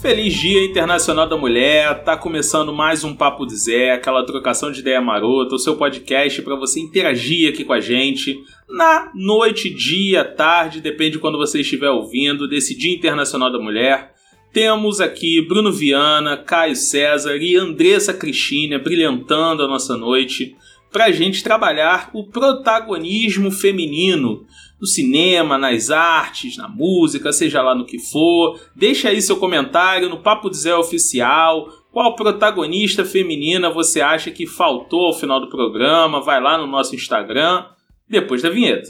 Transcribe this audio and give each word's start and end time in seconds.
Feliz 0.00 0.32
Dia 0.34 0.64
Internacional 0.64 1.28
da 1.28 1.36
Mulher, 1.36 2.04
tá 2.04 2.16
começando 2.16 2.72
mais 2.72 3.02
um 3.02 3.16
Papo 3.16 3.44
de 3.44 3.56
Zé, 3.56 3.90
aquela 3.90 4.24
trocação 4.24 4.70
de 4.70 4.78
ideia 4.78 5.00
marota, 5.00 5.56
o 5.56 5.58
seu 5.58 5.74
podcast 5.74 6.40
para 6.42 6.54
você 6.54 6.78
interagir 6.78 7.48
aqui 7.48 7.64
com 7.64 7.72
a 7.72 7.80
gente 7.80 8.40
na 8.68 9.10
noite, 9.12 9.68
dia, 9.68 10.24
tarde, 10.24 10.80
depende 10.80 11.12
de 11.12 11.18
quando 11.18 11.36
você 11.36 11.62
estiver 11.62 11.90
ouvindo, 11.90 12.46
desse 12.46 12.78
Dia 12.78 12.94
Internacional 12.94 13.50
da 13.50 13.58
Mulher. 13.58 14.14
Temos 14.52 15.00
aqui 15.00 15.42
Bruno 15.42 15.72
Viana, 15.72 16.36
Caio 16.36 16.76
César 16.76 17.36
e 17.36 17.56
Andressa 17.56 18.14
Cristina 18.14 18.78
brilhantando 18.78 19.64
a 19.64 19.68
nossa 19.68 19.96
noite 19.96 20.54
para 20.92 21.06
a 21.06 21.12
gente 21.12 21.42
trabalhar 21.42 22.10
o 22.14 22.24
protagonismo 22.24 23.50
feminino 23.50 24.46
no 24.80 24.86
cinema, 24.86 25.58
nas 25.58 25.90
artes, 25.90 26.56
na 26.56 26.68
música, 26.68 27.32
seja 27.32 27.62
lá 27.62 27.74
no 27.74 27.84
que 27.84 27.98
for. 27.98 28.58
Deixa 28.74 29.08
aí 29.08 29.20
seu 29.20 29.36
comentário 29.36 30.08
no 30.08 30.18
Papo 30.18 30.48
de 30.48 30.56
Zé 30.56 30.74
Oficial. 30.74 31.68
Qual 31.92 32.14
protagonista 32.14 33.04
feminina 33.04 33.70
você 33.70 34.00
acha 34.00 34.30
que 34.30 34.46
faltou 34.46 35.06
ao 35.06 35.14
final 35.14 35.40
do 35.40 35.48
programa? 35.48 36.20
Vai 36.20 36.40
lá 36.40 36.56
no 36.56 36.66
nosso 36.66 36.94
Instagram, 36.94 37.64
depois 38.08 38.42
da 38.42 38.50
vinheta. 38.50 38.88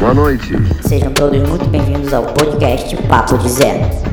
Boa 0.00 0.14
noite. 0.14 0.54
Sejam 0.82 1.12
todos 1.12 1.38
muito 1.46 1.66
bem-vindos 1.66 2.12
ao 2.14 2.24
podcast 2.32 2.96
Papo 3.06 3.36
de 3.36 3.48
Zé. 3.50 4.09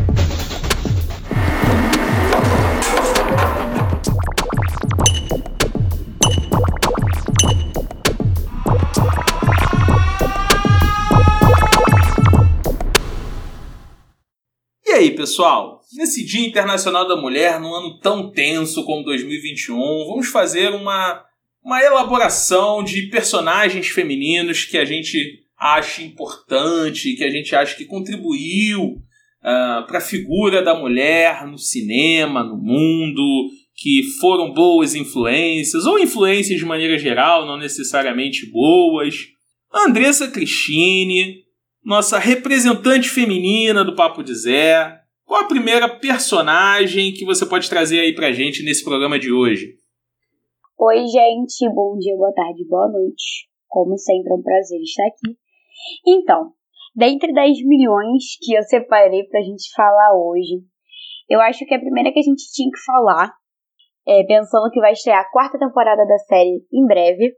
Aí, 15.07 15.15
pessoal? 15.15 15.81
Nesse 15.93 16.25
Dia 16.25 16.45
Internacional 16.45 17.07
da 17.07 17.15
Mulher, 17.15 17.59
num 17.59 17.73
ano 17.73 17.99
tão 17.99 18.29
tenso 18.31 18.83
como 18.83 19.03
2021, 19.03 19.75
vamos 20.07 20.27
fazer 20.27 20.73
uma, 20.73 21.23
uma 21.63 21.81
elaboração 21.81 22.83
de 22.83 23.03
personagens 23.03 23.87
femininos 23.87 24.65
que 24.65 24.77
a 24.77 24.85
gente 24.85 25.17
acha 25.57 26.03
importante, 26.03 27.15
que 27.15 27.23
a 27.23 27.29
gente 27.29 27.55
acha 27.55 27.75
que 27.75 27.85
contribuiu 27.85 28.83
uh, 28.83 28.99
ah, 29.43 29.85
para 29.87 29.97
a 29.97 30.01
figura 30.01 30.61
da 30.61 30.75
mulher 30.75 31.47
no 31.47 31.57
cinema, 31.57 32.43
no 32.43 32.57
mundo, 32.57 33.49
que 33.75 34.03
foram 34.19 34.53
boas 34.53 34.93
influências, 34.93 35.85
ou 35.85 35.97
influências 35.97 36.59
de 36.59 36.65
maneira 36.65 36.97
geral, 36.97 37.45
não 37.45 37.57
necessariamente 37.57 38.45
boas. 38.51 39.15
Andressa 39.73 40.27
Cristine, 40.27 41.43
nossa 41.83 42.19
representante 42.19 43.09
feminina 43.09 43.83
do 43.83 43.95
Papo 43.95 44.21
de 44.21 44.35
Zé. 44.35 44.96
Qual 45.27 45.41
a 45.41 45.47
primeira 45.47 45.89
personagem 45.99 47.11
que 47.11 47.25
você 47.25 47.45
pode 47.45 47.69
trazer 47.69 47.99
aí 47.99 48.15
pra 48.15 48.31
gente 48.31 48.63
nesse 48.63 48.81
programa 48.81 49.19
de 49.19 49.29
hoje? 49.29 49.75
Oi, 50.79 51.05
gente, 51.05 51.67
bom 51.75 51.97
dia, 51.99 52.15
boa 52.15 52.31
tarde, 52.31 52.65
boa 52.65 52.87
noite. 52.87 53.49
Como 53.67 53.97
sempre, 53.97 54.31
é 54.31 54.35
um 54.35 54.41
prazer 54.41 54.79
estar 54.79 55.03
aqui. 55.03 55.37
Então, 56.07 56.53
dentre 56.95 57.33
das 57.33 57.59
milhões 57.59 58.23
que 58.39 58.53
eu 58.53 58.63
separei 58.63 59.25
pra 59.25 59.41
gente 59.41 59.69
falar 59.75 60.15
hoje, 60.15 60.63
eu 61.29 61.41
acho 61.41 61.65
que 61.65 61.75
a 61.75 61.79
primeira 61.79 62.13
que 62.13 62.19
a 62.19 62.23
gente 62.23 62.49
tinha 62.53 62.71
que 62.71 62.85
falar, 62.85 63.33
é, 64.07 64.23
pensando 64.23 64.71
que 64.71 64.79
vai 64.79 64.93
estrear 64.93 65.19
a 65.19 65.29
quarta 65.29 65.59
temporada 65.59 66.05
da 66.07 66.17
série 66.19 66.65
em 66.71 66.85
breve, 66.85 67.33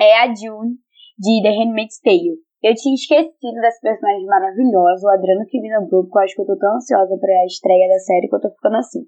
é 0.00 0.18
a 0.18 0.26
June 0.34 0.74
de 1.16 1.42
The 1.44 1.50
Handmaid's 1.50 2.00
Tale. 2.00 2.42
Eu 2.64 2.72
tinha 2.74 2.94
esquecido 2.94 3.60
dessa 3.60 3.78
personagem 3.82 4.24
maravilhosa, 4.24 5.06
o 5.06 5.10
Adriano 5.10 5.44
lembrou, 5.52 6.04
porque 6.04 6.16
eu 6.16 6.22
acho 6.22 6.34
que 6.34 6.40
eu 6.40 6.46
tô 6.46 6.56
tão 6.56 6.76
ansiosa 6.76 7.14
pra 7.20 7.44
estreia 7.44 7.86
da 7.92 7.98
série 7.98 8.26
que 8.26 8.34
eu 8.34 8.40
tô 8.40 8.48
ficando 8.48 8.76
assim. 8.78 9.00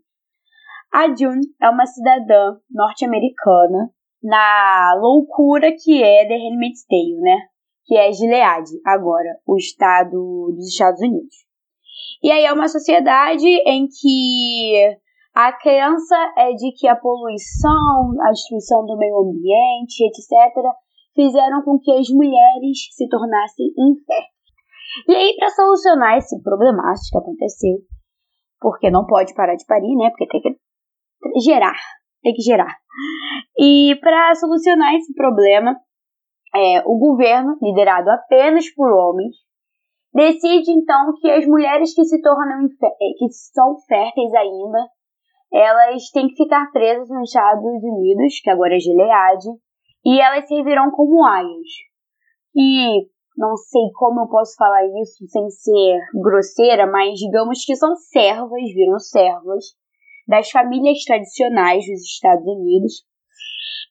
A 0.92 1.08
June 1.08 1.40
é 1.62 1.70
uma 1.70 1.86
cidadã 1.86 2.58
norte-americana 2.70 3.90
na 4.22 4.94
loucura 5.00 5.72
que 5.72 6.02
é 6.02 6.28
The 6.28 6.36
Handmaid's 6.36 6.84
Tale, 6.84 7.20
né? 7.22 7.38
Que 7.86 7.96
é 7.96 8.12
Gilead, 8.12 8.68
agora, 8.84 9.38
o 9.46 9.56
estado 9.56 10.52
dos 10.54 10.68
Estados 10.68 11.00
Unidos. 11.00 11.34
E 12.22 12.30
aí 12.30 12.44
é 12.44 12.52
uma 12.52 12.68
sociedade 12.68 13.46
em 13.46 13.86
que 13.88 14.98
a 15.34 15.50
crença 15.54 16.16
é 16.36 16.52
de 16.52 16.72
que 16.72 16.86
a 16.86 16.96
poluição, 16.96 18.12
a 18.20 18.32
destruição 18.32 18.84
do 18.84 18.98
meio 18.98 19.16
ambiente, 19.16 20.04
etc., 20.04 20.76
fizeram 21.16 21.62
com 21.64 21.78
que 21.80 21.90
as 21.90 22.08
mulheres 22.10 22.78
se 22.94 23.08
tornassem 23.08 23.66
inférteis. 23.66 24.36
E 25.08 25.14
aí, 25.16 25.34
para 25.36 25.50
solucionar 25.50 26.16
esse 26.18 26.40
problemático 26.42 27.10
que 27.10 27.18
aconteceu, 27.18 27.78
porque 28.60 28.90
não 28.90 29.06
pode 29.06 29.34
parar 29.34 29.56
de 29.56 29.66
parir, 29.66 29.96
né? 29.96 30.10
Porque 30.10 30.28
tem 30.28 30.40
que 30.40 31.40
gerar, 31.40 31.76
tem 32.22 32.34
que 32.34 32.42
gerar. 32.42 32.76
E 33.58 33.96
para 34.00 34.34
solucionar 34.34 34.94
esse 34.94 35.12
problema, 35.14 35.76
é, 36.54 36.80
o 36.86 36.98
governo, 36.98 37.58
liderado 37.60 38.10
apenas 38.10 38.72
por 38.74 38.90
homens, 38.90 39.36
decide 40.14 40.70
então 40.70 41.12
que 41.20 41.30
as 41.30 41.46
mulheres 41.46 41.94
que 41.94 42.04
se 42.04 42.20
tornam 42.22 42.68
que 43.18 43.28
são 43.52 43.76
férteis 43.86 44.32
ainda, 44.32 44.88
elas 45.52 46.10
têm 46.10 46.28
que 46.28 46.42
ficar 46.42 46.70
presas 46.72 47.08
nos 47.08 47.28
Estados 47.28 47.62
Unidos, 47.62 48.40
que 48.42 48.50
agora 48.50 48.74
é 48.74 48.78
Gilead, 48.78 49.44
e 50.06 50.20
elas 50.20 50.46
servirão 50.46 50.88
como 50.92 51.26
aias. 51.26 51.68
E 52.54 53.08
não 53.36 53.56
sei 53.56 53.90
como 53.96 54.20
eu 54.20 54.28
posso 54.28 54.54
falar 54.56 54.86
isso 55.02 55.26
sem 55.26 55.50
ser 55.50 56.00
grosseira, 56.22 56.86
mas 56.86 57.18
digamos 57.18 57.64
que 57.64 57.74
são 57.74 57.96
servas, 57.96 58.62
viram 58.72 59.00
servas 59.00 59.64
das 60.28 60.48
famílias 60.50 61.02
tradicionais 61.04 61.84
dos 61.86 62.02
Estados 62.02 62.46
Unidos. 62.46 63.04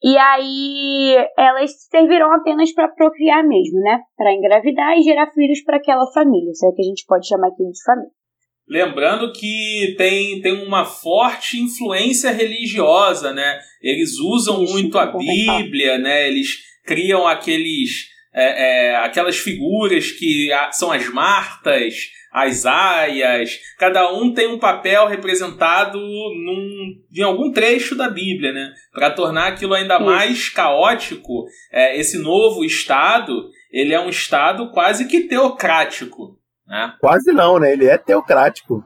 E 0.02 0.18
aí 0.18 1.16
elas 1.38 1.72
servirão 1.90 2.32
apenas 2.34 2.74
para 2.74 2.88
procriar 2.88 3.46
mesmo, 3.46 3.80
né? 3.82 4.00
Para 4.16 4.34
engravidar 4.34 4.98
e 4.98 5.04
gerar 5.04 5.32
filhos 5.32 5.64
para 5.64 5.78
aquela 5.78 6.10
família, 6.14 6.54
se 6.54 6.66
é 6.66 6.72
que 6.72 6.82
a 6.82 6.86
gente 6.86 7.06
pode 7.06 7.28
chamar 7.28 7.50
aquilo 7.50 7.72
de 7.72 7.84
família. 7.84 8.12
Lembrando 8.68 9.32
que 9.32 9.94
tem, 9.98 10.42
tem 10.42 10.66
uma 10.66 10.86
forte 10.86 11.60
influência 11.60 12.32
religiosa, 12.32 13.32
né? 13.32 13.60
Eles 13.82 14.18
usam 14.18 14.64
Isso, 14.64 14.74
muito 14.74 14.98
a 14.98 15.06
Bíblia, 15.06 16.00
né? 16.00 16.28
Eles 16.28 16.64
criam 16.84 17.28
aqueles, 17.28 18.08
é, 18.34 18.90
é, 18.90 18.96
aquelas 18.98 19.38
figuras 19.38 20.12
que 20.12 20.50
são 20.72 20.92
as 20.92 21.08
Martas, 21.08 21.94
as 22.36 22.66
aias, 22.66 23.58
cada 23.78 24.12
um 24.12 24.34
tem 24.34 24.48
um 24.48 24.60
papel 24.60 25.08
representado 25.08 25.98
num, 25.98 26.96
em 27.16 27.22
algum 27.22 27.50
trecho 27.50 27.96
da 27.96 28.10
Bíblia, 28.10 28.52
né? 28.52 28.74
Para 28.92 29.12
tornar 29.12 29.48
aquilo 29.48 29.74
ainda 29.74 30.00
mais 30.00 30.50
caótico, 30.50 31.46
é, 31.72 31.98
esse 31.98 32.18
novo 32.18 32.66
Estado, 32.66 33.50
ele 33.72 33.94
é 33.94 34.00
um 34.02 34.10
Estado 34.10 34.70
quase 34.72 35.08
que 35.08 35.22
teocrático. 35.22 36.38
Né? 36.68 36.94
Quase 37.00 37.32
não, 37.32 37.60
né? 37.60 37.72
Ele 37.72 37.86
é 37.86 37.98
teocrático. 37.98 38.84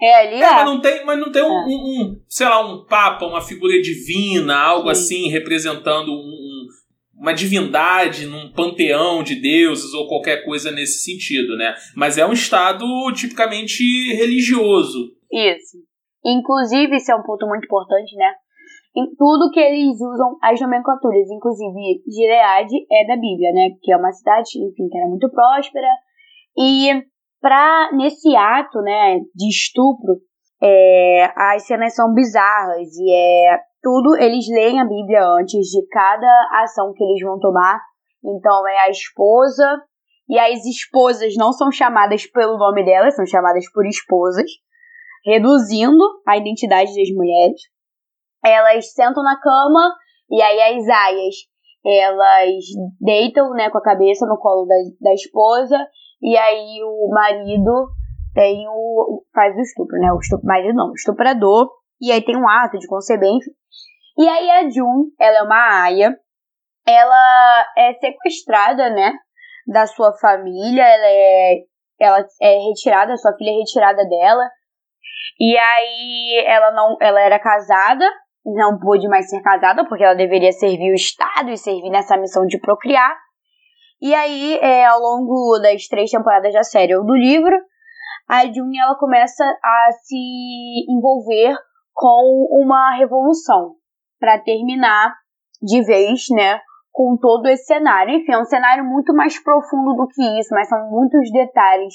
É, 0.00 0.14
ali 0.20 0.34
é. 0.34 0.44
é. 0.44 0.50
Mas 0.50 0.64
não 0.64 0.80
tem, 0.80 1.04
mas 1.04 1.18
não 1.18 1.30
tem 1.30 1.42
um, 1.42 1.46
é. 1.46 1.64
um, 1.66 2.02
um, 2.02 2.20
sei 2.28 2.48
lá, 2.48 2.60
um 2.60 2.84
papa, 2.84 3.24
uma 3.24 3.40
figura 3.40 3.80
divina, 3.80 4.58
algo 4.58 4.86
Sim. 4.86 4.90
assim, 4.90 5.28
representando 5.28 6.10
um, 6.10 6.66
uma 7.16 7.32
divindade 7.32 8.26
num 8.26 8.52
panteão 8.52 9.22
de 9.22 9.36
deuses 9.36 9.94
ou 9.94 10.08
qualquer 10.08 10.44
coisa 10.44 10.72
nesse 10.72 11.04
sentido, 11.04 11.56
né? 11.56 11.74
Mas 11.94 12.18
é 12.18 12.26
um 12.26 12.32
estado 12.32 12.84
tipicamente 13.14 14.12
religioso. 14.14 15.12
Isso. 15.30 15.78
Inclusive, 16.24 16.96
isso 16.96 17.12
é 17.12 17.14
um 17.16 17.22
ponto 17.22 17.46
muito 17.46 17.64
importante, 17.64 18.14
né? 18.16 18.32
Em 18.94 19.06
tudo 19.16 19.50
que 19.50 19.60
eles 19.60 20.00
usam 20.00 20.36
as 20.42 20.60
nomenclaturas, 20.60 21.30
inclusive 21.30 22.02
Gilead 22.06 22.68
é 22.90 23.06
da 23.06 23.14
Bíblia, 23.14 23.52
né? 23.52 23.70
Que 23.80 23.92
é 23.92 23.96
uma 23.96 24.12
cidade, 24.12 24.58
enfim, 24.58 24.88
que 24.88 24.98
era 24.98 25.06
muito 25.06 25.30
próspera. 25.30 25.88
E 26.58 26.90
para 27.42 27.90
nesse 27.92 28.34
ato, 28.36 28.80
né, 28.80 29.18
de 29.34 29.48
estupro, 29.48 30.14
é, 30.62 31.28
as 31.36 31.66
cenas 31.66 31.94
são 31.94 32.14
bizarras 32.14 32.88
e 32.96 33.12
é 33.12 33.58
tudo 33.82 34.16
eles 34.16 34.46
leem 34.48 34.80
a 34.80 34.84
Bíblia 34.84 35.26
antes 35.40 35.66
de 35.66 35.84
cada 35.88 36.62
ação 36.62 36.92
que 36.94 37.02
eles 37.02 37.20
vão 37.20 37.40
tomar. 37.40 37.80
Então 38.24 38.68
é 38.68 38.78
a 38.86 38.90
esposa 38.90 39.82
e 40.28 40.38
as 40.38 40.64
esposas 40.64 41.34
não 41.36 41.52
são 41.52 41.72
chamadas 41.72 42.24
pelo 42.26 42.56
nome 42.56 42.84
delas, 42.84 43.16
são 43.16 43.26
chamadas 43.26 43.64
por 43.72 43.84
esposas, 43.84 44.48
reduzindo 45.26 46.04
a 46.26 46.36
identidade 46.36 46.94
das 46.94 47.10
mulheres. 47.12 47.60
Elas 48.44 48.92
sentam 48.92 49.24
na 49.24 49.38
cama 49.40 49.92
e 50.30 50.40
aí 50.40 50.78
as 50.78 50.88
aias 50.88 51.34
elas 51.84 52.64
deitam 53.00 53.50
né, 53.50 53.68
com 53.68 53.78
a 53.78 53.82
cabeça 53.82 54.24
no 54.26 54.38
colo 54.38 54.64
da, 54.64 54.76
da 55.00 55.12
esposa 55.12 55.76
e 56.22 56.36
aí 56.36 56.80
o 56.84 57.08
marido 57.12 57.88
tem 58.32 58.64
o. 58.68 59.24
faz 59.34 59.56
o 59.56 59.60
estupro, 59.60 59.98
né? 59.98 60.12
O 60.12 60.18
estupro, 60.18 60.46
marido 60.46 60.74
não, 60.74 60.90
o 60.90 60.94
estuprador. 60.94 61.68
E 62.00 62.12
aí 62.12 62.22
tem 62.22 62.36
um 62.36 62.48
ato 62.48 62.78
de 62.78 62.86
conceber, 62.86 63.28
enfim. 63.28 63.50
E 64.18 64.28
aí 64.28 64.50
a 64.50 64.70
Jun, 64.70 65.10
ela 65.18 65.38
é 65.38 65.42
uma 65.42 65.82
aia. 65.84 66.16
Ela 66.86 67.66
é 67.76 67.94
sequestrada, 67.94 68.90
né? 68.90 69.12
Da 69.66 69.86
sua 69.86 70.12
família. 70.20 70.82
Ela 70.82 71.06
é, 71.06 71.54
ela 72.00 72.26
é 72.40 72.58
retirada, 72.68 73.16
sua 73.16 73.34
filha 73.36 73.50
é 73.50 73.58
retirada 73.58 74.04
dela. 74.08 74.48
E 75.40 75.56
aí 75.56 76.44
ela 76.46 76.70
não, 76.72 76.96
ela 77.00 77.20
era 77.20 77.38
casada, 77.38 78.04
não 78.44 78.78
pôde 78.78 79.08
mais 79.08 79.28
ser 79.28 79.40
casada 79.40 79.84
porque 79.88 80.04
ela 80.04 80.14
deveria 80.14 80.52
servir 80.52 80.92
o 80.92 80.94
Estado 80.94 81.50
e 81.50 81.56
servir 81.56 81.90
nessa 81.90 82.16
missão 82.16 82.46
de 82.46 82.60
procriar. 82.60 83.16
E 84.02 84.12
aí, 84.12 84.58
é, 84.60 84.84
ao 84.84 84.98
longo 84.98 85.60
das 85.60 85.86
três 85.86 86.10
temporadas 86.10 86.52
da 86.52 86.64
série 86.64 86.96
ou 86.96 87.06
do 87.06 87.14
livro, 87.14 87.56
a 88.28 88.44
June 88.46 88.76
ela 88.76 88.98
começa 88.98 89.44
a 89.44 89.92
se 89.92 90.84
envolver 90.90 91.54
com 91.94 92.48
uma 92.50 92.96
revolução 92.96 93.76
para 94.18 94.40
terminar 94.40 95.14
de 95.62 95.84
vez, 95.84 96.24
né, 96.30 96.60
com 96.90 97.16
todo 97.16 97.46
esse 97.46 97.64
cenário. 97.64 98.14
Enfim, 98.14 98.32
é 98.32 98.38
um 98.38 98.44
cenário 98.44 98.84
muito 98.84 99.14
mais 99.14 99.40
profundo 99.40 99.94
do 99.94 100.08
que 100.08 100.40
isso, 100.40 100.48
mas 100.52 100.68
são 100.68 100.90
muitos 100.90 101.30
detalhes 101.30 101.94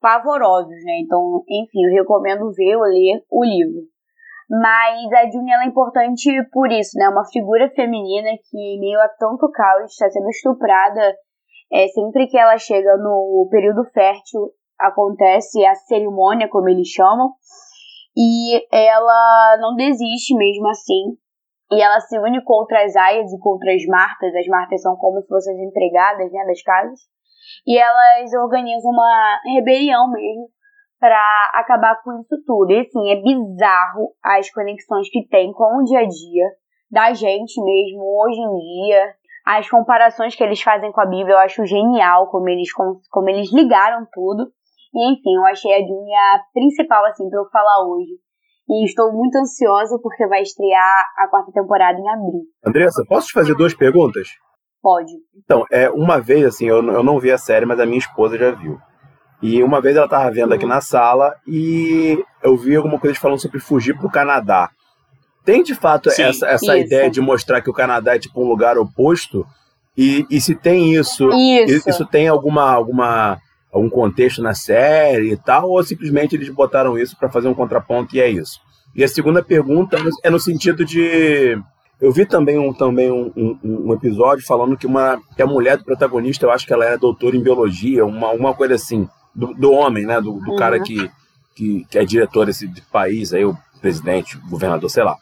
pavorosos, 0.00 0.84
né? 0.84 1.00
Então, 1.00 1.42
enfim, 1.48 1.86
eu 1.86 2.02
recomendo 2.02 2.52
ver 2.52 2.76
ou 2.76 2.82
ler 2.82 3.20
o 3.28 3.44
livro. 3.44 3.82
Mas 4.48 5.12
a 5.12 5.30
June 5.30 5.50
ela 5.50 5.64
é 5.64 5.66
importante 5.66 6.30
por 6.52 6.70
isso, 6.70 6.98
né? 6.98 7.08
Uma 7.08 7.24
figura 7.32 7.70
feminina 7.70 8.30
que, 8.50 8.78
meio 8.78 9.00
a 9.00 9.08
tanto 9.08 9.50
caos, 9.50 9.90
está 9.90 10.10
sendo 10.10 10.28
estuprada. 10.28 11.14
É, 11.72 11.88
sempre 11.88 12.26
que 12.26 12.38
ela 12.38 12.58
chega 12.58 12.96
no 12.98 13.48
período 13.50 13.84
fértil, 13.92 14.50
acontece 14.78 15.64
a 15.64 15.74
cerimônia, 15.74 16.48
como 16.48 16.68
eles 16.68 16.88
chamam, 16.88 17.32
e 18.16 18.62
ela 18.70 19.56
não 19.60 19.74
desiste 19.74 20.34
mesmo 20.36 20.68
assim. 20.68 21.16
E 21.70 21.80
ela 21.80 21.98
se 22.00 22.18
une 22.18 22.44
contra 22.44 22.84
as 22.84 22.94
aias 22.94 23.32
e 23.32 23.38
contra 23.38 23.72
as 23.72 23.84
martas. 23.86 24.34
As 24.34 24.46
martas 24.46 24.82
são 24.82 24.94
como 24.96 25.22
se 25.22 25.28
fossem 25.28 25.54
as 25.54 25.60
empregadas 25.60 26.30
né, 26.30 26.44
das 26.44 26.62
casas. 26.62 27.00
E 27.66 27.78
elas 27.78 28.32
organizam 28.34 28.90
uma 28.90 29.40
rebelião 29.54 30.10
mesmo 30.10 30.48
para 31.00 31.50
acabar 31.54 32.02
com 32.02 32.20
isso 32.20 32.36
tudo. 32.46 32.72
E 32.72 32.80
assim, 32.80 33.10
é 33.10 33.16
bizarro 33.22 34.14
as 34.22 34.50
conexões 34.50 35.08
que 35.08 35.26
tem 35.28 35.52
com 35.52 35.78
o 35.78 35.84
dia 35.84 36.00
a 36.00 36.06
dia 36.06 36.46
da 36.90 37.14
gente 37.14 37.58
mesmo 37.62 38.02
hoje 38.20 38.38
em 38.38 38.58
dia. 38.58 39.14
As 39.44 39.68
comparações 39.68 40.34
que 40.34 40.42
eles 40.42 40.62
fazem 40.62 40.92
com 40.92 41.00
a 41.00 41.06
Bíblia 41.06 41.34
eu 41.34 41.38
acho 41.38 41.64
genial 41.66 42.28
como 42.28 42.48
eles, 42.48 42.68
como 42.72 43.28
eles 43.28 43.52
ligaram 43.52 44.06
tudo. 44.12 44.50
E 44.94 45.12
enfim, 45.12 45.34
eu 45.36 45.44
achei 45.46 45.72
a 45.74 45.78
June 45.78 46.14
a 46.14 46.40
principal 46.52 47.04
assim 47.06 47.28
para 47.28 47.40
eu 47.40 47.48
falar 47.50 47.86
hoje. 47.86 48.12
E 48.68 48.84
estou 48.84 49.12
muito 49.12 49.36
ansiosa 49.36 49.98
porque 50.02 50.26
vai 50.26 50.42
estrear 50.42 51.04
a 51.18 51.28
quarta 51.28 51.50
temporada 51.52 51.98
em 51.98 52.08
abril. 52.08 52.42
Andressa, 52.64 53.04
posso 53.08 53.28
te 53.28 53.32
fazer 53.32 53.54
duas 53.54 53.74
perguntas? 53.74 54.28
Pode. 54.80 55.12
Então, 55.44 55.64
é, 55.70 55.88
uma 55.90 56.20
vez, 56.20 56.44
assim, 56.44 56.66
eu, 56.66 56.82
eu 56.82 57.02
não 57.02 57.18
vi 57.18 57.30
a 57.30 57.38
série, 57.38 57.66
mas 57.66 57.78
a 57.78 57.86
minha 57.86 57.98
esposa 57.98 58.36
já 58.36 58.50
viu. 58.50 58.78
E 59.40 59.62
uma 59.62 59.80
vez 59.80 59.96
ela 59.96 60.06
estava 60.06 60.30
vendo 60.30 60.54
aqui 60.54 60.66
na 60.66 60.80
sala 60.80 61.34
e 61.46 62.24
eu 62.42 62.56
vi 62.56 62.76
alguma 62.76 62.98
coisa 62.98 63.18
falando 63.18 63.40
sobre 63.40 63.58
fugir 63.58 63.96
para 63.96 64.06
o 64.06 64.10
Canadá. 64.10 64.70
Tem 65.44 65.62
de 65.62 65.74
fato 65.74 66.10
Sim, 66.10 66.22
essa, 66.22 66.46
essa 66.46 66.78
ideia 66.78 67.10
de 67.10 67.20
mostrar 67.20 67.60
que 67.60 67.70
o 67.70 67.74
Canadá 67.74 68.14
é 68.14 68.18
tipo 68.18 68.42
um 68.42 68.48
lugar 68.48 68.78
oposto? 68.78 69.46
E, 69.96 70.24
e 70.30 70.40
se 70.40 70.54
tem 70.54 70.94
isso, 70.94 71.30
isso, 71.66 71.88
isso 71.88 72.06
tem 72.06 72.28
alguma, 72.28 72.70
alguma 72.70 73.38
algum 73.72 73.88
contexto 73.88 74.42
na 74.42 74.54
série 74.54 75.32
e 75.32 75.36
tal, 75.36 75.70
ou 75.70 75.82
simplesmente 75.82 76.36
eles 76.36 76.48
botaram 76.50 76.98
isso 76.98 77.16
para 77.16 77.30
fazer 77.30 77.48
um 77.48 77.54
contraponto 77.54 78.14
e 78.14 78.20
é 78.20 78.28
isso? 78.28 78.60
E 78.94 79.02
a 79.02 79.08
segunda 79.08 79.42
pergunta 79.42 79.96
é 80.22 80.30
no 80.30 80.38
sentido 80.38 80.84
de 80.84 81.58
eu 82.02 82.12
vi 82.12 82.26
também 82.26 82.58
um, 82.58 82.72
também 82.72 83.10
um, 83.10 83.32
um, 83.36 83.58
um, 83.62 83.92
episódio 83.92 84.44
falando 84.44 84.76
que, 84.76 84.88
uma, 84.88 85.20
que 85.36 85.42
a 85.42 85.46
mulher 85.46 85.78
do 85.78 85.84
protagonista, 85.84 86.44
eu 86.44 86.50
acho 86.50 86.66
que 86.66 86.72
ela 86.72 86.84
era 86.84 86.98
doutora 86.98 87.36
em 87.36 87.42
biologia, 87.42 88.04
uma, 88.04 88.30
uma 88.32 88.52
coisa 88.52 88.74
assim, 88.74 89.08
do, 89.32 89.54
do 89.54 89.70
homem, 89.70 90.04
né? 90.04 90.20
Do, 90.20 90.32
do 90.32 90.50
uhum. 90.50 90.56
cara 90.56 90.80
que, 90.80 91.08
que, 91.54 91.86
que, 91.88 91.98
é 91.98 92.04
diretor 92.04 92.46
desse 92.46 92.68
país, 92.90 93.32
aí 93.32 93.44
o 93.44 93.56
presidente, 93.80 94.36
o 94.36 94.50
governador, 94.50 94.90
sei 94.90 95.04
lá. 95.04 95.16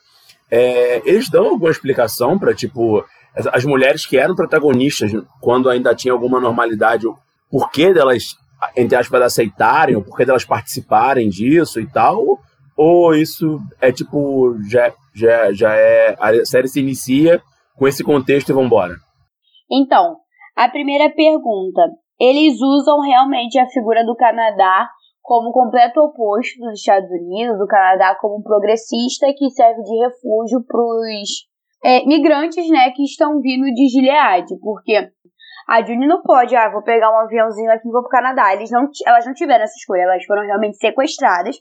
É, 0.50 1.00
eles 1.08 1.28
dão 1.28 1.50
alguma 1.50 1.70
explicação 1.70 2.38
para, 2.38 2.54
tipo, 2.54 3.04
as, 3.34 3.64
mulheres 3.64 4.04
que 4.04 4.18
eram 4.18 4.34
protagonistas 4.34 5.12
quando 5.40 5.70
ainda 5.70 5.94
tinha 5.94 6.12
alguma 6.12 6.40
normalidade, 6.40 7.06
o 7.06 7.16
porquê 7.50 7.92
delas, 7.92 8.36
entre 8.76 8.96
aspas, 8.96 9.22
aceitarem, 9.22 9.96
o 9.96 10.02
porquê 10.02 10.24
delas 10.24 10.44
participarem 10.44 11.28
disso 11.28 11.80
e 11.80 11.86
tal, 11.86 12.38
ou 12.76 13.14
isso 13.14 13.60
é 13.80 13.92
tipo, 13.92 14.56
já, 14.68 14.92
já, 15.14 15.52
já 15.52 15.74
é. 15.74 16.16
A 16.18 16.44
série 16.44 16.68
se 16.68 16.80
inicia 16.80 17.40
com 17.76 17.86
esse 17.86 18.02
contexto 18.02 18.50
e 18.50 18.52
vambora? 18.52 18.94
Então, 19.70 20.16
a 20.56 20.68
primeira 20.68 21.08
pergunta. 21.10 21.80
Eles 22.18 22.60
usam 22.60 23.00
realmente 23.00 23.58
a 23.58 23.66
figura 23.68 24.04
do 24.04 24.14
Canadá 24.14 24.90
como 25.30 25.52
completo 25.52 26.00
oposto 26.00 26.58
dos 26.58 26.80
Estados 26.80 27.08
Unidos, 27.08 27.60
o 27.60 27.66
Canadá 27.68 28.16
como 28.20 28.42
progressista 28.42 29.32
que 29.32 29.48
serve 29.50 29.80
de 29.80 29.96
refúgio 30.04 30.60
para 30.66 30.80
os 30.80 31.46
é, 31.84 32.04
migrantes 32.04 32.68
né, 32.68 32.90
que 32.90 33.04
estão 33.04 33.40
vindo 33.40 33.72
de 33.72 33.86
Gilead, 33.86 34.46
porque 34.60 35.08
a 35.68 35.86
Juni 35.86 36.08
não 36.08 36.20
pode, 36.20 36.56
ah, 36.56 36.68
vou 36.68 36.82
pegar 36.82 37.12
um 37.12 37.20
aviãozinho 37.20 37.70
aqui 37.70 37.86
e 37.86 37.92
vou 37.92 38.02
pro 38.02 38.10
Canadá. 38.10 38.52
Eles 38.52 38.72
não, 38.72 38.88
elas 39.06 39.24
não 39.24 39.32
tiveram 39.32 39.62
essa 39.62 39.76
escolha, 39.76 40.02
elas 40.02 40.24
foram 40.24 40.42
realmente 40.42 40.78
sequestradas 40.78 41.54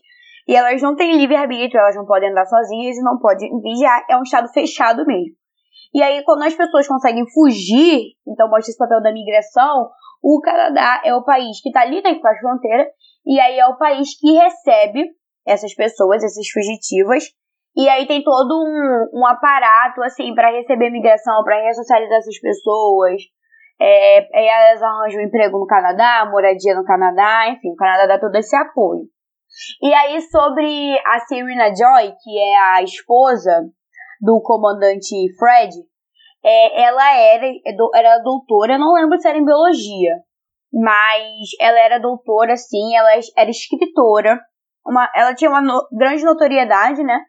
e 0.48 0.56
elas 0.56 0.81
não 0.81 0.95
têm 0.95 1.15
livre-arbítrio, 1.15 1.80
elas 1.80 1.95
não 1.95 2.07
podem 2.07 2.31
andar 2.31 2.48
sozinhas 2.48 2.98
e 2.98 3.04
não 3.04 3.19
podem 3.19 3.51
vigiar. 3.62 4.04
É 4.10 4.18
um 4.18 4.24
estado 4.24 4.51
fechado 4.51 5.06
mesmo. 5.06 5.36
E 5.94 6.01
aí, 6.01 6.24
quando 6.24 6.42
as 6.42 6.56
pessoas 6.56 6.88
conseguem 6.88 7.24
fugir, 7.31 8.15
então 8.27 8.50
mostra 8.50 8.72
esse 8.72 8.80
papel 8.80 9.00
da 9.00 9.13
migração, 9.13 9.92
o 10.24 10.42
Canadá 10.42 11.04
é 11.06 11.13
o 11.13 11.24
país 11.24 11.62
que 11.62 11.69
está 11.69 11.81
ali 11.81 12.01
na 12.01 12.15
fronteira, 12.39 12.88
e 13.25 13.39
aí 13.39 13.60
é 13.60 13.68
o 13.68 13.77
país 13.77 14.18
que 14.19 14.31
recebe 14.31 15.06
essas 15.45 15.74
pessoas, 15.74 16.24
essas 16.24 16.48
fugitivas, 16.50 17.25
e 17.75 17.88
aí 17.88 18.07
tem 18.07 18.24
todo 18.24 18.60
um, 18.60 19.19
um 19.19 19.25
aparato, 19.25 20.01
assim, 20.04 20.33
para 20.33 20.51
receber 20.51 20.89
migração, 20.89 21.44
para 21.44 21.62
ressocializar 21.62 22.18
essas 22.18 22.39
pessoas. 22.39 23.21
É, 23.81 24.18
elas 24.45 24.81
arranjam 24.81 25.21
um 25.21 25.25
emprego 25.25 25.57
no 25.57 25.66
Canadá, 25.66 26.27
moradia 26.30 26.75
no 26.75 26.83
Canadá, 26.83 27.50
enfim, 27.50 27.69
o 27.69 27.75
Canadá 27.75 28.06
dá 28.07 28.19
todo 28.19 28.36
esse 28.36 28.56
apoio. 28.56 29.04
E 29.81 29.94
aí, 29.94 30.19
sobre 30.22 31.00
a 31.06 31.19
Serena 31.19 31.68
Joy, 31.74 32.13
que 32.22 32.38
é 32.38 32.57
a 32.57 32.83
esposa 32.83 33.63
do 34.19 34.42
comandante 34.42 35.15
Fred, 35.38 35.74
é, 36.44 36.83
ela 36.83 37.15
era, 37.18 37.45
é 37.48 37.75
era 37.95 38.19
doutora, 38.19 38.77
não 38.77 38.94
lembro 38.94 39.18
se 39.18 39.27
era 39.27 39.38
em 39.38 39.45
biologia, 39.45 40.15
mas 40.71 41.50
ela 41.60 41.80
era 41.80 42.00
doutora, 42.00 42.56
sim, 42.56 42.96
ela 42.96 43.10
era 43.38 43.50
escritora, 43.50 44.39
uma, 44.86 45.10
ela 45.15 45.34
tinha 45.34 45.50
uma 45.50 45.62
no, 45.62 45.88
grande 45.91 46.24
notoriedade, 46.24 47.03
né? 47.03 47.20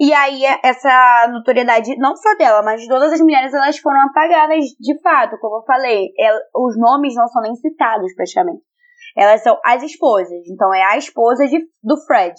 E 0.00 0.12
aí, 0.12 0.42
essa 0.62 1.26
notoriedade, 1.32 1.96
não 1.98 2.14
só 2.14 2.36
dela, 2.36 2.62
mas 2.62 2.80
de 2.80 2.88
todas 2.88 3.12
as 3.12 3.20
mulheres, 3.20 3.52
elas 3.52 3.78
foram 3.78 4.00
apagadas 4.02 4.64
de 4.78 5.00
fato, 5.00 5.36
como 5.40 5.56
eu 5.56 5.64
falei. 5.64 6.12
Ela, 6.16 6.38
os 6.54 6.78
nomes 6.78 7.16
não 7.16 7.26
são 7.26 7.42
nem 7.42 7.54
citados, 7.56 8.14
praticamente. 8.14 8.62
Elas 9.16 9.42
são 9.42 9.58
as 9.64 9.82
esposas. 9.82 10.46
Então 10.46 10.72
é 10.72 10.84
a 10.84 10.96
esposa 10.96 11.48
de, 11.48 11.58
do 11.82 11.96
Fred. 12.06 12.34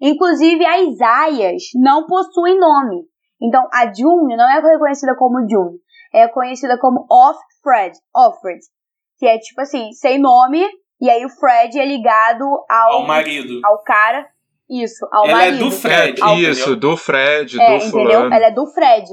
Inclusive 0.00 0.64
as 0.64 1.00
aias 1.00 1.62
não 1.74 2.06
possuem 2.06 2.58
nome. 2.58 3.02
Então 3.42 3.66
a 3.72 3.92
June 3.92 4.36
não 4.36 4.48
é 4.48 4.60
reconhecida 4.60 5.16
como 5.16 5.48
June. 5.48 5.78
É 6.14 6.28
conhecida 6.28 6.78
como 6.78 7.06
Off-Fred. 7.10 7.98
Offred. 8.14 8.60
Que 9.20 9.26
é 9.26 9.38
tipo 9.38 9.60
assim, 9.60 9.92
sem 9.92 10.18
nome. 10.18 10.66
E 11.00 11.08
aí 11.08 11.24
o 11.24 11.28
Fred 11.28 11.78
é 11.78 11.84
ligado 11.84 12.44
ao, 12.68 12.92
ao 12.94 13.06
marido. 13.06 13.60
Ao 13.64 13.82
cara. 13.84 14.26
Isso, 14.68 15.06
ao 15.12 15.26
Ela 15.26 15.38
marido. 15.38 15.56
é 15.56 15.58
do 15.58 15.70
Fred. 15.70 16.22
Ao, 16.22 16.36
isso, 16.36 16.76
do 16.76 16.96
Fred, 16.96 17.60
é, 17.60 17.74
do 17.74 17.80
fulano. 17.80 18.10
Entendeu? 18.10 18.32
Ela 18.32 18.46
é 18.46 18.50
do 18.50 18.66
Fred. 18.66 19.08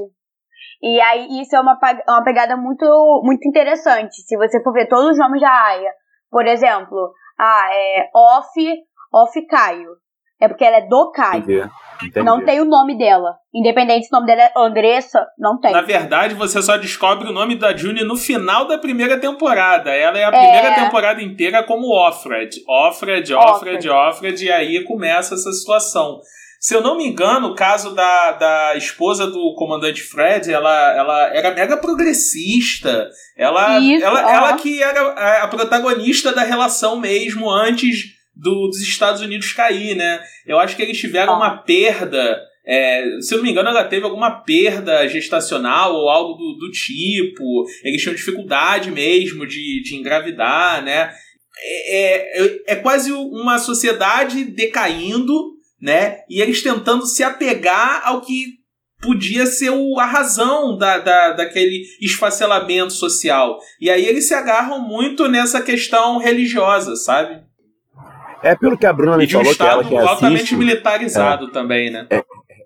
E 0.82 1.02
aí 1.02 1.42
isso 1.42 1.56
é 1.56 1.60
uma, 1.60 1.78
uma 2.08 2.24
pegada 2.24 2.56
muito, 2.56 2.86
muito 3.24 3.48
interessante. 3.48 4.16
Se 4.22 4.38
você 4.38 4.64
for 4.64 4.72
ver 4.72 4.88
todos 4.88 5.12
os 5.12 5.18
nomes 5.20 5.42
da 5.42 5.50
Aya 5.50 5.92
por 6.30 6.46
exemplo, 6.46 7.14
ah, 7.40 7.70
é 7.72 8.10
off, 8.14 8.50
off 9.14 9.48
Caio. 9.48 9.96
É 10.40 10.48
porque 10.48 10.64
ela 10.64 10.78
é 10.78 10.88
do 10.88 11.12
Caio. 11.12 11.44
Entendi. 11.44 11.70
Entendi. 12.04 12.26
Não 12.26 12.46
tem 12.46 12.62
o 12.62 12.66
nome 12.66 12.96
dela. 12.96 13.36
Independente 13.54 14.06
se 14.06 14.10
o 14.14 14.20
nome 14.20 14.28
dela 14.28 14.44
é 14.44 14.52
Andressa, 14.56 15.26
não 15.38 15.60
tem. 15.60 15.72
Na 15.72 15.82
verdade, 15.82 16.36
você 16.36 16.62
só 16.62 16.78
descobre 16.78 17.28
o 17.28 17.34
nome 17.34 17.56
da 17.56 17.76
June 17.76 18.04
no 18.04 18.16
final 18.16 18.68
da 18.68 18.78
primeira 18.78 19.20
temporada. 19.20 19.90
Ela 19.92 20.20
é 20.20 20.26
a 20.26 20.32
primeira 20.32 20.68
é... 20.68 20.76
temporada 20.76 21.22
inteira 21.22 21.64
como 21.64 21.92
Offred. 21.92 22.64
Offred, 22.68 23.34
Offred, 23.34 23.90
Offred, 23.90 24.46
e 24.46 24.52
aí 24.52 24.84
começa 24.84 25.34
essa 25.34 25.52
situação. 25.52 26.20
Se 26.60 26.76
eu 26.76 26.82
não 26.82 26.98
me 26.98 27.08
engano, 27.08 27.50
o 27.50 27.56
caso 27.56 27.94
da, 27.94 28.32
da 28.32 28.76
esposa 28.76 29.28
do 29.28 29.54
comandante 29.56 30.02
Fred, 30.02 30.52
ela, 30.52 30.96
ela 30.96 31.36
era 31.36 31.54
mega 31.54 31.78
progressista. 31.78 33.10
Ela, 33.36 33.80
Isso, 33.80 34.04
ela, 34.04 34.26
ó. 34.26 34.30
ela 34.30 34.54
que 34.54 34.82
era 34.82 35.44
a 35.44 35.48
protagonista 35.48 36.32
da 36.34 36.44
relação 36.44 37.00
mesmo 37.00 37.50
antes 37.50 38.17
do, 38.42 38.68
dos 38.68 38.82
Estados 38.82 39.22
Unidos 39.22 39.54
cair, 39.54 39.96
né? 39.96 40.22
Eu 40.46 40.60
acho 40.60 40.76
que 40.76 40.82
eles 40.82 40.98
tiveram 40.98 41.36
uma 41.36 41.58
perda. 41.58 42.42
É, 42.66 43.04
se 43.22 43.34
eu 43.34 43.38
não 43.38 43.46
me 43.46 43.52
engano, 43.52 43.70
ela 43.70 43.86
teve 43.86 44.04
alguma 44.04 44.42
perda 44.42 45.08
gestacional 45.08 45.96
ou 45.96 46.10
algo 46.10 46.34
do, 46.34 46.58
do 46.60 46.72
tipo. 46.72 47.66
Eles 47.84 48.02
tinham 48.02 48.16
dificuldade 48.16 48.92
mesmo 48.92 49.46
de, 49.48 49.82
de 49.84 49.96
engravidar, 49.96 50.84
né? 50.84 51.14
é, 51.60 52.44
é, 52.44 52.62
é 52.68 52.76
quase 52.76 53.12
uma 53.12 53.58
sociedade 53.58 54.44
decaindo, 54.44 55.54
né? 55.82 56.20
E 56.30 56.42
eles 56.42 56.62
tentando 56.62 57.06
se 57.06 57.24
apegar 57.24 58.02
ao 58.06 58.22
que 58.22 58.58
podia 59.02 59.46
ser 59.46 59.70
o, 59.70 60.00
a 60.00 60.06
razão 60.06 60.78
da, 60.78 60.98
da, 60.98 61.34
daquele 61.34 61.84
esfacelamento 62.02 62.94
social. 62.94 63.60
E 63.80 63.90
aí 63.90 64.06
eles 64.06 64.28
se 64.28 64.34
agarram 64.34 64.80
muito 64.80 65.28
nessa 65.28 65.62
questão 65.62 66.18
religiosa, 66.18 66.96
sabe? 66.96 67.47
É 68.44 68.56
pelo 68.56 68.78
que 68.78 68.86
a 68.86 68.94
Bruna 68.94 69.18
me 69.18 69.24
e 69.24 69.28
de 69.28 69.36
um 69.36 69.40
falou 69.44 69.56
que 69.56 69.62
ela 69.64 69.72
Estado 69.82 69.90
que 69.90 69.98
altamente 69.98 70.36
assiste, 70.36 70.56
militarizado 70.56 71.48
também, 71.50 71.90
né? 71.92 72.08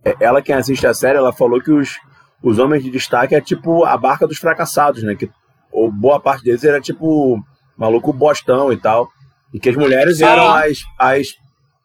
é, 0.06 0.16
ela 0.20 0.42
quem 0.42 0.56
assiste 0.56 0.86
a 0.86 0.94
série, 0.94 1.18
ela 1.18 1.32
falou 1.34 1.62
que 1.62 1.72
os, 1.72 1.98
os 2.44 2.60
homens 2.60 2.84
de 2.84 2.90
destaque 2.92 3.34
é 3.36 3.42
tipo 3.42 3.84
a 3.86 3.96
barca 3.98 4.28
dos 4.28 4.38
fracassados, 4.38 5.04
né? 5.04 5.16
Que 5.16 5.30
ou 5.72 5.92
boa 5.92 6.20
parte 6.20 6.44
deles 6.44 6.64
era 6.64 6.82
tipo 6.82 7.42
maluco 7.78 8.12
bostão 8.12 8.72
e 8.74 8.78
tal. 8.78 9.08
E 9.54 9.60
que 9.60 9.70
as 9.70 9.76
mulheres 9.76 10.18
Sim. 10.18 10.26
eram 10.26 10.50
as, 10.50 10.80
as 11.00 11.28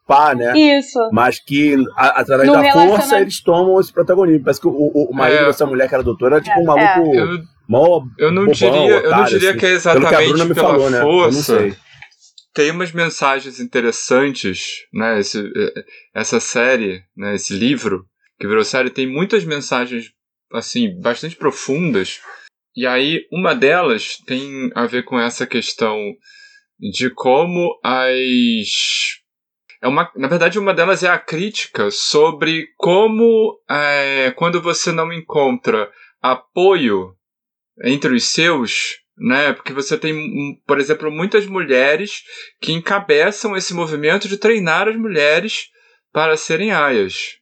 pá, 0.07 0.35
né? 0.35 0.57
Isso. 0.57 0.99
Mas 1.13 1.39
que 1.41 1.77
a- 1.97 2.21
através 2.21 2.49
No 2.49 2.55
da 2.55 2.73
força 2.73 3.21
eles 3.21 3.41
tomam 3.43 3.81
esse 3.81 3.93
protagonismo. 3.93 4.45
Parece 4.45 4.61
que 4.61 4.67
o, 4.69 4.71
o, 4.73 5.11
o 5.11 5.15
marido 5.15 5.43
É. 5.43 5.47
dessa 5.47 5.67
mulher 5.67 5.89
que 5.89 5.95
era 5.95 6.03
doutora 6.03 6.37
era 6.37 6.45
tipo 6.45 6.61
um 6.61 6.65
maluco 6.65 7.15
Eu, 7.15 7.39
mó 7.69 8.03
eu 8.19 8.31
não 8.31 8.43
bobão, 8.47 8.53
diria, 8.55 8.91
eu 8.91 9.01
não 9.03 9.07
otário, 9.09 9.27
diria 9.27 9.51
assim. 9.51 9.59
que 9.59 9.67
é 9.67 9.79
Pelo 9.79 10.07
que 10.09 10.15
a 10.15 10.19
Bruna 10.19 10.45
exatamente 10.45 10.49
me 10.49 10.55
pela 10.55 10.69
falou, 10.69 10.91
né? 10.91 10.99
Eu 11.01 11.05
não 11.05 11.13
força. 11.33 11.59
sei. 11.59 11.77
Tem 12.57 12.71
umas 12.71 12.91
mensagens 12.91 13.61
interessantes, 13.61 14.87
né? 14.91 15.21
Esse, 15.21 15.39
eh, 15.39 15.85
essa 16.15 16.41
série, 16.41 17.05
né? 17.15 17.35
Esse 17.35 17.53
livro 17.53 18.07
que 18.41 18.49
virou 18.49 18.65
série 18.65 18.89
tem 18.89 19.07
muitas 19.07 19.45
mensagens 19.45 20.11
assim 20.51 20.99
bastante 20.99 21.37
profundas. 21.37 22.19
E 22.75 22.87
aí 22.87 23.27
uma 23.31 23.55
delas 23.55 24.17
tem 24.27 24.71
a 24.75 24.87
ver 24.87 25.05
com 25.05 25.21
essa 25.21 25.47
questão 25.47 25.99
de 26.81 27.11
como 27.11 27.79
as 27.85 29.21
é 29.83 29.87
uma, 29.87 30.11
na 30.17 30.27
verdade, 30.27 30.59
uma 30.59 30.73
delas 30.73 31.03
é 31.03 31.09
a 31.11 31.19
crítica 31.19 31.91
sobre 31.91 32.69
como, 32.79 33.61
é, 33.69 34.31
quando 34.31 34.63
você 34.63 34.91
não 34.91 35.13
encontra 35.13 35.93
apoio 36.23 37.15
entre 37.85 38.15
os 38.15 38.25
seus, 38.25 39.01
né? 39.19 39.53
Porque 39.53 39.73
você 39.73 39.97
tem, 39.97 40.13
hum, 40.15 40.57
por 40.67 40.79
exemplo, 40.79 41.11
muitas 41.11 41.47
mulheres 41.47 42.23
que 42.61 42.73
encabeçam 42.73 43.57
esse 43.57 43.73
movimento 43.75 44.29
de 44.29 44.37
treinar 44.37 44.89
as 44.89 44.97
mulheres 44.97 45.69
para 46.13 46.37
serem 46.37 46.73
aias. 46.73 47.37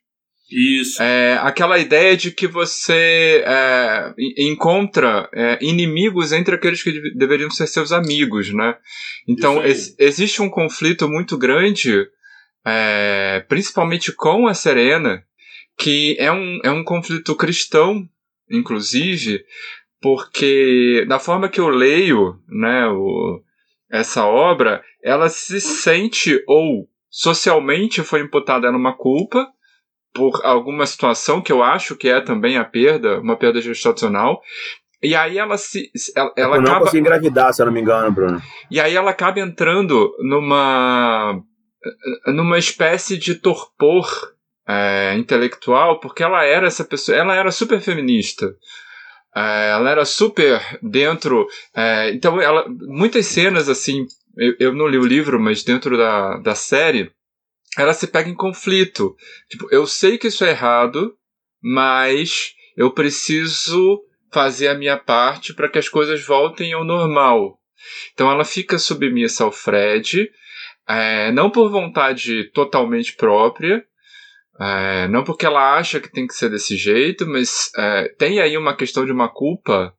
Isso. 0.51 1.03
É, 1.03 1.39
aquela 1.41 1.79
ideia 1.79 2.17
de 2.17 2.31
que 2.31 2.47
você 2.47 3.43
é, 3.47 4.13
en- 4.19 4.53
encontra 4.53 5.29
é, 5.35 5.59
inimigos 5.63 6.33
entre 6.33 6.55
aqueles 6.55 6.83
que 6.83 6.93
deve- 6.93 7.15
deveriam 7.15 7.51
ser 7.51 7.67
seus 7.67 7.91
amigos, 7.93 8.53
né? 8.53 8.77
Então 9.27 9.65
ex- 9.65 9.95
existe 9.99 10.43
um 10.43 10.51
conflito 10.51 11.09
muito 11.09 11.37
grande, 11.39 12.07
é, 12.65 13.45
principalmente 13.49 14.13
com 14.13 14.47
a 14.47 14.55
Serena, 14.55 15.25
que 15.79 16.15
é 16.21 16.31
um, 16.31 16.61
é 16.63 16.71
um 16.71 16.85
conflito 16.85 17.35
cristão, 17.35 18.07
inclusive, 18.51 19.43
porque 20.05 21.07
da 21.09 21.19
forma 21.19 21.49
que 21.49 21.59
eu 21.59 21.71
leio, 21.71 22.39
né, 22.47 22.87
o, 22.89 23.41
essa 23.91 24.27
obra, 24.27 24.83
ela 25.03 25.31
se 25.31 25.59
sente 25.63 26.45
ou 26.47 26.87
socialmente 27.09 28.03
foi 28.03 28.21
imputada 28.21 28.67
ela 28.67 28.77
uma 28.77 28.95
culpa 28.95 29.49
por 30.13 30.45
alguma 30.45 30.85
situação 30.85 31.41
que 31.41 31.51
eu 31.51 31.63
acho 31.63 31.97
que 31.97 32.11
é 32.11 32.21
também 32.21 32.59
a 32.59 32.67
perda, 32.67 33.19
uma 33.19 33.35
perda 33.35 33.63
gestacional. 33.63 34.43
E 35.03 35.15
aí 35.15 35.39
ela 35.39 35.57
se 35.57 35.91
ela, 36.15 36.35
ela 36.37 36.57
eu 36.57 36.61
não 36.61 36.73
acaba 36.73 36.99
engravidar, 36.99 37.55
se 37.55 37.63
eu 37.63 37.67
não 37.67 37.73
me 37.73 37.81
engano, 37.81 38.13
Bruno. 38.13 38.43
e 38.71 38.79
aí 38.79 38.95
ela 38.95 39.11
acaba 39.11 39.41
entrando 39.41 40.15
numa 40.21 41.41
numa 42.27 42.59
espécie 42.59 43.17
de 43.17 43.37
torpor 43.37 44.07
é, 44.69 45.15
intelectual, 45.17 45.99
porque 45.99 46.23
ela 46.23 46.45
era 46.45 46.67
essa 46.67 46.85
pessoa, 46.85 47.17
ela 47.17 47.35
era 47.35 47.51
super 47.51 47.81
feminista. 47.81 48.55
É, 49.35 49.71
ela 49.71 49.91
era 49.91 50.05
super 50.05 50.61
dentro. 50.83 51.47
é, 51.75 52.11
então, 52.11 52.41
ela, 52.41 52.67
muitas 52.69 53.27
cenas 53.27 53.69
assim. 53.69 54.07
Eu, 54.37 54.55
eu 54.59 54.73
não 54.73 54.89
li 54.89 54.99
o 54.99 55.07
livro, 55.07 55.41
mas 55.41 55.63
dentro 55.63 55.97
da, 55.97 56.39
da 56.39 56.55
série, 56.55 57.13
ela 57.79 57.95
se 57.95 58.07
pega 58.07 58.29
em 58.29 58.35
conflito. 58.35 59.15
Tipo, 59.49 59.69
eu 59.71 59.87
sei 59.87 60.19
que 60.19 60.29
isso 60.29 60.45
é 60.45 60.51
errado, 60.51 61.15
mas 61.63 62.53
eu 62.77 62.91
preciso 62.91 64.01
fazer 64.33 64.69
a 64.69 64.75
minha 64.75 64.99
parte 64.99 65.55
para 65.55 65.69
que 65.69 65.79
as 65.79 65.89
coisas 65.89 66.25
voltem 66.25 66.73
ao 66.73 66.85
normal. 66.85 67.59
Então 68.13 68.31
ela 68.31 68.45
fica 68.45 68.79
submissa 68.79 69.45
ao 69.45 69.53
Fred, 69.53 70.29
é, 70.89 71.31
não 71.33 71.51
por 71.51 71.71
vontade 71.71 72.51
totalmente 72.53 73.15
própria, 73.15 73.85
é, 74.61 75.09
não 75.09 75.25
porque 75.25 75.45
ela 75.45 75.77
acha 75.77 75.99
que 76.01 76.11
tem 76.11 76.27
que 76.27 76.35
ser 76.35 76.49
desse 76.49 76.77
jeito, 76.77 77.27
mas 77.27 77.71
é, 77.77 78.09
tem 78.17 78.41
aí 78.41 78.57
uma 78.57 78.77
questão 78.77 79.05
de 79.05 79.13
uma 79.13 79.29
culpa 79.29 79.93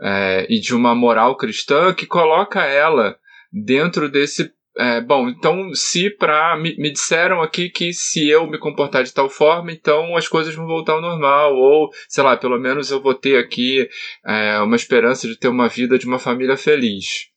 é, 0.00 0.46
e 0.48 0.60
de 0.60 0.74
uma 0.74 0.94
moral 0.94 1.36
cristã 1.36 1.92
que 1.92 2.06
coloca 2.06 2.64
ela 2.64 3.16
dentro 3.52 4.08
desse. 4.08 4.52
é, 4.78 5.00
bom, 5.00 5.28
então 5.28 5.74
se 5.74 6.10
para 6.10 6.56
me, 6.56 6.76
me 6.76 6.92
disseram 6.92 7.42
aqui 7.42 7.68
que 7.68 7.92
se 7.92 8.28
eu 8.28 8.46
me 8.46 8.58
comportar 8.58 9.02
de 9.02 9.12
tal 9.12 9.28
forma, 9.28 9.72
então 9.72 10.16
as 10.16 10.28
coisas 10.28 10.54
vão 10.54 10.66
voltar 10.66 10.92
ao 10.92 11.00
normal, 11.00 11.56
ou 11.56 11.90
sei 12.08 12.22
lá, 12.22 12.36
pelo 12.36 12.58
menos 12.58 12.92
eu 12.92 13.02
vou 13.02 13.14
ter 13.14 13.36
aqui 13.36 13.88
é, 14.24 14.60
uma 14.60 14.76
esperança 14.76 15.26
de 15.26 15.36
ter 15.36 15.48
uma 15.48 15.68
vida 15.68 15.98
de 15.98 16.06
uma 16.06 16.20
família 16.20 16.56
feliz. 16.56 17.28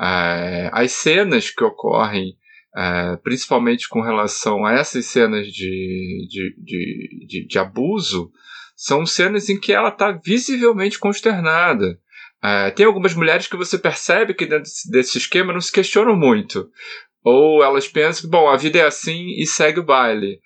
É, 0.00 0.70
as 0.72 0.92
cenas 0.92 1.50
que 1.50 1.62
ocorrem, 1.62 2.38
é, 2.76 3.16
principalmente 3.22 3.88
com 3.88 4.00
relação 4.00 4.64
a 4.64 4.72
essas 4.74 5.06
cenas 5.06 5.46
de, 5.46 6.26
de, 6.28 6.54
de, 6.58 7.26
de, 7.26 7.46
de 7.46 7.58
abuso, 7.58 8.30
são 8.76 9.04
cenas 9.04 9.48
em 9.48 9.58
que 9.58 9.72
ela 9.72 9.88
está 9.88 10.12
visivelmente 10.12 10.98
consternada. 10.98 11.98
É, 12.42 12.70
tem 12.70 12.86
algumas 12.86 13.14
mulheres 13.14 13.46
que 13.46 13.56
você 13.56 13.78
percebe 13.78 14.32
que 14.32 14.46
dentro 14.46 14.70
desse- 14.90 15.18
esquema 15.18 15.52
não 15.52 15.60
se 15.60 15.70
questionam 15.70 16.16
muito. 16.16 16.68
Ou 17.22 17.62
elas 17.62 17.86
pensam 17.86 18.30
bom, 18.30 18.48
a 18.48 18.56
vida 18.56 18.78
é 18.78 18.86
assim 18.86 19.26
e 19.36 19.46
segue 19.46 19.80
o 19.80 19.84
baile. 19.84 20.40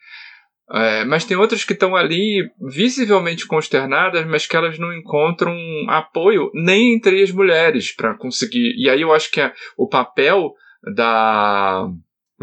É, 0.72 1.04
mas 1.04 1.24
tem 1.24 1.36
outras 1.36 1.62
que 1.62 1.74
estão 1.74 1.94
ali 1.94 2.50
visivelmente 2.60 3.46
consternadas, 3.46 4.26
mas 4.26 4.46
que 4.46 4.56
elas 4.56 4.78
não 4.78 4.92
encontram 4.92 5.54
apoio 5.88 6.50
nem 6.54 6.94
entre 6.94 7.22
as 7.22 7.30
mulheres 7.30 7.94
para 7.94 8.14
conseguir. 8.16 8.74
E 8.76 8.88
aí 8.88 9.02
eu 9.02 9.12
acho 9.12 9.30
que 9.30 9.40
é 9.40 9.52
o 9.76 9.86
papel 9.86 10.54
da. 10.94 11.86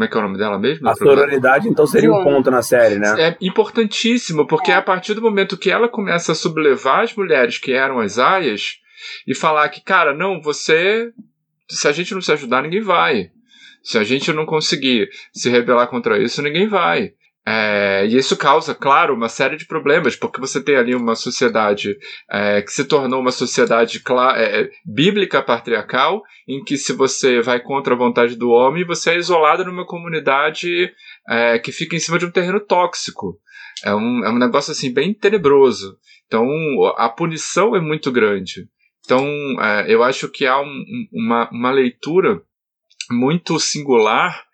Como 0.02 0.04
é 0.04 0.08
que 0.08 0.16
é 0.16 0.20
o 0.20 0.22
nome 0.22 0.38
dela 0.38 0.58
mesmo? 0.58 0.88
A 0.88 0.96
sororidade, 0.96 1.68
então, 1.68 1.86
seria 1.86 2.12
um 2.12 2.24
ponto 2.24 2.50
na 2.50 2.60
série, 2.60 2.98
né? 2.98 3.14
É 3.18 3.36
importantíssimo, 3.40 4.46
porque 4.46 4.72
É. 4.72 4.74
a 4.74 4.82
partir 4.82 5.14
do 5.14 5.22
momento 5.22 5.56
que 5.56 5.70
ela 5.70 5.88
começa 5.88 6.32
a 6.32 6.34
sublevar 6.34 7.00
as 7.00 7.14
mulheres 7.14 7.58
que 7.58 7.72
eram 7.72 8.00
as 8.00 8.18
aias 8.18 8.78
e 9.26 9.34
falar 9.34 9.68
que, 9.68 9.80
cara, 9.80 10.12
não, 10.12 10.40
você. 10.40 11.12
Se 11.68 11.86
a 11.86 11.92
gente 11.92 12.14
não 12.14 12.20
se 12.20 12.32
ajudar, 12.32 12.62
ninguém 12.62 12.80
vai. 12.80 13.30
Se 13.82 13.96
a 13.96 14.04
gente 14.04 14.32
não 14.32 14.44
conseguir 14.44 15.08
se 15.32 15.48
rebelar 15.48 15.86
contra 15.88 16.18
isso, 16.18 16.42
ninguém 16.42 16.66
vai. 16.66 17.12
É, 17.44 18.06
e 18.06 18.16
isso 18.16 18.36
causa, 18.36 18.72
claro, 18.72 19.14
uma 19.14 19.28
série 19.28 19.56
de 19.56 19.66
problemas, 19.66 20.14
porque 20.14 20.38
você 20.40 20.62
tem 20.62 20.76
ali 20.76 20.94
uma 20.94 21.16
sociedade 21.16 21.96
é, 22.30 22.62
que 22.62 22.70
se 22.70 22.84
tornou 22.84 23.20
uma 23.20 23.32
sociedade 23.32 23.98
cla- 23.98 24.38
é, 24.40 24.70
bíblica 24.86 25.42
patriarcal, 25.42 26.22
em 26.46 26.62
que 26.62 26.76
se 26.76 26.92
você 26.92 27.40
vai 27.40 27.58
contra 27.60 27.94
a 27.94 27.98
vontade 27.98 28.36
do 28.36 28.48
homem, 28.50 28.84
você 28.84 29.10
é 29.10 29.16
isolado 29.18 29.64
numa 29.64 29.84
comunidade 29.84 30.92
é, 31.28 31.58
que 31.58 31.72
fica 31.72 31.96
em 31.96 32.00
cima 32.00 32.16
de 32.18 32.26
um 32.26 32.30
terreno 32.30 32.60
tóxico. 32.60 33.36
É 33.84 33.92
um, 33.92 34.24
é 34.24 34.30
um 34.30 34.38
negócio 34.38 34.70
assim 34.70 34.92
bem 34.94 35.12
tenebroso. 35.12 35.96
Então 36.26 36.46
a 36.96 37.08
punição 37.08 37.74
é 37.74 37.80
muito 37.80 38.12
grande. 38.12 38.68
Então 39.04 39.26
é, 39.60 39.92
eu 39.92 40.04
acho 40.04 40.28
que 40.28 40.46
há 40.46 40.60
um- 40.60 40.84
uma, 41.12 41.50
uma 41.50 41.70
leitura 41.72 42.40
muito 43.10 43.58
singular 43.58 44.44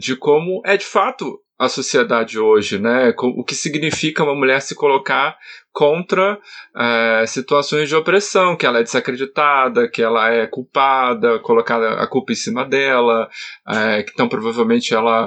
de 0.00 0.14
como 0.14 0.62
é 0.64 0.76
de 0.76 0.84
fato 0.84 1.40
a 1.58 1.68
sociedade 1.68 2.38
hoje, 2.38 2.78
né? 2.78 3.14
O 3.18 3.42
que 3.42 3.54
significa 3.54 4.22
uma 4.22 4.34
mulher 4.34 4.60
se 4.60 4.74
colocar 4.74 5.36
contra 5.72 6.38
é, 6.76 7.24
situações 7.26 7.88
de 7.88 7.94
opressão, 7.94 8.56
que 8.56 8.66
ela 8.66 8.80
é 8.80 8.82
desacreditada, 8.82 9.88
que 9.88 10.02
ela 10.02 10.30
é 10.30 10.46
culpada, 10.46 11.38
colocada 11.38 11.94
a 11.94 12.06
culpa 12.06 12.32
em 12.32 12.36
cima 12.36 12.64
dela, 12.64 13.28
é, 13.68 14.00
então 14.00 14.28
provavelmente 14.28 14.94
ela 14.94 15.26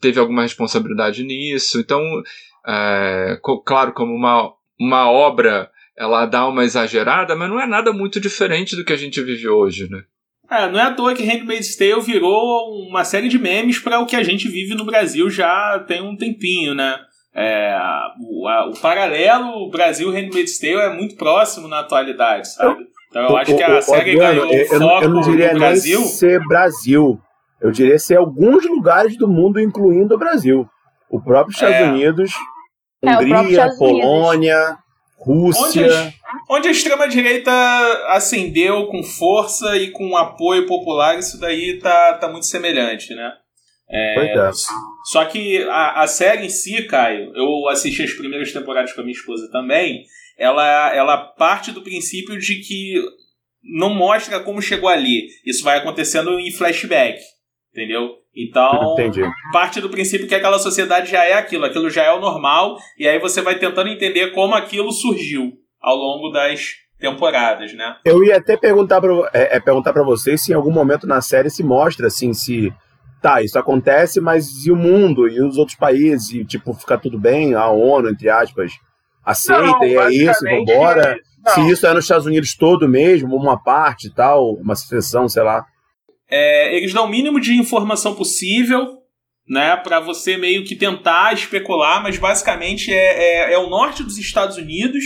teve 0.00 0.18
alguma 0.18 0.42
responsabilidade 0.42 1.22
nisso. 1.22 1.78
Então, 1.78 2.02
é, 2.66 3.38
claro, 3.64 3.92
como 3.92 4.12
uma, 4.14 4.52
uma 4.78 5.10
obra 5.10 5.70
ela 5.96 6.26
dá 6.26 6.46
uma 6.46 6.64
exagerada, 6.64 7.36
mas 7.36 7.48
não 7.48 7.60
é 7.60 7.66
nada 7.66 7.92
muito 7.92 8.18
diferente 8.20 8.74
do 8.74 8.84
que 8.84 8.92
a 8.92 8.96
gente 8.96 9.20
vive 9.22 9.48
hoje, 9.48 9.88
né? 9.90 10.02
É, 10.52 10.70
não 10.70 10.78
é 10.78 10.82
à 10.84 10.94
toa 10.94 11.14
que 11.14 11.24
Handmaid's 11.24 11.76
Tale 11.76 12.00
virou 12.00 12.86
uma 12.88 13.04
série 13.04 13.28
de 13.28 13.38
memes 13.38 13.78
para 13.78 14.00
o 14.00 14.06
que 14.06 14.16
a 14.16 14.22
gente 14.22 14.48
vive 14.48 14.74
no 14.74 14.84
Brasil 14.84 15.28
já 15.30 15.82
tem 15.86 16.02
um 16.02 16.16
tempinho, 16.16 16.74
né? 16.74 16.96
É, 17.34 17.74
o, 18.20 18.46
a- 18.46 18.66
o 18.68 18.72
paralelo 18.80 19.70
Brasil-Handmaid's 19.70 20.58
Tale 20.58 20.74
é 20.74 20.92
muito 20.94 21.16
próximo 21.16 21.66
na 21.68 21.80
atualidade, 21.80 22.48
sabe? 22.52 22.84
Então 23.08 23.22
eu 23.22 23.36
acho 23.36 23.56
que 23.56 23.62
a 23.62 23.80
série 23.82 24.10
Adriano, 24.12 24.40
ganhou 24.48 24.54
eu, 24.54 24.66
foco 24.66 24.80
não- 24.80 25.02
eu 25.02 25.08
não 25.08 25.20
diria 25.22 25.52
no 25.52 25.58
Brasil. 25.58 25.98
nem 26.00 26.08
ser 26.08 26.40
Brasil. 26.46 27.20
Eu 27.60 27.70
diria 27.70 27.98
ser 27.98 28.16
alguns 28.16 28.64
lugares 28.66 29.16
do 29.16 29.28
mundo, 29.28 29.60
incluindo 29.60 30.14
o 30.14 30.18
Brasil. 30.18 30.68
O 31.10 31.20
próprio 31.22 31.52
Estados 31.54 31.76
É. 31.76 31.84
Unidos, 31.90 32.32
É, 33.04 33.10
Hungria, 33.16 33.42
Estados 33.50 33.80
Unidos. 33.80 34.04
Rússia. 35.24 35.86
Onde, 35.86 36.14
onde 36.50 36.68
a 36.68 36.70
extrema-direita 36.70 37.52
ascendeu 38.08 38.86
com 38.86 39.02
força 39.02 39.76
e 39.76 39.90
com 39.90 40.16
apoio 40.16 40.66
popular, 40.66 41.18
isso 41.18 41.38
daí 41.38 41.78
tá, 41.78 42.14
tá 42.14 42.28
muito 42.28 42.46
semelhante, 42.46 43.14
né? 43.14 43.32
Pois 44.14 44.30
é. 44.30 44.50
Só 45.04 45.24
que 45.26 45.62
a, 45.64 46.02
a 46.02 46.06
série 46.06 46.46
em 46.46 46.48
si, 46.48 46.82
Caio, 46.86 47.32
eu 47.34 47.68
assisti 47.68 48.02
as 48.02 48.12
primeiras 48.12 48.52
temporadas 48.52 48.92
com 48.92 49.00
a 49.00 49.04
minha 49.04 49.16
esposa 49.16 49.50
também, 49.50 50.04
ela, 50.38 50.94
ela 50.94 51.16
parte 51.18 51.70
do 51.70 51.82
princípio 51.82 52.38
de 52.38 52.56
que 52.56 52.94
não 53.62 53.94
mostra 53.94 54.40
como 54.40 54.62
chegou 54.62 54.88
ali. 54.88 55.28
Isso 55.46 55.62
vai 55.62 55.78
acontecendo 55.78 56.38
em 56.38 56.50
flashback, 56.50 57.20
entendeu? 57.70 58.21
Então, 58.34 58.94
Entendi. 58.94 59.22
parte 59.52 59.80
do 59.80 59.90
princípio 59.90 60.26
que 60.26 60.34
aquela 60.34 60.58
sociedade 60.58 61.10
já 61.10 61.24
é 61.24 61.34
aquilo, 61.34 61.66
aquilo 61.66 61.90
já 61.90 62.02
é 62.02 62.12
o 62.12 62.20
normal, 62.20 62.78
e 62.98 63.06
aí 63.06 63.18
você 63.18 63.42
vai 63.42 63.58
tentando 63.58 63.90
entender 63.90 64.32
como 64.32 64.54
aquilo 64.54 64.90
surgiu 64.90 65.52
ao 65.80 65.96
longo 65.96 66.30
das 66.30 66.82
temporadas, 66.98 67.74
né? 67.74 67.96
Eu 68.04 68.24
ia 68.24 68.36
até 68.36 68.56
perguntar 68.56 69.00
para 69.00 69.12
é, 69.34 69.56
é, 69.56 69.60
perguntar 69.60 69.92
pra 69.92 70.04
vocês 70.04 70.40
se 70.40 70.52
em 70.52 70.54
algum 70.54 70.70
momento 70.70 71.06
na 71.06 71.20
série 71.20 71.50
se 71.50 71.62
mostra 71.62 72.06
assim, 72.06 72.32
se. 72.32 72.72
Tá, 73.20 73.40
isso 73.40 73.56
acontece, 73.56 74.20
mas 74.20 74.66
e 74.66 74.72
o 74.72 74.76
mundo? 74.76 75.28
E 75.28 75.40
os 75.40 75.56
outros 75.56 75.76
países? 75.76 76.32
E, 76.32 76.44
tipo, 76.44 76.72
fica 76.74 76.98
tudo 76.98 77.20
bem? 77.20 77.54
A 77.54 77.68
ONU, 77.68 78.08
entre 78.08 78.28
aspas, 78.28 78.72
aceita 79.24 79.62
Não, 79.62 79.84
e 79.84 79.96
é 79.96 80.10
isso, 80.10 80.44
vambora? 80.44 81.16
não. 81.44 81.54
Se 81.54 81.70
isso 81.70 81.86
é 81.86 81.94
nos 81.94 82.04
Estados 82.04 82.26
Unidos 82.26 82.56
todo 82.56 82.88
mesmo, 82.88 83.36
uma 83.36 83.62
parte 83.62 84.08
e 84.08 84.10
tal, 84.10 84.54
uma 84.54 84.74
seção, 84.74 85.28
sei 85.28 85.44
lá. 85.44 85.64
É, 86.34 86.74
eles 86.74 86.94
dão 86.94 87.04
o 87.04 87.10
mínimo 87.10 87.38
de 87.38 87.54
informação 87.54 88.14
possível, 88.14 88.98
né, 89.46 89.76
para 89.76 90.00
você 90.00 90.38
meio 90.38 90.64
que 90.64 90.74
tentar 90.74 91.34
especular, 91.34 92.02
mas 92.02 92.16
basicamente 92.16 92.90
é, 92.90 93.50
é, 93.50 93.52
é 93.52 93.58
o 93.58 93.68
norte 93.68 94.02
dos 94.02 94.16
Estados 94.16 94.56
Unidos, 94.56 95.04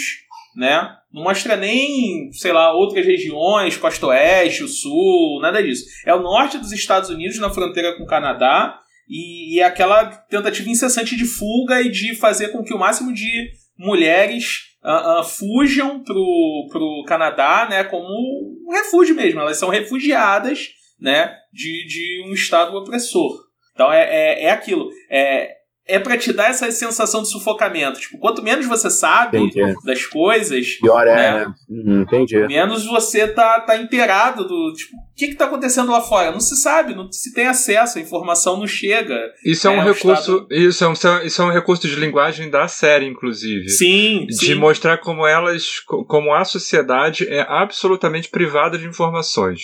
né? 0.55 0.89
Não 1.13 1.25
mostra 1.25 1.57
nem, 1.57 2.31
sei 2.33 2.53
lá, 2.53 2.73
outras 2.73 3.05
regiões, 3.05 3.77
costa 3.77 4.07
oeste, 4.07 4.63
o 4.63 4.69
sul, 4.69 5.41
nada 5.41 5.63
disso. 5.63 5.85
É 6.07 6.15
o 6.15 6.23
norte 6.23 6.59
dos 6.59 6.71
Estados 6.71 7.11
Unidos, 7.11 7.39
na 7.39 7.51
fronteira 7.51 7.97
com 7.97 8.05
o 8.05 8.07
Canadá, 8.07 8.79
e, 9.09 9.57
e 9.57 9.61
é 9.61 9.65
aquela 9.65 10.07
tentativa 10.07 10.69
incessante 10.69 11.17
de 11.17 11.25
fuga 11.25 11.81
e 11.83 11.91
de 11.91 12.15
fazer 12.15 12.49
com 12.49 12.63
que 12.63 12.75
o 12.75 12.79
máximo 12.79 13.13
de 13.13 13.51
mulheres 13.79 14.77
ah, 14.83 15.19
ah, 15.19 15.23
fujam 15.25 16.03
pro, 16.03 16.69
pro 16.71 17.05
Canadá, 17.07 17.67
né, 17.69 17.85
como 17.85 18.07
um 18.07 18.73
refúgio 18.73 19.15
mesmo. 19.15 19.41
Elas 19.41 19.59
são 19.59 19.69
refugiadas, 19.69 20.69
né, 21.01 21.33
de, 21.53 21.87
de 21.87 22.25
um 22.29 22.33
estado 22.33 22.77
opressor. 22.77 23.39
Então 23.75 23.93
é, 23.93 24.03
é, 24.03 24.45
é 24.45 24.51
aquilo. 24.51 24.89
É, 25.11 25.55
é 25.89 26.01
para 26.01 26.19
te 26.19 26.33
dar 26.33 26.51
essa 26.51 26.69
sensação 26.73 27.23
de 27.23 27.31
sufocamento. 27.31 28.01
Tipo, 28.01 28.19
quanto 28.19 28.43
menos 28.43 28.67
você 28.67 28.91
sabe 28.91 29.39
Entendi. 29.39 29.73
das 29.85 30.05
coisas, 30.05 30.67
Pior 30.81 31.07
é, 31.07 31.15
né? 31.15 31.45
né? 31.47 31.55
Uhum, 31.69 32.03
entendi. 32.03 32.39
menos 32.49 32.85
você 32.85 33.29
tá, 33.29 33.61
tá 33.61 33.77
inteirado 33.77 34.49
do. 34.49 34.73
Tipo, 34.73 34.97
o 34.97 35.15
que, 35.15 35.29
que 35.29 35.35
tá 35.37 35.45
acontecendo 35.45 35.93
lá 35.93 36.01
fora? 36.01 36.33
Não 36.33 36.41
se 36.41 36.57
sabe, 36.57 36.93
não 36.93 37.13
se 37.13 37.33
tem 37.33 37.47
acesso, 37.47 37.99
a 37.99 38.01
informação 38.03 38.57
não 38.59 38.67
chega. 38.67 39.17
Isso 39.45 39.69
é 39.69 39.71
um 39.71 39.75
É, 39.75 39.85
o 39.85 39.93
recurso. 39.93 40.33
Estado- 40.39 40.47
Isso, 40.51 40.85
é 40.85 40.89
um, 40.89 40.93
isso 41.25 41.43
é 41.43 41.45
um 41.45 41.53
recurso 41.53 41.87
de 41.87 41.95
linguagem 41.95 42.51
da 42.51 42.67
série, 42.67 43.07
inclusive. 43.07 43.69
Sim, 43.69 44.27
De 44.27 44.35
sim. 44.35 44.55
mostrar 44.57 44.99
como 44.99 45.25
elas. 45.25 45.79
co- 45.87 46.05
como 46.05 46.35
a 46.35 46.45
sociedade 46.45 47.29
é 47.29 47.47
absolutamente 47.49 48.29
privada 48.29 48.77
de 48.77 48.87
informações. 48.89 49.61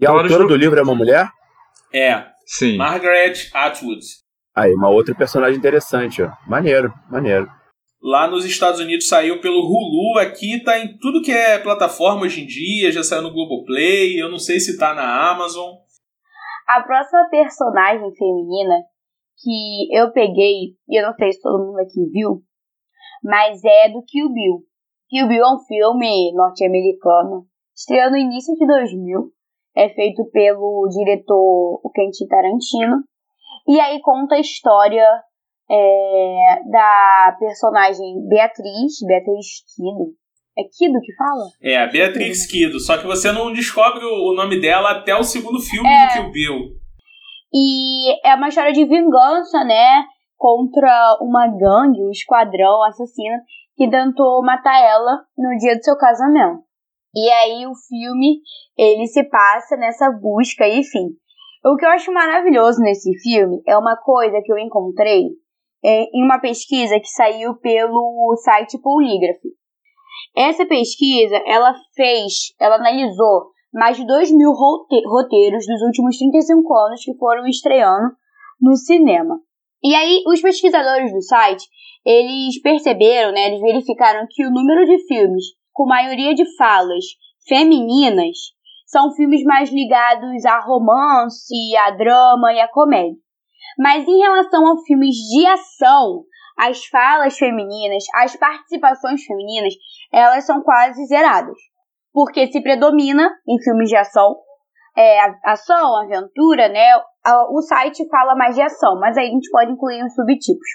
E 0.00 0.06
a 0.06 0.10
autora 0.10 0.40
não- 0.40 0.46
do 0.46 0.56
livro 0.56 0.78
é 0.78 0.82
uma 0.82 0.94
mulher? 0.94 1.28
É. 1.92 2.24
Sim. 2.46 2.76
Margaret 2.76 3.34
Atwood. 3.52 4.00
Aí, 4.54 4.72
uma 4.74 4.88
outra 4.88 5.14
personagem 5.14 5.58
interessante, 5.58 6.22
ó. 6.22 6.30
Maneiro, 6.46 6.92
maneiro. 7.10 7.48
Lá 8.00 8.28
nos 8.28 8.44
Estados 8.44 8.80
Unidos 8.80 9.08
saiu 9.08 9.40
pelo 9.40 9.60
Hulu, 9.60 10.18
aqui 10.20 10.62
tá 10.62 10.78
em 10.78 10.96
tudo 10.98 11.20
que 11.22 11.32
é 11.32 11.58
plataforma 11.58 12.22
hoje 12.22 12.42
em 12.42 12.46
dia, 12.46 12.92
já 12.92 13.02
saiu 13.02 13.22
no 13.22 13.32
Globoplay, 13.32 14.20
eu 14.20 14.30
não 14.30 14.38
sei 14.38 14.60
se 14.60 14.78
tá 14.78 14.94
na 14.94 15.30
Amazon. 15.30 15.74
A 16.68 16.80
próxima 16.82 17.28
personagem 17.28 18.14
feminina 18.16 18.74
que 19.42 19.88
eu 19.96 20.12
peguei, 20.12 20.74
e 20.88 21.00
eu 21.00 21.06
não 21.06 21.14
sei 21.14 21.32
se 21.32 21.40
todo 21.40 21.64
mundo 21.64 21.78
aqui 21.80 22.04
viu, 22.12 22.42
mas 23.22 23.62
é 23.64 23.88
do 23.88 24.02
Kill 24.06 24.32
Bill. 24.32 24.58
Kill 25.08 25.26
Bill 25.28 25.42
é 25.44 25.54
um 25.54 25.58
filme 25.66 26.32
norte-americano, 26.34 27.46
estreou 27.76 28.10
no 28.10 28.16
início 28.16 28.54
de 28.54 28.66
2000, 28.66 29.32
é 29.78 29.88
feito 29.90 30.28
pelo 30.32 30.88
diretor 30.90 31.80
o 31.84 31.90
Quentin 31.94 32.26
Tarantino, 32.26 32.96
e 33.68 33.78
aí 33.80 34.00
conta 34.00 34.34
a 34.34 34.40
história 34.40 35.06
é, 35.70 36.56
da 36.70 37.36
personagem 37.38 38.26
Beatriz, 38.28 38.94
Beatriz 39.06 39.46
Kido. 39.76 40.12
É 40.58 40.62
Kido 40.64 40.98
que 41.00 41.14
fala? 41.14 41.44
É, 41.62 41.76
a 41.76 41.86
Beatrix 41.86 42.46
Kido, 42.50 42.80
só 42.80 42.98
que 42.98 43.06
você 43.06 43.30
não 43.30 43.52
descobre 43.52 44.04
o 44.04 44.32
o 44.32 44.34
nome 44.34 44.60
dela 44.60 44.90
até 44.90 45.14
o 45.14 45.22
segundo 45.22 45.60
filme 45.60 45.88
É. 45.88 46.08
do 46.08 46.12
Kill 46.14 46.32
Bill. 46.32 46.58
E 47.54 48.28
é 48.28 48.34
uma 48.34 48.48
história 48.48 48.72
de 48.72 48.84
vingança, 48.84 49.64
né? 49.64 50.04
Contra 50.36 51.16
uma 51.20 51.46
gangue, 51.46 52.04
um 52.04 52.10
esquadrão 52.10 52.82
assassino 52.82 53.36
que 53.76 53.88
tentou 53.88 54.42
matar 54.42 54.80
ela 54.82 55.22
no 55.36 55.56
dia 55.58 55.76
do 55.76 55.84
seu 55.84 55.96
casamento. 55.96 56.67
E 57.14 57.30
aí 57.30 57.66
o 57.66 57.74
filme, 57.74 58.40
ele 58.76 59.06
se 59.06 59.24
passa 59.24 59.76
nessa 59.76 60.10
busca, 60.10 60.68
enfim. 60.68 61.08
O 61.64 61.76
que 61.76 61.84
eu 61.84 61.90
acho 61.90 62.12
maravilhoso 62.12 62.80
nesse 62.80 63.10
filme 63.20 63.60
é 63.66 63.76
uma 63.76 63.96
coisa 63.96 64.40
que 64.44 64.52
eu 64.52 64.58
encontrei 64.58 65.24
é, 65.84 66.04
em 66.14 66.24
uma 66.24 66.38
pesquisa 66.40 66.98
que 67.00 67.08
saiu 67.08 67.56
pelo 67.56 68.36
site 68.44 68.78
Polygraph. 68.80 69.40
Essa 70.36 70.66
pesquisa, 70.66 71.36
ela 71.46 71.74
fez, 71.96 72.54
ela 72.60 72.76
analisou 72.76 73.50
mais 73.72 73.96
de 73.96 74.06
2 74.06 74.30
mil 74.32 74.52
rote- 74.52 75.06
roteiros 75.06 75.66
dos 75.66 75.82
últimos 75.82 76.16
35 76.16 76.74
anos 76.74 77.04
que 77.04 77.16
foram 77.16 77.46
estreando 77.46 78.10
no 78.60 78.76
cinema. 78.76 79.38
E 79.82 79.94
aí, 79.94 80.22
os 80.26 80.40
pesquisadores 80.40 81.12
do 81.12 81.22
site, 81.22 81.64
eles 82.04 82.60
perceberam, 82.62 83.32
né, 83.32 83.48
eles 83.48 83.60
verificaram 83.60 84.26
que 84.28 84.44
o 84.46 84.50
número 84.50 84.84
de 84.84 84.98
filmes 85.06 85.44
com 85.78 85.86
maioria 85.86 86.34
de 86.34 86.44
falas 86.56 87.04
femininas 87.46 88.36
são 88.84 89.12
filmes 89.12 89.44
mais 89.44 89.70
ligados 89.70 90.44
a 90.44 90.58
romance, 90.58 91.76
a 91.76 91.92
drama 91.92 92.52
e 92.52 92.58
a 92.58 92.66
comédia. 92.66 93.14
Mas 93.78 94.08
em 94.08 94.18
relação 94.18 94.66
a 94.66 94.82
filmes 94.84 95.14
de 95.14 95.46
ação, 95.46 96.24
as 96.58 96.84
falas 96.86 97.38
femininas, 97.38 98.02
as 98.16 98.34
participações 98.34 99.22
femininas, 99.22 99.72
elas 100.12 100.44
são 100.44 100.60
quase 100.62 101.06
zeradas 101.06 101.56
porque 102.12 102.50
se 102.50 102.60
predomina 102.60 103.30
em 103.46 103.62
filmes 103.62 103.88
de 103.88 103.96
ação, 103.96 104.34
é, 104.96 105.20
ação, 105.44 105.96
aventura, 105.98 106.68
né? 106.68 106.96
O 107.50 107.62
site 107.62 108.08
fala 108.08 108.34
mais 108.34 108.56
de 108.56 108.62
ação, 108.62 108.98
mas 108.98 109.16
aí 109.16 109.28
a 109.28 109.30
gente 109.30 109.48
pode 109.52 109.70
incluir 109.70 110.02
os 110.02 110.14
subtipos. 110.14 110.68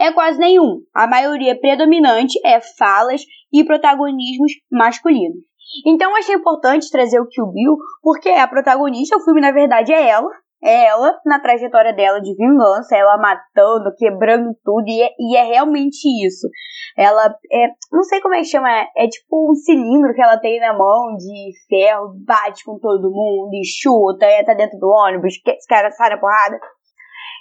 É 0.00 0.12
quase 0.12 0.38
nenhum. 0.38 0.80
A 0.92 1.06
maioria 1.06 1.58
predominante 1.58 2.38
é 2.44 2.60
falas 2.60 3.22
e 3.54 3.64
protagonismos 3.64 4.52
masculinos. 4.70 5.38
Então 5.86 6.14
achei 6.16 6.34
importante 6.34 6.90
trazer 6.90 7.20
o 7.20 7.28
Kill 7.28 7.46
Bill, 7.46 7.76
porque 8.02 8.28
a 8.28 8.48
protagonista, 8.48 9.16
o 9.16 9.24
filme 9.24 9.40
na 9.40 9.52
verdade 9.52 9.92
é 9.92 10.08
ela. 10.08 10.28
É 10.62 10.86
ela 10.86 11.20
na 11.26 11.38
trajetória 11.38 11.92
dela 11.92 12.20
de 12.20 12.34
vingança, 12.34 12.96
ela 12.96 13.18
matando, 13.18 13.94
quebrando 13.98 14.56
tudo, 14.64 14.88
e 14.88 15.02
é, 15.02 15.10
e 15.18 15.36
é 15.36 15.42
realmente 15.42 16.08
isso. 16.26 16.48
Ela 16.96 17.26
é. 17.52 17.66
Não 17.92 18.02
sei 18.02 18.18
como 18.20 18.34
é 18.34 18.38
que 18.38 18.46
chama. 18.46 18.70
É, 18.70 18.86
é 18.96 19.08
tipo 19.08 19.50
um 19.50 19.54
cilindro 19.54 20.14
que 20.14 20.22
ela 20.22 20.38
tem 20.38 20.58
na 20.60 20.72
mão 20.72 21.16
de 21.18 21.50
ferro, 21.68 22.14
bate 22.24 22.64
com 22.64 22.78
todo 22.78 23.10
mundo 23.10 23.50
e 23.52 23.62
chuta, 23.62 24.24
e 24.24 24.44
tá 24.44 24.54
dentro 24.54 24.78
do 24.78 24.88
ônibus, 24.88 25.36
que 25.36 25.54
cara 25.68 25.90
sai 25.90 26.10
na 26.10 26.18
porrada. 26.18 26.58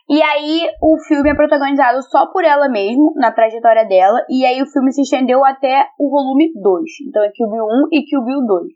E 0.09 0.21
aí 0.21 0.69
o 0.81 0.97
filme 1.07 1.29
é 1.29 1.35
protagonizado 1.35 2.01
só 2.03 2.27
por 2.31 2.43
ela 2.43 2.67
mesmo, 2.67 3.13
na 3.15 3.31
trajetória 3.31 3.85
dela, 3.87 4.19
e 4.29 4.45
aí 4.45 4.61
o 4.61 4.67
filme 4.67 4.91
se 4.91 5.01
estendeu 5.01 5.45
até 5.45 5.87
o 5.97 6.09
volume 6.09 6.51
2. 6.61 6.83
Então 7.07 7.23
é 7.23 7.31
Kill 7.31 7.49
Bill 7.49 7.65
1 7.65 7.87
e 7.91 8.03
Kill 8.03 8.25
Bill 8.25 8.45
2. 8.45 8.67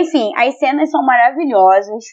Enfim, 0.00 0.32
as 0.36 0.58
cenas 0.58 0.90
são 0.90 1.04
maravilhosas. 1.04 2.04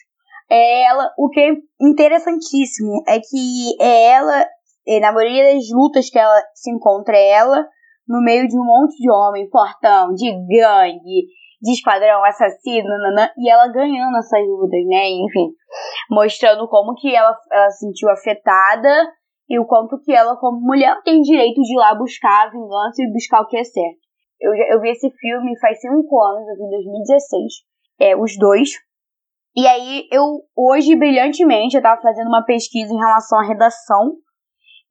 É 0.50 0.84
ela, 0.84 1.10
o 1.18 1.28
que 1.30 1.40
é 1.40 1.50
interessantíssimo 1.80 3.02
é 3.08 3.18
que 3.18 3.82
é 3.82 4.12
ela, 4.12 4.46
é, 4.86 5.00
na 5.00 5.12
maioria 5.12 5.54
das 5.54 5.64
lutas 5.72 6.10
que 6.10 6.18
ela 6.18 6.42
se 6.54 6.70
encontra, 6.70 7.16
é 7.16 7.30
ela 7.30 7.66
no 8.06 8.20
meio 8.22 8.46
de 8.46 8.58
um 8.58 8.64
monte 8.64 8.96
de 8.96 9.10
homem 9.10 9.48
fortão, 9.48 10.12
de 10.14 10.30
gangue, 10.30 11.26
de 11.60 11.72
esquadrão 11.72 12.24
assassino, 12.24 12.88
nananã, 12.88 13.30
e 13.38 13.48
ela 13.48 13.68
ganhando 13.72 14.16
essas 14.18 14.46
lutas, 14.46 14.84
né? 14.86 15.10
Enfim, 15.10 15.52
mostrando 16.10 16.66
como 16.68 16.94
que 16.94 17.14
ela, 17.14 17.36
ela 17.52 17.70
se 17.70 17.86
sentiu 17.86 18.10
afetada 18.10 18.88
e 19.48 19.58
o 19.58 19.66
quanto 19.66 20.00
que 20.02 20.12
ela, 20.12 20.36
como 20.36 20.60
mulher, 20.60 21.00
tem 21.04 21.20
direito 21.20 21.60
de 21.60 21.74
ir 21.74 21.76
lá 21.76 21.94
buscar 21.94 22.46
a 22.46 22.50
vingança 22.50 23.02
e 23.02 23.12
buscar 23.12 23.42
o 23.42 23.46
que 23.46 23.58
é 23.58 23.64
certo. 23.64 24.00
Eu, 24.40 24.52
eu 24.72 24.80
vi 24.80 24.90
esse 24.90 25.08
filme 25.10 25.58
faz 25.60 25.80
cinco 25.80 26.20
anos, 26.20 26.48
eu 26.48 26.56
vi 26.56 26.64
em 26.64 26.70
2016. 26.70 27.52
É, 28.00 28.16
os 28.16 28.36
dois. 28.36 28.70
E 29.54 29.66
aí, 29.66 30.08
eu, 30.10 30.40
hoje, 30.56 30.96
brilhantemente, 30.96 31.76
eu 31.76 31.82
tava 31.82 32.00
fazendo 32.00 32.26
uma 32.26 32.44
pesquisa 32.44 32.92
em 32.92 32.98
relação 32.98 33.38
à 33.38 33.46
redação. 33.46 34.16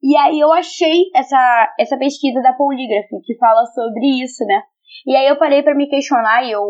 E 0.02 0.16
aí 0.16 0.40
eu 0.40 0.52
achei 0.52 1.04
essa, 1.14 1.74
essa 1.78 1.96
pesquisa 1.96 2.40
da 2.42 2.52
Polygraph, 2.54 3.08
que 3.24 3.36
fala 3.38 3.64
sobre 3.66 4.22
isso, 4.22 4.44
né? 4.46 4.62
E 5.06 5.16
aí 5.16 5.28
eu 5.28 5.38
parei 5.38 5.62
para 5.62 5.74
me 5.74 5.88
questionar 5.88 6.42
e 6.44 6.50
eu 6.50 6.62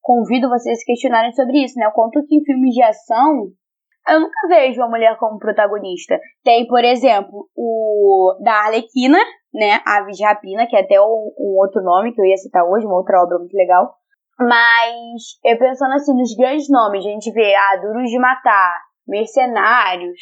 convido 0.00 0.48
vocês 0.48 0.76
a 0.76 0.80
se 0.80 0.86
questionarem 0.86 1.32
sobre 1.32 1.64
isso, 1.64 1.78
né? 1.78 1.88
O 1.88 1.92
quanto 1.92 2.24
que 2.26 2.36
em 2.36 2.44
filmes 2.44 2.74
de 2.74 2.82
ação 2.82 3.48
eu 4.06 4.20
nunca 4.20 4.48
vejo 4.48 4.82
a 4.82 4.88
mulher 4.88 5.16
como 5.18 5.38
protagonista. 5.38 6.18
Tem, 6.44 6.66
por 6.66 6.84
exemplo, 6.84 7.48
o 7.56 8.36
da 8.42 8.66
Arlequina, 8.66 9.18
né? 9.52 9.80
Aves 9.86 10.16
de 10.16 10.24
Rapina, 10.24 10.66
que 10.66 10.76
é 10.76 10.80
até 10.80 11.00
um, 11.00 11.32
um, 11.38 11.56
outro 11.58 11.82
nome 11.82 12.12
que 12.12 12.20
eu 12.20 12.26
ia 12.26 12.36
citar 12.36 12.64
hoje, 12.64 12.86
uma 12.86 12.96
outra 12.96 13.22
obra 13.22 13.38
muito 13.38 13.54
legal. 13.54 13.94
Mas 14.38 15.38
eu 15.44 15.58
pensando 15.58 15.94
assim 15.94 16.12
nos 16.12 16.34
grandes 16.36 16.68
nomes, 16.68 17.04
a 17.06 17.08
gente 17.08 17.32
vê 17.32 17.54
ah, 17.54 17.76
Duros 17.80 18.10
de 18.10 18.18
Matar, 18.18 18.80
Mercenários, 19.06 20.20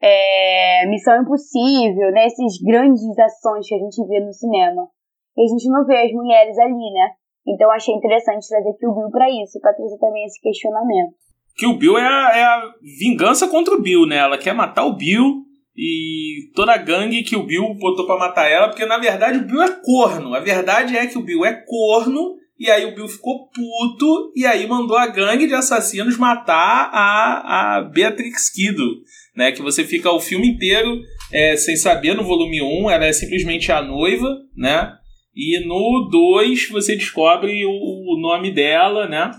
é, 0.00 0.86
Missão 0.88 1.22
Impossível, 1.22 2.10
né? 2.12 2.26
Essas 2.26 2.58
grandes 2.64 3.18
ações 3.18 3.66
que 3.66 3.74
a 3.74 3.78
gente 3.78 4.06
vê 4.06 4.20
no 4.20 4.32
cinema. 4.32 4.88
E 5.36 5.42
a 5.42 5.46
gente 5.46 5.68
não 5.68 5.84
vê 5.84 5.96
as 5.96 6.12
mulheres 6.12 6.58
ali, 6.58 6.92
né? 6.92 7.10
Então 7.46 7.70
achei 7.70 7.94
interessante 7.94 8.48
trazer 8.48 8.74
Kill 8.78 8.94
Bill 8.94 9.10
para 9.10 9.28
isso, 9.30 9.58
para 9.60 9.74
trazer 9.74 9.98
também 9.98 10.24
esse 10.24 10.40
questionamento. 10.40 11.14
Kill 11.56 11.78
Bill 11.78 11.98
é 11.98 12.06
a, 12.06 12.38
é 12.38 12.42
a 12.44 12.72
vingança 12.98 13.48
contra 13.48 13.74
o 13.74 13.80
Bill, 13.80 14.06
né? 14.06 14.16
Ela 14.16 14.38
quer 14.38 14.54
matar 14.54 14.84
o 14.84 14.96
Bill 14.96 15.44
e 15.76 16.50
toda 16.54 16.72
a 16.72 16.76
gangue 16.76 17.22
que 17.22 17.36
o 17.36 17.44
Bill 17.44 17.74
botou 17.74 18.06
para 18.06 18.18
matar 18.18 18.50
ela, 18.50 18.68
porque 18.68 18.84
na 18.84 18.98
verdade 18.98 19.38
o 19.38 19.46
Bill 19.46 19.62
é 19.62 19.80
corno. 19.82 20.34
A 20.34 20.40
verdade 20.40 20.96
é 20.96 21.06
que 21.06 21.16
o 21.16 21.22
Bill 21.22 21.44
é 21.44 21.54
corno 21.66 22.37
e 22.58 22.70
aí 22.70 22.84
o 22.84 22.94
Bill 22.94 23.08
ficou 23.08 23.48
puto 23.48 24.32
e 24.34 24.44
aí 24.44 24.66
mandou 24.66 24.96
a 24.96 25.06
gangue 25.06 25.46
de 25.46 25.54
assassinos 25.54 26.16
matar 26.16 26.90
a, 26.92 27.76
a 27.76 27.82
Beatrix 27.82 28.50
Kiddo, 28.50 29.02
né? 29.36 29.52
Que 29.52 29.62
você 29.62 29.84
fica 29.84 30.10
o 30.10 30.20
filme 30.20 30.48
inteiro 30.48 31.00
é, 31.32 31.56
sem 31.56 31.76
saber 31.76 32.14
no 32.14 32.24
volume 32.24 32.60
1, 32.60 32.90
ela 32.90 33.06
é 33.06 33.12
simplesmente 33.12 33.70
a 33.70 33.80
noiva, 33.80 34.36
né? 34.56 34.92
E 35.34 35.64
no 35.66 36.08
2 36.10 36.68
você 36.70 36.96
descobre 36.96 37.64
o, 37.64 37.70
o 37.70 38.20
nome 38.20 38.52
dela, 38.52 39.08
né? 39.08 39.30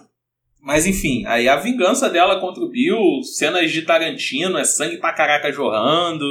Mas 0.61 0.85
enfim, 0.85 1.25
aí 1.25 1.47
a 1.47 1.55
vingança 1.55 2.09
dela 2.09 2.39
contra 2.39 2.63
o 2.63 2.69
Bill, 2.69 2.99
cenas 3.23 3.71
de 3.71 3.81
Tarantino, 3.81 4.57
é 4.57 4.63
sangue 4.63 4.97
pra 4.97 5.13
caraca 5.13 5.51
jorrando, 5.51 6.25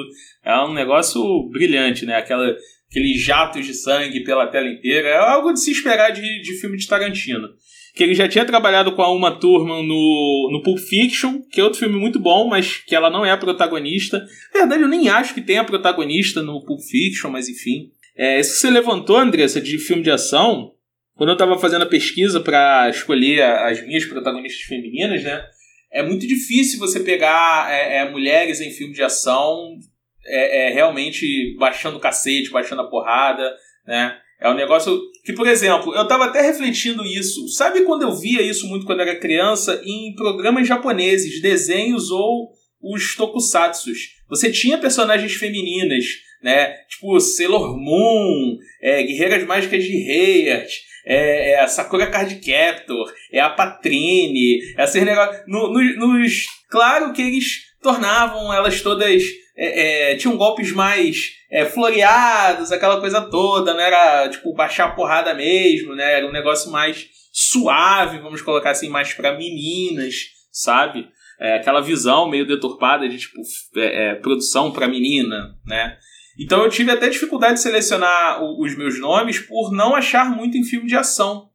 é 0.45 0.55
um 0.61 0.73
negócio 0.73 1.21
brilhante, 1.51 2.05
né? 2.05 2.17
Aquela, 2.17 2.55
aqueles 2.91 3.23
jatos 3.23 3.67
de 3.67 3.75
sangue 3.75 4.25
pela 4.25 4.47
tela 4.47 4.69
inteira, 4.69 5.09
é 5.09 5.17
algo 5.17 5.53
de 5.53 5.61
se 5.61 5.71
esperar 5.71 6.11
de, 6.11 6.43
de 6.43 6.61
filme 6.61 6.77
de 6.77 6.87
Tarantino. 6.87 7.49
Que 7.95 8.05
ele 8.05 8.15
já 8.15 8.29
tinha 8.29 8.45
trabalhado 8.45 8.93
com 8.93 9.03
a 9.03 9.13
Uma 9.13 9.39
Turma 9.39 9.83
no, 9.83 10.51
no 10.53 10.63
Pulp 10.63 10.79
Fiction, 10.79 11.41
que 11.51 11.61
é 11.61 11.65
outro 11.65 11.81
filme 11.81 11.99
muito 11.99 12.19
bom, 12.19 12.49
mas 12.49 12.79
que 12.79 12.95
ela 12.95 13.11
não 13.11 13.27
é 13.27 13.31
a 13.31 13.37
protagonista. 13.37 14.25
Na 14.55 14.61
verdade, 14.61 14.83
eu 14.83 14.89
nem 14.89 15.09
acho 15.09 15.35
que 15.35 15.41
tenha 15.41 15.65
protagonista 15.65 16.43
no 16.43 16.65
Pulp 16.65 16.81
Fiction, 16.81 17.31
mas 17.31 17.49
enfim. 17.49 17.91
É, 18.17 18.41
isso 18.41 18.55
que 18.55 18.61
você 18.61 18.71
levantou, 18.71 19.17
Andressa, 19.17 19.61
de 19.61 19.79
filme 19.79 20.03
de 20.03 20.11
ação, 20.11 20.73
quando 21.17 21.31
eu 21.31 21.35
estava 21.35 21.59
fazendo 21.59 21.83
a 21.83 21.87
pesquisa 21.87 22.41
para 22.41 22.89
escolher 22.89 23.43
as 23.43 23.85
minhas 23.85 24.05
protagonistas 24.05 24.63
femininas, 24.63 25.23
né? 25.25 25.45
É 25.91 26.03
muito 26.03 26.27
difícil 26.27 26.79
você 26.79 27.01
pegar 27.01 27.73
é, 27.73 27.97
é, 27.97 28.11
mulheres 28.11 28.61
em 28.61 28.71
filme 28.71 28.95
de 28.95 29.03
ação 29.03 29.79
é, 30.29 30.69
é, 30.69 30.71
realmente 30.73 31.57
baixando 31.59 31.97
o 31.97 32.01
cacete, 32.01 32.51
baixando 32.51 32.83
a 32.83 32.89
porrada, 32.89 33.51
né? 33.87 34.17
É 34.41 34.49
um 34.49 34.55
negócio 34.55 35.01
que, 35.25 35.33
por 35.33 35.49
exemplo, 35.49 35.93
eu 35.95 36.03
estava 36.03 36.27
até 36.27 36.41
refletindo 36.41 37.05
isso. 37.05 37.49
Sabe 37.49 37.83
quando 37.83 38.03
eu 38.03 38.15
via 38.15 38.41
isso 38.41 38.69
muito 38.69 38.87
quando 38.87 39.01
era 39.01 39.19
criança 39.19 39.83
em 39.85 40.15
programas 40.15 40.69
japoneses, 40.69 41.43
desenhos 41.43 42.11
ou 42.11 42.53
os 42.81 43.17
tokusatsus? 43.17 43.99
Você 44.29 44.53
tinha 44.53 44.79
personagens 44.79 45.33
femininas, 45.33 46.05
né? 46.41 46.73
Tipo 46.89 47.19
Sailor 47.19 47.77
Moon, 47.77 48.59
é, 48.81 49.03
Guerreiras 49.03 49.45
Mágicas 49.45 49.83
de 49.83 50.09
Heart, 50.09 50.71
é, 51.05 51.53
é 51.53 51.61
a 51.61 51.67
Sakura 51.67 52.07
Card 52.07 52.37
Captor, 52.37 53.13
é 53.33 53.41
a 53.41 53.51
Patrine, 53.51 54.61
é 54.77 54.85
esses 54.85 55.03
negócios. 55.03 55.43
No, 55.49 55.73
no, 55.73 56.19
nos, 56.19 56.47
claro 56.69 57.13
que 57.13 57.23
eles 57.23 57.63
tornavam 57.83 58.53
elas 58.53 58.83
todas. 58.83 59.23
É, 59.61 60.13
é, 60.13 60.17
tinham 60.17 60.37
golpes 60.37 60.71
mais 60.71 61.33
é, 61.51 61.65
floreados, 61.65 62.71
aquela 62.71 63.01
coisa 63.01 63.21
toda, 63.23 63.75
não 63.75 63.81
era 63.81 64.29
tipo 64.29 64.55
baixar 64.55 64.87
a 64.87 64.93
porrada 64.93 65.35
mesmo, 65.35 65.97
né? 65.97 66.19
Era 66.19 66.27
um 66.29 66.33
negócio 66.33 66.71
mais 66.71 67.07
suave, 67.33 68.21
vamos 68.21 68.41
colocar 68.41 68.71
assim, 68.71 68.89
mais 68.89 69.13
para 69.13 69.37
meninas, 69.37 70.15
sabe? 70.53 71.09
É, 71.41 71.57
aquela 71.57 71.81
visão 71.81 72.29
meio 72.29 72.47
deturpada 72.47 73.09
de 73.09 73.19
tipo 73.19 73.41
é, 73.77 74.15
produção 74.17 74.71
para 74.71 74.87
menina, 74.87 75.57
né? 75.67 75.97
Então 76.39 76.63
eu 76.63 76.71
tive 76.71 76.93
até 76.93 77.09
dificuldade 77.09 77.55
de 77.55 77.63
selecionar 77.63 78.41
os 78.43 78.77
meus 78.77 79.01
nomes 79.01 79.41
por 79.41 79.73
não 79.73 79.97
achar 79.97 80.31
muito 80.31 80.57
em 80.57 80.63
filme 80.63 80.87
de 80.87 80.97
ação. 80.97 81.49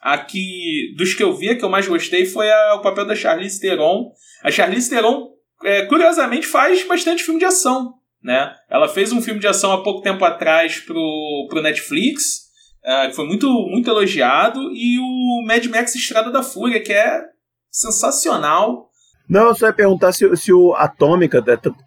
Aqui, 0.00 0.94
dos 0.96 1.12
que 1.12 1.22
eu 1.22 1.34
vi, 1.36 1.50
a 1.50 1.56
que 1.56 1.64
eu 1.64 1.68
mais 1.68 1.86
gostei 1.86 2.24
foi 2.24 2.50
a, 2.50 2.76
o 2.76 2.80
papel 2.80 3.04
da 3.04 3.14
Charlize 3.14 3.60
Theron. 3.60 4.10
A 4.42 4.50
Charlize 4.50 4.88
Theron, 4.88 5.28
é, 5.64 5.86
curiosamente, 5.86 6.46
faz 6.46 6.86
bastante 6.86 7.22
filme 7.22 7.38
de 7.38 7.46
ação. 7.46 7.94
Né? 8.22 8.54
Ela 8.68 8.88
fez 8.88 9.12
um 9.12 9.22
filme 9.22 9.40
de 9.40 9.46
ação 9.46 9.72
há 9.72 9.82
pouco 9.82 10.02
tempo 10.02 10.24
atrás 10.24 10.78
pro, 10.80 11.46
pro 11.48 11.62
Netflix, 11.62 12.50
é, 12.84 13.08
que 13.08 13.16
foi 13.16 13.26
muito, 13.26 13.48
muito 13.48 13.88
elogiado, 13.88 14.60
e 14.72 14.98
o 14.98 15.46
Mad 15.46 15.64
Max 15.66 15.94
Estrada 15.94 16.30
da 16.30 16.42
Fúria, 16.42 16.82
que 16.82 16.92
é 16.92 17.22
sensacional. 17.70 18.90
Não, 19.28 19.46
eu 19.46 19.54
só 19.54 19.66
ia 19.66 19.72
perguntar 19.72 20.12
se, 20.12 20.36
se 20.36 20.52
o 20.52 20.74
Atômica 20.74 21.42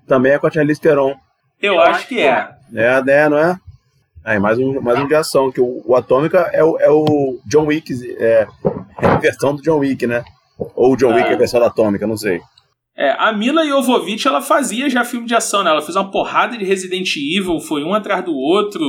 também 0.08 0.32
é 0.32 0.40
com 0.40 0.48
a 0.48 0.52
Charlize 0.52 0.80
Theron. 0.80 1.16
Eu, 1.62 1.76
eu 1.76 1.82
acho 1.82 2.08
que 2.08 2.20
é. 2.20 2.50
É, 2.74 3.04
né, 3.04 3.30
não 3.30 3.38
é? 3.38 3.58
Aí, 4.24 4.40
mais 4.40 4.58
um, 4.58 4.80
mais 4.80 4.98
um 5.00 5.08
de 5.08 5.16
ação, 5.16 5.52
que 5.52 5.60
o, 5.60 5.84
o 5.86 5.96
Atômica 5.96 6.50
é 6.54 6.64
o, 6.64 6.80
é 6.80 6.90
o 6.90 7.40
John 7.46 7.66
Wick, 7.66 7.94
é, 8.18 8.48
é 9.02 9.06
a 9.06 9.18
versão 9.18 9.54
do 9.54 9.62
John 9.62 9.80
Wick, 9.80 10.08
né? 10.08 10.24
Ou 10.58 10.94
o 10.94 10.96
John 10.96 11.12
é. 11.12 11.16
Wick 11.16 11.30
é 11.30 11.34
a 11.34 11.38
versão 11.38 11.60
da 11.60 11.68
Atômica, 11.68 12.08
não 12.08 12.16
sei. 12.16 12.42
É, 12.95 13.15
a 13.17 13.34
Mila 13.34 13.65
Jovovich, 13.65 14.27
ela 14.27 14.41
fazia 14.41 14.89
já 14.89 15.03
filme 15.03 15.25
de 15.25 15.34
ação, 15.34 15.63
né? 15.63 15.71
Ela 15.71 15.82
fez 15.82 15.95
uma 15.95 16.12
porrada 16.12 16.58
de 16.58 16.63
Resident 16.63 17.10
Evil, 17.15 17.60
foi 17.60 17.84
um 17.84 17.93
atrás 17.93 18.23
do 18.23 18.34
outro. 18.34 18.84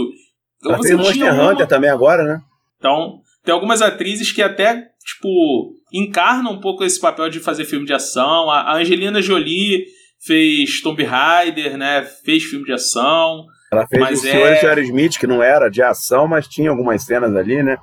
Então, 0.58 0.72
ela 0.74 0.82
fez 0.82 0.96
Monster 0.96 1.34
uma... 1.34 1.50
Hunter 1.50 1.66
também 1.66 1.90
agora, 1.90 2.22
né? 2.22 2.40
Então, 2.78 3.20
tem 3.42 3.54
algumas 3.54 3.80
atrizes 3.80 4.30
que 4.30 4.42
até, 4.42 4.74
tipo, 5.04 5.74
encarnam 5.92 6.52
um 6.52 6.60
pouco 6.60 6.84
esse 6.84 7.00
papel 7.00 7.30
de 7.30 7.40
fazer 7.40 7.64
filme 7.64 7.86
de 7.86 7.94
ação. 7.94 8.50
A 8.50 8.74
Angelina 8.76 9.22
Jolie 9.22 9.86
fez 10.24 10.82
Tomb 10.82 11.02
Raider, 11.02 11.78
né? 11.78 12.02
Fez 12.24 12.44
filme 12.44 12.66
de 12.66 12.72
ação. 12.72 13.44
Ela 13.72 13.86
fez 13.86 14.18
o 14.18 14.22
Senhor 14.22 14.48
é... 14.48 14.54
e 14.54 14.60
Senhora 14.60 14.80
Smith, 14.82 15.18
que 15.18 15.26
não 15.26 15.42
era 15.42 15.70
de 15.70 15.82
ação, 15.82 16.28
mas 16.28 16.46
tinha 16.46 16.70
algumas 16.70 17.02
cenas 17.02 17.34
ali, 17.34 17.62
né? 17.62 17.78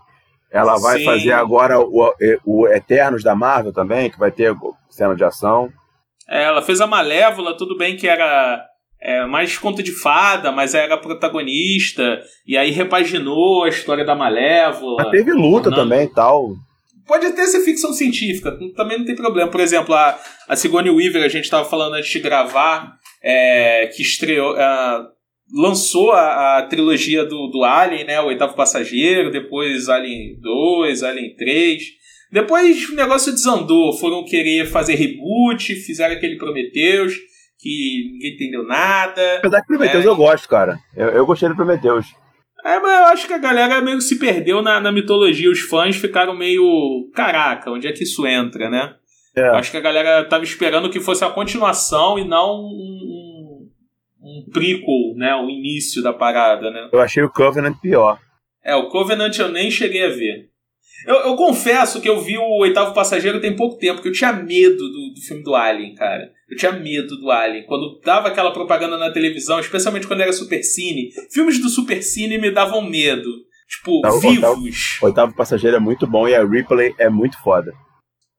Ela 0.52 0.78
vai 0.78 1.00
Sim. 1.00 1.06
fazer 1.06 1.32
agora 1.32 1.80
o, 1.80 2.14
o 2.46 2.68
Eternos 2.68 3.24
da 3.24 3.34
Marvel 3.34 3.72
também, 3.72 4.10
que 4.12 4.20
vai 4.20 4.32
ter 4.32 4.54
cena 4.90 5.16
de 5.16 5.24
ação. 5.24 5.72
É, 6.32 6.44
ela 6.44 6.62
fez 6.62 6.80
a 6.80 6.88
Malévola, 6.88 7.58
tudo 7.58 7.78
bem 7.78 7.98
que 7.98 8.08
era 8.08 8.66
é, 9.02 9.26
mais 9.26 9.58
conta 9.58 9.84
de 9.84 9.92
fada, 9.92 10.50
mas 10.50 10.74
era 10.74 10.98
protagonista, 10.98 12.22
e 12.48 12.58
aí 12.58 12.72
repaginou 12.72 13.66
a 13.66 13.70
história 13.70 14.06
da 14.06 14.16
Malévola. 14.16 15.04
Mas 15.04 15.12
teve 15.12 15.34
luta 15.34 15.64
tornando... 15.64 15.90
também 15.90 16.06
e 16.06 16.14
tal. 16.14 16.54
Pode 17.06 17.26
até 17.26 17.46
ser 17.46 17.60
ficção 17.66 17.92
científica, 17.92 18.58
também 18.78 18.98
não 18.98 19.06
tem 19.06 19.16
problema. 19.16 19.52
Por 19.52 19.60
exemplo, 19.60 19.94
a, 19.94 20.18
a 20.48 20.56
Sigourney 20.56 20.90
Weaver, 20.90 21.24
a 21.24 21.28
gente 21.28 21.44
estava 21.44 21.68
falando 21.68 21.96
antes 21.96 22.10
de 22.10 22.20
gravar, 22.22 22.96
é, 23.22 23.88
que 23.88 24.02
estreou, 24.02 24.56
lançou 25.54 26.14
a, 26.14 26.60
a, 26.60 26.62
trilogia 26.68 27.26
do, 27.26 27.48
do 27.48 27.64
Alien, 27.66 28.06
né? 28.06 28.22
O 28.22 28.28
Oitavo 28.28 28.56
Passageiro, 28.56 29.32
depois 29.32 29.90
Alien 29.90 30.40
2, 30.40 31.04
Alien 31.04 31.36
3. 31.36 31.84
Depois 32.32 32.90
o 32.90 32.96
negócio 32.96 33.32
desandou, 33.32 33.98
foram 33.98 34.24
querer 34.24 34.66
fazer 34.66 34.96
reboot, 34.96 35.76
fizeram 35.76 36.16
aquele 36.16 36.38
Prometheus, 36.38 37.14
que 37.60 38.12
ninguém 38.14 38.36
entendeu 38.36 38.64
nada. 38.64 39.38
Apesar 39.38 39.62
que 39.62 39.68
Prometheus 39.68 40.06
é, 40.06 40.08
eu 40.08 40.16
gosto, 40.16 40.48
cara. 40.48 40.80
Eu, 40.96 41.10
eu 41.10 41.26
gostei 41.26 41.50
do 41.50 41.56
Prometheus. 41.56 42.08
É, 42.64 42.80
mas 42.80 43.00
eu 43.00 43.06
acho 43.06 43.28
que 43.28 43.34
a 43.34 43.38
galera 43.40 43.82
meio 43.82 43.98
que 43.98 44.04
se 44.04 44.20
perdeu 44.20 44.62
na, 44.62 44.80
na 44.80 44.92
mitologia. 44.92 45.50
Os 45.50 45.62
fãs 45.62 45.96
ficaram 45.96 46.36
meio. 46.36 47.10
Caraca, 47.14 47.72
onde 47.72 47.88
é 47.88 47.92
que 47.92 48.04
isso 48.04 48.26
entra, 48.26 48.70
né? 48.70 48.96
É. 49.36 49.48
Acho 49.50 49.72
que 49.72 49.78
a 49.78 49.82
galera 49.82 50.24
tava 50.26 50.44
esperando 50.44 50.90
que 50.90 51.00
fosse 51.00 51.24
a 51.24 51.30
continuação 51.30 52.20
e 52.20 52.28
não 52.28 52.60
um, 52.60 53.70
um 54.22 54.46
prequel, 54.52 55.16
né? 55.16 55.34
O 55.36 55.50
início 55.50 56.04
da 56.04 56.14
parada, 56.14 56.70
né? 56.70 56.90
Eu 56.92 57.00
achei 57.00 57.24
o 57.24 57.30
Covenant 57.30 57.76
pior. 57.82 58.20
É, 58.64 58.76
o 58.76 58.90
Covenant 58.90 59.38
eu 59.40 59.50
nem 59.50 59.72
cheguei 59.72 60.06
a 60.06 60.10
ver. 60.10 60.51
Eu, 61.08 61.16
eu 61.16 61.36
confesso 61.36 62.00
que 62.00 62.10
eu 62.10 62.22
vi 62.22 62.38
o 62.38 62.60
Oitavo 62.60 62.94
Passageiro 62.94 63.42
tem 63.42 63.56
pouco 63.56 63.78
tempo, 63.78 64.02
que 64.02 64.08
eu 64.08 64.14
tinha 64.14 64.34
medo 64.34 64.78
do, 64.78 65.14
do 65.14 65.22
filme 65.26 65.44
do 65.44 65.56
Alien, 65.56 65.96
cara. 65.96 66.32
Eu 66.50 66.58
tinha 66.58 66.72
medo 66.72 67.18
do 67.18 67.32
Alien. 67.32 67.66
Quando 67.66 68.00
dava 68.04 68.28
aquela 68.28 68.52
propaganda 68.52 68.98
na 68.98 69.12
televisão, 69.12 69.60
especialmente 69.60 70.08
quando 70.08 70.22
era 70.22 70.34
Super 70.34 70.64
Cine, 70.64 71.10
filmes 71.32 71.60
do 71.60 71.70
Super 71.70 72.04
Cine 72.04 72.38
me 72.38 72.52
davam 72.52 72.82
medo. 72.82 73.30
tipo, 73.68 74.02
Não, 74.02 74.18
o 74.18 74.20
vivos. 74.20 74.36
Oitavo, 74.36 74.62
o 75.02 75.06
Oitavo 75.06 75.36
Passageiro 75.36 75.78
é 75.78 75.80
muito 75.80 76.06
bom 76.06 76.28
e 76.28 76.36
a 76.36 76.46
Ripley 76.46 76.94
é 76.98 77.10
muito 77.10 77.42
foda. 77.42 77.74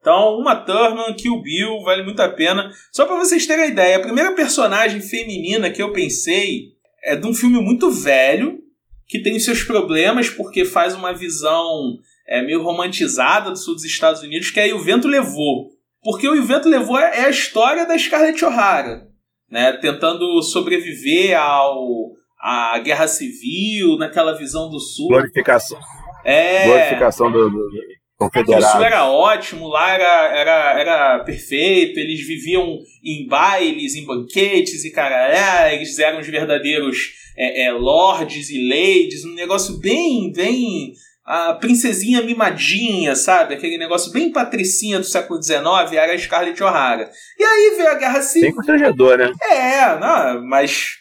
Então, 0.01 0.37
uma 0.37 0.57
Thurman, 0.57 1.15
Kill 1.15 1.41
Bill, 1.41 1.81
vale 1.85 2.03
muito 2.03 2.21
a 2.21 2.29
pena. 2.29 2.71
Só 2.93 3.07
pra 3.07 3.17
vocês 3.17 3.47
terem 3.47 3.65
a 3.65 3.69
ideia, 3.69 3.97
a 3.97 4.03
primeira 4.03 4.33
personagem 4.33 5.01
feminina 5.01 5.71
que 5.71 5.81
eu 5.81 5.93
pensei 5.93 6.73
é 7.05 7.15
de 7.17 7.27
um 7.27 7.33
filme 7.33 7.61
muito 7.61 7.91
velho, 7.91 8.59
que 9.07 9.23
tem 9.23 9.39
seus 9.39 9.63
problemas 9.63 10.29
porque 10.29 10.65
faz 10.65 10.95
uma 10.95 11.13
visão 11.13 11.99
é, 12.27 12.43
meio 12.43 12.63
romantizada 12.63 13.51
do 13.51 13.57
sul 13.57 13.75
dos 13.75 13.85
Estados 13.85 14.23
Unidos, 14.23 14.51
que 14.51 14.61
é 14.61 14.75
O 14.75 14.81
Vento 14.81 15.09
Levou. 15.09 15.71
Porque 16.03 16.29
O 16.29 16.43
Vento 16.43 16.69
Levou 16.69 16.99
é 16.99 17.27
a 17.27 17.31
história 17.31 17.87
da 17.87 17.99
Scarlett 17.99 18.45
O'Hara, 18.45 19.07
né? 19.51 19.73
tentando 19.75 20.43
sobreviver 20.43 21.39
ao 21.39 22.13
à 22.41 22.77
guerra 22.81 23.07
civil, 23.07 23.97
naquela 23.99 24.37
visão 24.37 24.69
do 24.69 24.81
sul. 24.81 25.09
Glorificação. 25.09 25.79
É. 26.25 26.67
Glorificação 26.67 27.31
do, 27.31 27.49
do, 27.49 27.57
do 27.57 27.93
o 28.29 28.63
sul 28.63 28.85
era 28.85 29.11
ótimo, 29.11 29.67
lá 29.67 29.95
era, 29.95 30.39
era, 30.39 30.81
era 30.81 31.19
perfeito, 31.25 31.99
eles 31.99 32.25
viviam 32.27 32.79
em 33.03 33.27
bailes, 33.27 33.97
em 33.97 34.05
banquetes 34.05 34.85
e 34.85 34.93
caralho, 34.93 35.75
eles 35.75 35.99
eram 35.99 36.21
os 36.21 36.27
verdadeiros 36.29 36.99
é, 37.37 37.65
é, 37.65 37.73
lords 37.73 38.51
e 38.51 38.69
ladies, 38.69 39.25
um 39.25 39.35
negócio 39.35 39.79
bem, 39.79 40.33
bem 40.33 40.93
a 41.25 41.55
princesinha 41.55 42.23
mimadinha, 42.23 43.15
sabe? 43.15 43.55
Aquele 43.55 43.79
negócio 43.79 44.13
bem 44.13 44.33
patricinha 44.33 44.99
do 44.99 45.05
século 45.05 45.43
XIX, 45.43 45.63
era 45.93 46.13
a 46.13 46.19
Scarlett 46.19 46.63
O'Hara. 46.63 47.11
E 47.39 47.45
aí 47.45 47.75
veio 47.77 47.91
a 47.91 47.95
Guerra 47.95 48.23
Civil. 48.23 48.49
Bem 48.49 48.57
constrangedor, 48.57 49.19
né? 49.19 49.33
É, 49.51 49.99
não, 49.99 50.45
mas 50.47 50.97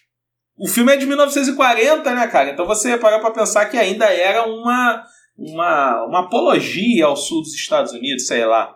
o 0.57 0.67
filme 0.67 0.93
é 0.93 0.97
de 0.97 1.07
1940, 1.07 2.13
né, 2.13 2.27
cara? 2.27 2.51
Então 2.51 2.67
você 2.67 2.97
parar 2.97 3.19
pra 3.19 3.31
pensar 3.31 3.65
que 3.65 3.77
ainda 3.77 4.05
era 4.05 4.45
uma, 4.45 5.03
uma, 5.37 6.05
uma 6.05 6.19
apologia 6.25 7.05
ao 7.05 7.15
sul 7.15 7.41
dos 7.41 7.55
Estados 7.55 7.91
Unidos, 7.91 8.27
sei 8.27 8.45
lá. 8.45 8.75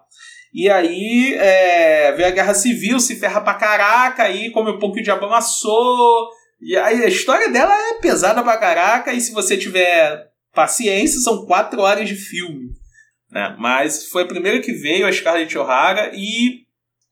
E 0.52 0.70
aí 0.70 1.36
é, 1.36 2.14
veio 2.14 2.30
a 2.30 2.32
Guerra 2.32 2.54
Civil, 2.56 3.00
se 3.00 3.18
ferra 3.18 3.42
pra 3.42 3.54
caraca, 3.54 4.24
aí 4.24 4.50
come 4.52 4.72
um 4.72 4.80
pouco 4.80 4.96
de 4.96 5.04
diabo 5.04 5.26
amassou. 5.26 6.30
E 6.60 6.76
aí 6.76 7.04
a 7.04 7.08
história 7.08 7.50
dela 7.50 7.76
é 7.76 8.00
pesada 8.02 8.42
pra 8.42 8.58
caraca, 8.58 9.14
e 9.14 9.22
se 9.22 9.32
você 9.32 9.58
tiver 9.58 10.35
paciência, 10.56 11.20
são 11.20 11.46
quatro 11.46 11.82
horas 11.82 12.08
de 12.08 12.16
filme. 12.16 12.70
Né? 13.30 13.56
Mas 13.60 14.08
foi 14.08 14.24
a 14.24 14.28
primeira 14.28 14.62
que 14.62 14.72
veio, 14.72 15.06
a 15.06 15.12
Scarlett 15.12 15.58
O'Hara, 15.58 16.12
e 16.16 16.64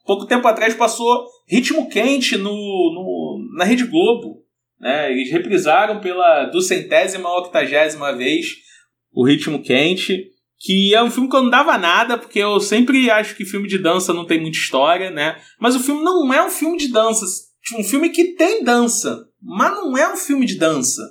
pouco 0.06 0.26
tempo 0.26 0.48
atrás 0.48 0.74
passou 0.74 1.28
Ritmo 1.48 1.90
Quente 1.90 2.38
no, 2.38 2.50
no, 2.50 3.58
na 3.58 3.66
Rede 3.66 3.86
Globo. 3.86 4.44
Né? 4.80 5.12
Eles 5.12 5.32
reprisaram 5.32 6.00
pela 6.00 6.46
duzentésima 6.46 7.30
ou 7.30 7.40
octagésima 7.40 8.16
vez 8.16 8.48
o 9.12 9.26
Ritmo 9.26 9.62
Quente, 9.62 10.32
que 10.60 10.96
é 10.96 11.04
um 11.04 11.12
filme 11.12 11.30
que 11.30 11.36
eu 11.36 11.44
não 11.44 11.50
dava 11.50 11.78
nada, 11.78 12.18
porque 12.18 12.40
eu 12.40 12.60
sempre 12.60 13.12
acho 13.12 13.36
que 13.36 13.46
filme 13.46 13.68
de 13.68 13.78
dança 13.78 14.14
não 14.14 14.26
tem 14.26 14.40
muita 14.40 14.58
história, 14.58 15.12
né? 15.12 15.40
Mas 15.60 15.76
o 15.76 15.80
filme 15.80 16.02
não 16.04 16.34
é 16.34 16.44
um 16.44 16.50
filme 16.50 16.78
de 16.78 16.88
dança. 16.88 17.26
Um 17.78 17.84
filme 17.84 18.10
que 18.10 18.36
tem 18.36 18.64
dança, 18.64 19.26
mas 19.42 19.72
não 19.72 19.98
é 19.98 20.12
um 20.12 20.18
filme 20.18 20.46
de 20.46 20.56
dança, 20.56 21.02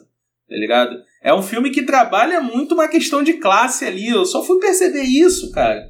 tá 0.48 0.56
ligado? 0.56 0.96
É 1.22 1.32
um 1.32 1.42
filme 1.42 1.70
que 1.70 1.86
trabalha 1.86 2.40
muito 2.40 2.74
uma 2.74 2.88
questão 2.88 3.22
de 3.22 3.34
classe 3.34 3.84
ali. 3.84 4.08
Eu 4.08 4.24
só 4.24 4.42
fui 4.42 4.58
perceber 4.58 5.02
isso, 5.02 5.52
cara. 5.52 5.80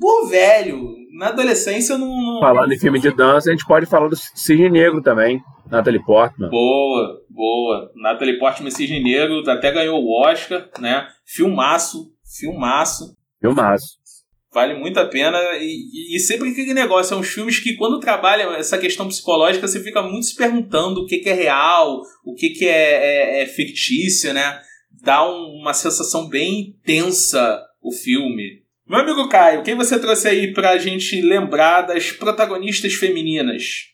Pô, 0.00 0.26
velho, 0.26 0.94
na 1.18 1.28
adolescência 1.28 1.94
eu 1.94 1.98
não. 1.98 2.08
não... 2.08 2.40
Falando 2.40 2.72
em 2.72 2.78
filme 2.78 3.00
de 3.00 3.10
dança, 3.10 3.48
a 3.48 3.52
gente 3.52 3.66
pode 3.66 3.86
falar 3.86 4.08
do 4.08 4.16
Cisne 4.16 4.70
Negro 4.70 5.02
também. 5.02 5.42
Natalie 5.68 6.02
Portman. 6.02 6.48
Boa, 6.48 7.20
boa. 7.28 7.90
Natalie 7.96 8.38
Portman 8.38 8.70
Cisne 8.70 9.02
Negro 9.02 9.42
até 9.50 9.72
ganhou 9.72 10.00
o 10.00 10.22
Oscar, 10.22 10.68
né? 10.78 11.08
Filmaço, 11.26 12.12
filmaço. 12.38 13.16
Filmaço. 13.40 13.98
Vale 14.54 14.74
muito 14.74 14.98
a 14.98 15.06
pena. 15.06 15.38
E, 15.60 16.16
e 16.16 16.20
sempre 16.20 16.50
aquele 16.50 16.72
negócio, 16.72 17.10
são 17.10 17.20
uns 17.20 17.28
filmes 17.28 17.58
que, 17.58 17.74
quando 17.74 18.00
trabalham 18.00 18.54
essa 18.54 18.78
questão 18.78 19.08
psicológica, 19.08 19.66
você 19.66 19.80
fica 19.80 20.00
muito 20.02 20.26
se 20.26 20.36
perguntando 20.36 21.00
o 21.00 21.06
que, 21.06 21.18
que 21.18 21.28
é 21.28 21.34
real, 21.34 22.00
o 22.24 22.34
que, 22.34 22.50
que 22.50 22.64
é, 22.64 23.40
é, 23.40 23.42
é 23.42 23.46
fictício, 23.46 24.32
né? 24.32 24.60
Dá 25.02 25.26
um, 25.28 25.60
uma 25.60 25.74
sensação 25.74 26.28
bem 26.28 26.76
tensa 26.84 27.62
o 27.82 27.92
filme. 27.92 28.62
Meu 28.86 29.00
amigo 29.00 29.28
Caio, 29.28 29.62
quem 29.62 29.74
você 29.74 29.98
trouxe 29.98 30.28
aí 30.28 30.52
pra 30.52 30.78
gente 30.78 31.20
lembrar 31.20 31.82
das 31.82 32.10
protagonistas 32.10 32.94
femininas? 32.94 33.88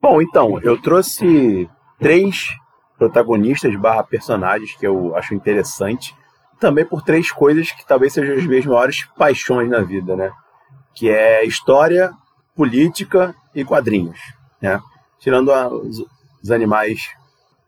Bom, 0.00 0.20
então, 0.20 0.60
eu 0.62 0.80
trouxe 0.80 1.68
três 1.98 2.48
protagonistas 2.98 3.74
barra 3.76 4.02
personagens 4.02 4.74
que 4.76 4.86
eu 4.86 5.14
acho 5.16 5.34
interessante. 5.34 6.14
Também 6.60 6.84
por 6.84 7.02
três 7.02 7.30
coisas 7.30 7.70
que 7.70 7.86
talvez 7.86 8.12
sejam 8.12 8.36
as 8.36 8.46
minhas 8.46 8.64
maiores 8.64 9.04
paixões 9.16 9.68
na 9.68 9.80
vida, 9.80 10.16
né? 10.16 10.30
Que 10.94 11.10
é 11.10 11.44
história, 11.44 12.12
política 12.54 13.34
e 13.54 13.64
quadrinhos, 13.64 14.18
né? 14.60 14.80
Tirando 15.18 15.50
os, 15.50 16.50
animais 16.50 17.00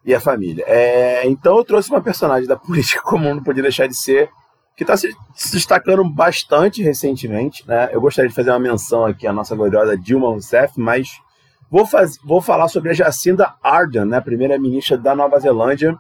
e 0.09 0.15
a 0.15 0.21
família. 0.21 0.65
É, 0.67 1.27
então 1.27 1.59
eu 1.59 1.65
trouxe 1.65 1.91
uma 1.91 2.01
personagem 2.01 2.49
da 2.49 2.57
política 2.59 3.03
como 3.03 3.33
não 3.33 3.43
podia 3.43 3.63
deixar 3.63 3.87
de 3.87 3.97
ser, 3.97 4.31
que 4.77 4.83
está 4.83 4.97
se, 4.97 5.11
se, 5.35 5.53
destacando 5.53 6.05
bastante 6.09 6.83
recentemente, 6.83 7.67
né? 7.67 7.89
Eu 7.93 8.01
gostaria 8.01 8.29
de 8.29 8.35
fazer 8.35 8.51
uma 8.51 8.59
menção 8.59 9.05
aqui 9.05 9.27
à 9.27 9.33
nossa 9.33 9.55
gloriosa 9.55 9.97
Dilma 9.97 10.29
Rousseff, 10.29 10.73
mas 10.81 11.09
Vou, 11.71 11.85
faz, 11.85 12.19
vou 12.25 12.41
falar 12.41 12.69
sobre 12.69 12.91
a 12.91 12.95
Jacinda 12.95 13.55
Ardern, 13.63 14.09
né, 14.09 14.21
primeira-ministra 14.21 14.97
da 14.97 15.15
Nova 15.15 15.39
Zelândia. 15.39 15.95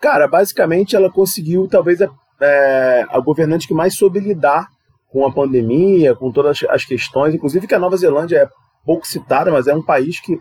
Cara, 0.00 0.28
basicamente 0.28 0.94
ela 0.94 1.10
conseguiu, 1.10 1.66
talvez, 1.68 2.00
a, 2.00 2.08
é, 2.40 3.04
a 3.10 3.18
governante 3.18 3.66
que 3.66 3.74
mais 3.74 3.94
soube 3.94 4.20
lidar 4.20 4.68
com 5.10 5.26
a 5.26 5.32
pandemia, 5.32 6.14
com 6.14 6.30
todas 6.30 6.60
as 6.68 6.84
questões, 6.84 7.34
inclusive 7.34 7.66
que 7.66 7.74
a 7.74 7.78
Nova 7.78 7.96
Zelândia 7.96 8.36
é 8.36 8.48
pouco 8.84 9.06
citada, 9.06 9.50
mas 9.50 9.66
é 9.66 9.74
um 9.74 9.82
país 9.82 10.20
que 10.20 10.38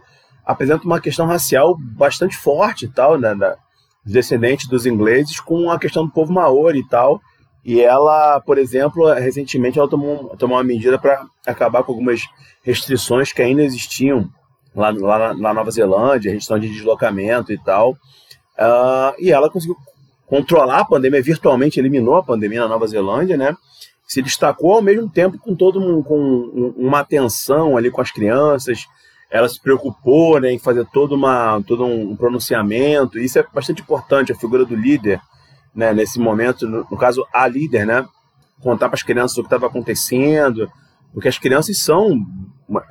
apresenta 0.48 0.86
uma 0.86 1.02
questão 1.02 1.26
racial 1.26 1.76
bastante 1.78 2.38
forte 2.38 2.86
e 2.86 2.88
tal, 2.88 3.20
né, 3.20 3.36
da, 3.36 3.58
descendentes 4.06 4.68
dos 4.68 4.86
ingleses, 4.86 5.42
com 5.42 5.70
a 5.70 5.78
questão 5.78 6.06
do 6.06 6.12
povo 6.12 6.32
maori 6.32 6.80
e 6.80 6.88
tal. 6.88 7.20
E 7.66 7.82
ela, 7.82 8.40
por 8.40 8.58
exemplo, 8.58 9.14
recentemente 9.14 9.78
ela 9.78 9.90
tomou, 9.90 10.30
tomou 10.38 10.58
uma 10.58 10.64
medida 10.64 10.98
para 10.98 11.26
acabar 11.46 11.84
com 11.84 11.92
algumas 11.92 12.22
restrições 12.64 13.34
que 13.34 13.42
ainda 13.42 13.62
existiam 13.62 14.30
lá, 14.74 14.90
lá 14.92 15.34
na 15.34 15.54
Nova 15.54 15.70
Zelândia, 15.70 16.32
restrição 16.32 16.58
de 16.58 16.70
deslocamento 16.70 17.52
e 17.52 17.58
tal. 17.58 17.92
Uh, 17.92 19.14
e 19.20 19.32
ela 19.32 19.50
conseguiu 19.50 19.76
controlar 20.26 20.80
a 20.80 20.86
pandemia, 20.86 21.22
virtualmente 21.22 21.78
eliminou 21.78 22.16
a 22.16 22.24
pandemia 22.24 22.62
na 22.62 22.70
Nova 22.70 22.88
Zelândia, 22.88 23.36
né? 23.36 23.54
Se 24.08 24.22
destacou 24.22 24.76
ao 24.76 24.82
mesmo 24.82 25.10
tempo 25.10 25.38
com 25.38 25.54
todo 25.54 25.80
um, 25.80 26.02
com 26.02 26.74
uma 26.78 27.00
atenção 27.00 27.76
ali 27.76 27.92
com 27.92 28.00
as 28.00 28.12
crianças. 28.12 28.86
Ela 29.30 29.50
se 29.50 29.62
preocupou 29.62 30.40
né, 30.40 30.52
em 30.52 30.60
fazer 30.60 30.86
todo, 30.92 31.16
uma, 31.16 31.62
todo 31.64 31.86
um 31.86 32.16
pronunciamento. 32.16 33.20
Isso 33.20 33.38
é 33.40 33.46
bastante 33.54 33.82
importante, 33.82 34.32
a 34.32 34.36
figura 34.36 34.66
do 34.66 34.76
líder, 34.76 35.20
né, 35.76 35.94
nesse 35.94 36.20
momento, 36.20 36.68
no, 36.68 36.88
no 36.90 36.98
caso, 36.98 37.26
a 37.34 37.48
líder, 37.48 37.86
né? 37.86 38.06
Contar 38.62 38.88
para 38.90 38.96
as 38.96 39.04
crianças 39.04 39.38
o 39.38 39.42
que 39.42 39.48
estava 39.48 39.68
acontecendo, 39.68 40.72
porque 41.14 41.28
as 41.28 41.38
crianças 41.38 41.78
são 41.78 42.18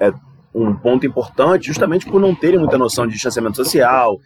é, 0.01 0.13
um 0.55 0.75
ponto 0.75 1.07
importante, 1.07 1.67
justamente 1.67 2.07
por 2.07 2.21
não 2.21 2.35
terem 2.35 2.59
muita 2.59 2.79
noção 2.79 3.07
de 3.07 3.15
distanciamento 3.15 3.57
social. 3.57 4.19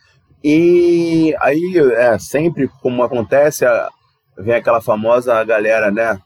E 0.42 1.34
aí, 1.40 1.74
é, 1.96 2.18
sempre 2.18 2.68
como 2.82 3.02
acontece, 3.02 3.64
vem 4.36 4.54
aquela 4.54 4.80
famosa 4.80 5.42
galera, 5.44 5.90
né, 5.90 6.18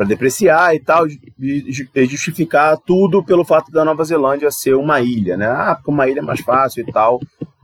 para 0.00 0.08
depreciar 0.08 0.74
e 0.74 0.80
tal, 0.80 1.06
e 1.06 2.06
justificar 2.06 2.78
tudo 2.78 3.22
pelo 3.22 3.44
fato 3.44 3.70
da 3.70 3.84
Nova 3.84 4.02
Zelândia 4.02 4.50
ser 4.50 4.74
uma 4.74 4.98
ilha, 5.02 5.36
né? 5.36 5.46
Ah, 5.46 5.74
porque 5.74 5.90
uma 5.90 6.08
ilha 6.08 6.20
é 6.20 6.22
mais 6.22 6.40
fácil 6.40 6.82
e 6.88 6.90
tal. 6.90 7.20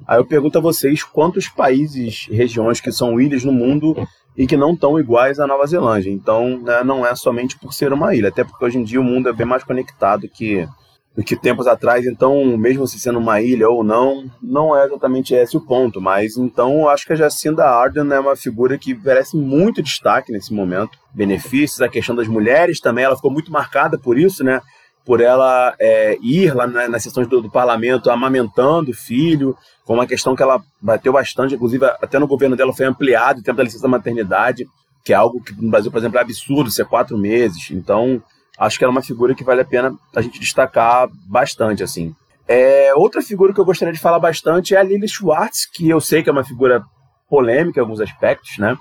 Aí 0.07 0.19
eu 0.19 0.25
pergunto 0.27 0.59
a 0.59 0.61
vocês 0.61 1.03
quantos 1.03 1.49
países, 1.49 2.29
regiões 2.31 2.79
que 2.79 2.93
são 2.93 3.19
ilhas 3.19 3.43
no 3.43 3.53
mundo 3.53 3.97
e 4.37 4.47
que 4.47 4.55
não 4.55 4.75
estão 4.75 5.01
iguais 5.01 5.41
à 5.41 5.47
Nova 5.47 5.67
Zelândia. 5.67 6.11
Então, 6.11 6.59
né, 6.59 6.85
não 6.85 7.07
é 7.07 7.15
somente 7.15 7.59
por 7.59 7.73
ser 7.73 7.91
uma 7.91 8.15
ilha, 8.15 8.29
até 8.29 8.45
porque 8.45 8.63
hoje 8.63 8.77
em 8.77 8.85
dia 8.85 9.01
o 9.01 9.05
mundo 9.05 9.31
é 9.31 9.33
bem 9.33 9.47
mais 9.47 9.65
conectado 9.65 10.29
que 10.29 10.69
do 11.17 11.25
que 11.25 11.35
tempos 11.35 11.67
atrás, 11.67 12.05
então, 12.05 12.45
mesmo 12.59 12.87
se 12.87 13.01
sendo 13.01 13.19
uma 13.19 13.41
ilha 13.41 13.69
ou 13.71 13.83
não, 13.83 14.31
não 14.43 14.77
é 14.77 14.85
exatamente 14.85 15.35
esse 15.35 15.57
o 15.57 15.61
ponto, 15.61 15.99
mas 15.99 16.37
então 16.37 16.87
acho 16.89 17.07
que 17.07 17.15
a 17.15 17.17
Jacinda 17.17 17.65
Ardern 17.65 18.13
é 18.13 18.21
uma 18.21 18.37
figura 18.37 18.77
que 18.77 18.95
merece 18.95 19.35
muito 19.35 19.83
destaque 19.83 20.31
nesse 20.31 20.53
momento. 20.53 20.99
Benefícios, 21.15 21.81
a 21.81 21.89
questão 21.89 22.15
das 22.15 22.29
mulheres 22.29 22.81
também, 22.81 23.05
ela 23.05 23.17
ficou 23.17 23.31
muito 23.31 23.51
marcada 23.51 23.99
por 23.99 24.19
isso, 24.19 24.45
né? 24.45 24.61
Por 25.07 25.23
ela 25.23 25.75
é, 25.81 26.19
ir 26.21 26.55
lá 26.55 26.67
na, 26.67 26.87
nas 26.87 27.03
sessões 27.03 27.27
do, 27.29 27.41
do, 27.41 27.51
parlamento 27.51 28.11
amamentando 28.11 28.91
o 28.91 28.95
filho, 28.95 29.57
foi 29.87 29.97
uma 29.97 30.07
questão 30.07 30.37
que 30.37 30.43
ela 30.43 30.61
bateu 30.83 31.15
bastante, 31.15 31.55
inclusive 31.55 31.87
até 31.87 32.19
no 32.19 32.27
governo 32.27 32.57
dela 32.57 32.75
foi 32.75 32.85
ampliado 32.85 33.41
o 33.41 33.43
tempo 33.43 33.57
da 33.57 33.65
licença 33.65 33.89
maternidade, 33.89 34.67
que 35.03 35.15
é 35.15 35.17
algo 35.17 35.41
que 35.41 35.55
no 35.55 35.71
Brasil, 35.71 35.91
por 35.91 35.99
exemplo, 35.99 36.19
é 36.19 36.21
absurdo, 36.21 36.71
ser 36.71 36.85
quatro 36.85 37.17
meses. 37.17 37.71
Então, 37.71 38.21
acho 38.59 38.79
que 38.79 38.85
era 38.85 38.91
uma 38.91 39.03
figura 39.03 39.35
que 39.35 39.45
vale 39.45 39.61
a 39.61 39.65
pena 39.65 39.95
a 40.15 40.21
gente 40.21 40.41
destacar 40.41 41.09
bastante, 41.29 41.83
assim. 41.83 42.15
É, 42.49 42.93
outra 42.95 43.21
figura 43.23 43.53
que 43.53 43.61
eu 43.61 43.65
gostaria 43.65 43.93
de 43.93 44.01
falar 44.01 44.19
bastante 44.19 44.75
é 44.75 44.79
a 44.79 44.83
Lily 44.83 45.09
Schwartz, 45.09 45.67
que 45.67 45.89
eu 45.89 46.01
sei 46.01 46.23
que 46.23 46.29
é 46.29 46.33
uma 46.33 46.45
figura 46.45 46.83
polêmica 47.29 47.81
em 47.81 47.83
alguns 47.83 48.01
aspectos, 48.01 48.59
né? 48.59 48.77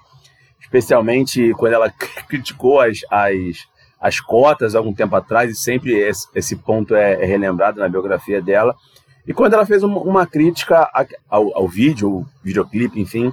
especialmente 0.65 1.53
quando 1.53 1.73
ela 1.73 1.89
criticou 2.27 2.81
as, 2.81 2.99
as, 3.09 3.67
as 3.99 4.19
cotas 4.19 4.75
algum 4.75 4.93
tempo 4.93 5.15
atrás, 5.15 5.51
e 5.51 5.55
sempre 5.55 5.93
esse, 5.93 6.27
esse 6.35 6.55
ponto 6.55 6.95
é, 6.95 7.13
é, 7.13 7.25
relembrado 7.25 7.79
na 7.79 7.87
biografia 7.87 8.41
dela. 8.41 8.75
E 9.25 9.33
quando 9.33 9.53
ela 9.53 9.65
fez 9.65 9.83
uma, 9.83 9.99
uma 9.99 10.27
crítica 10.27 10.89
ao, 11.29 11.55
ao 11.55 11.67
vídeo, 11.67 12.09
o 12.09 12.25
videoclipe, 12.43 12.99
enfim, 12.99 13.31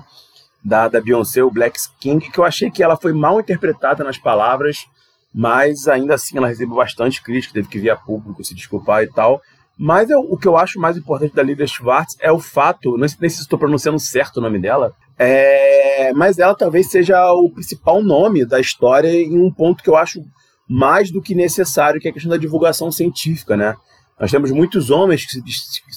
da, 0.64 0.88
da 0.88 1.00
Beyoncé, 1.00 1.42
o 1.42 1.50
Black 1.50 1.78
King, 1.98 2.30
que 2.30 2.38
eu 2.38 2.44
achei 2.44 2.70
que 2.70 2.82
ela 2.82 2.96
foi 2.96 3.12
mal 3.12 3.40
interpretada 3.40 4.04
nas 4.04 4.16
palavras, 4.16 4.86
mas 5.34 5.88
ainda 5.88 6.14
assim 6.14 6.36
ela 6.36 6.48
recebeu 6.48 6.76
bastante 6.76 7.22
crítica, 7.22 7.54
teve 7.54 7.68
que 7.68 7.78
vir 7.78 7.90
a 7.90 7.96
público 7.96 8.44
se 8.44 8.54
desculpar 8.54 9.02
e 9.02 9.06
tal. 9.06 9.40
Mas 9.78 10.10
eu, 10.10 10.20
o 10.20 10.36
que 10.36 10.46
eu 10.46 10.56
acho 10.56 10.78
mais 10.78 10.96
importante 10.96 11.34
da 11.34 11.42
Lida 11.42 11.66
Schwartz 11.66 12.16
é 12.20 12.30
o 12.30 12.38
fato, 12.38 12.96
não 12.98 13.08
sei 13.08 13.30
se 13.30 13.40
estou 13.40 13.58
pronunciando 13.58 13.98
certo 13.98 14.36
o 14.36 14.40
nome 14.40 14.58
dela, 14.58 14.94
é, 15.18 16.12
mas 16.14 16.38
ela 16.38 16.54
talvez 16.54 16.90
seja 16.90 17.32
o 17.32 17.50
principal 17.50 18.02
nome 18.02 18.44
da 18.44 18.60
história 18.60 19.08
em 19.08 19.38
um 19.38 19.50
ponto 19.50 19.82
que 19.82 19.88
eu 19.88 19.96
acho 19.96 20.22
mais 20.68 21.10
do 21.10 21.22
que 21.22 21.34
necessário, 21.34 22.00
que 22.00 22.08
é 22.08 22.10
a 22.10 22.14
questão 22.14 22.30
da 22.30 22.36
divulgação 22.36 22.90
científica, 22.92 23.56
né? 23.56 23.74
Nós 24.18 24.30
temos 24.30 24.50
muitos 24.50 24.90
homens 24.90 25.24
que 25.24 25.32
se, 25.32 25.42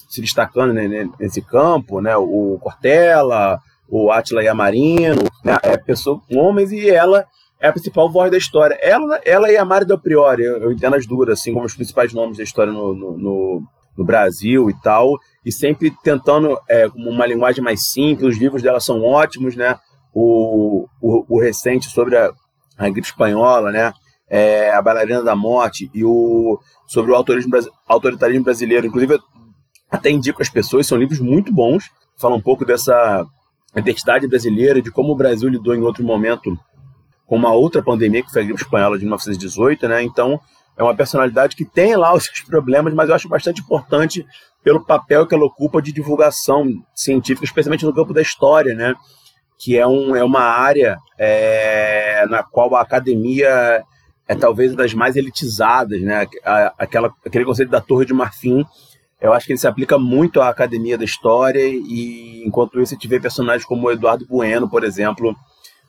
se 0.09 0.21
destacando 0.21 0.73
né, 0.73 1.07
nesse 1.19 1.41
campo, 1.41 2.01
né? 2.01 2.15
O 2.17 2.57
Cortella, 2.61 3.59
o 3.87 4.11
Atila 4.11 4.43
Yamarino, 4.43 5.23
né? 5.43 5.57
É 5.61 5.77
pessoa, 5.77 6.19
homens 6.31 6.71
e 6.71 6.89
ela 6.89 7.25
é 7.59 7.67
a 7.67 7.71
principal 7.71 8.09
voz 8.09 8.29
da 8.31 8.37
história. 8.37 8.77
Ela, 8.81 9.19
ela 9.25 9.51
e 9.51 9.57
a 9.57 9.65
Mari 9.65 9.85
Del 9.85 9.99
Priori, 9.99 10.43
eu, 10.43 10.57
eu 10.57 10.71
entendo 10.71 10.95
as 10.95 11.05
duas, 11.05 11.29
assim, 11.29 11.53
como 11.53 11.65
os 11.65 11.75
principais 11.75 12.13
nomes 12.13 12.37
da 12.37 12.43
história 12.43 12.71
no, 12.71 12.93
no, 12.93 13.17
no, 13.17 13.63
no 13.97 14.05
Brasil 14.05 14.69
e 14.69 14.73
tal, 14.81 15.17
e 15.45 15.51
sempre 15.51 15.91
tentando 16.03 16.57
é, 16.69 16.87
uma 16.95 17.25
linguagem 17.25 17.63
mais 17.63 17.87
simples, 17.87 18.35
os 18.35 18.37
livros 18.37 18.61
dela 18.61 18.79
são 18.79 19.01
ótimos, 19.01 19.55
né? 19.55 19.77
O, 20.13 20.87
o, 21.01 21.35
o 21.35 21.41
recente 21.41 21.89
sobre 21.89 22.17
a, 22.17 22.31
a 22.77 22.89
gripe 22.89 23.07
espanhola, 23.07 23.71
né? 23.71 23.93
É, 24.29 24.71
a 24.71 24.81
Bailarina 24.81 25.21
da 25.21 25.35
Morte 25.35 25.89
e 25.93 26.03
o 26.03 26.59
sobre 26.87 27.11
o 27.11 27.15
autoritarismo 27.15 28.43
brasileiro. 28.43 28.87
Inclusive, 28.87 29.19
até 29.89 30.09
indico 30.09 30.41
as 30.41 30.49
pessoas, 30.49 30.87
são 30.87 30.97
livros 30.97 31.19
muito 31.19 31.53
bons, 31.53 31.89
falam 32.17 32.37
um 32.37 32.41
pouco 32.41 32.65
dessa 32.65 33.25
identidade 33.75 34.27
brasileira, 34.27 34.81
de 34.81 34.91
como 34.91 35.13
o 35.13 35.15
Brasil 35.15 35.49
lidou 35.49 35.75
em 35.75 35.81
outro 35.81 36.03
momento 36.03 36.57
com 37.25 37.35
uma 37.35 37.53
outra 37.53 37.81
pandemia, 37.81 38.23
que 38.23 38.31
foi 38.31 38.41
a 38.41 38.45
gripe 38.45 38.61
espanhola 38.61 38.97
de 38.97 39.03
1918, 39.03 39.87
né? 39.87 40.03
Então, 40.03 40.39
é 40.77 40.83
uma 40.83 40.95
personalidade 40.95 41.55
que 41.55 41.65
tem 41.65 41.95
lá 41.95 42.13
os 42.13 42.25
seus 42.25 42.41
problemas, 42.41 42.93
mas 42.93 43.09
eu 43.09 43.15
acho 43.15 43.29
bastante 43.29 43.61
importante 43.61 44.25
pelo 44.63 44.83
papel 44.83 45.25
que 45.25 45.33
ela 45.33 45.45
ocupa 45.45 45.81
de 45.81 45.91
divulgação 45.91 46.67
científica, 46.93 47.45
especialmente 47.45 47.85
no 47.85 47.93
campo 47.93 48.13
da 48.13 48.21
história, 48.21 48.73
né? 48.73 48.93
Que 49.57 49.77
é, 49.77 49.87
um, 49.87 50.15
é 50.15 50.23
uma 50.23 50.41
área 50.41 50.97
é, 51.17 52.25
na 52.27 52.43
qual 52.43 52.75
a 52.75 52.81
academia 52.81 53.83
é 54.27 54.35
talvez 54.35 54.71
uma 54.71 54.77
das 54.77 54.93
mais 54.93 55.15
elitizadas, 55.15 56.01
né? 56.01 56.27
Aquela, 56.77 57.11
aquele 57.25 57.45
conceito 57.45 57.69
da 57.69 57.79
Torre 57.79 58.05
de 58.05 58.13
Marfim, 58.13 58.65
eu 59.21 59.33
acho 59.33 59.45
que 59.45 59.53
ele 59.53 59.59
se 59.59 59.67
aplica 59.67 59.97
muito 59.97 60.41
à 60.41 60.49
academia 60.49 60.97
da 60.97 61.05
história 61.05 61.65
e 61.65 62.43
enquanto 62.45 62.79
isso 62.81 62.93
gente 62.93 63.07
vê 63.07 63.19
personagens 63.19 63.65
como 63.65 63.87
o 63.87 63.91
Eduardo 63.91 64.25
Bueno, 64.27 64.69
por 64.69 64.83
exemplo, 64.83 65.35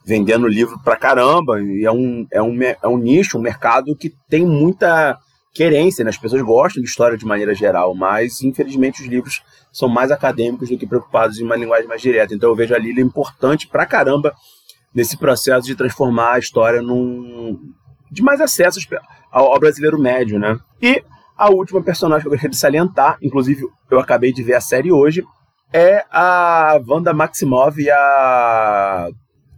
vendendo 0.06 0.46
livro 0.46 0.78
pra 0.84 0.96
caramba, 0.96 1.60
e 1.60 1.84
é 1.84 1.90
um, 1.90 2.26
é 2.32 2.40
um, 2.40 2.62
é 2.62 2.86
um 2.86 2.96
nicho, 2.96 3.36
um 3.36 3.42
mercado 3.42 3.96
que 3.96 4.14
tem 4.30 4.46
muita 4.46 5.18
querência, 5.52 6.04
né? 6.04 6.10
as 6.10 6.18
pessoas 6.18 6.42
gostam 6.42 6.82
de 6.82 6.88
história 6.88 7.18
de 7.18 7.26
maneira 7.26 7.54
geral, 7.54 7.94
mas 7.94 8.42
infelizmente 8.42 9.02
os 9.02 9.08
livros 9.08 9.42
são 9.72 9.88
mais 9.88 10.12
acadêmicos 10.12 10.68
do 10.68 10.78
que 10.78 10.86
preocupados 10.86 11.40
em 11.40 11.44
uma 11.44 11.56
linguagem 11.56 11.88
mais 11.88 12.00
direta. 12.00 12.34
Então 12.34 12.50
eu 12.50 12.54
vejo 12.54 12.74
a 12.74 12.78
Lília 12.78 13.02
importante 13.02 13.66
pra 13.66 13.86
caramba 13.86 14.32
nesse 14.94 15.16
processo 15.16 15.66
de 15.66 15.74
transformar 15.74 16.34
a 16.34 16.38
história 16.38 16.80
num 16.80 17.58
de 18.10 18.22
mais 18.22 18.40
acesso 18.40 18.78
ao, 19.32 19.52
ao 19.52 19.58
brasileiro 19.58 19.98
médio, 19.98 20.38
né? 20.38 20.56
E 20.80 21.02
a 21.36 21.50
última 21.50 21.82
personagem 21.82 22.22
que 22.22 22.28
eu 22.28 22.30
gostaria 22.30 22.50
de 22.50 22.56
salientar, 22.56 23.18
inclusive 23.20 23.62
eu 23.90 23.98
acabei 23.98 24.32
de 24.32 24.42
ver 24.42 24.54
a 24.54 24.60
série 24.60 24.92
hoje, 24.92 25.24
é 25.72 26.04
a 26.10 26.78
Wanda 26.86 27.12
Maximov 27.12 27.78
e 27.78 27.90
a 27.90 29.08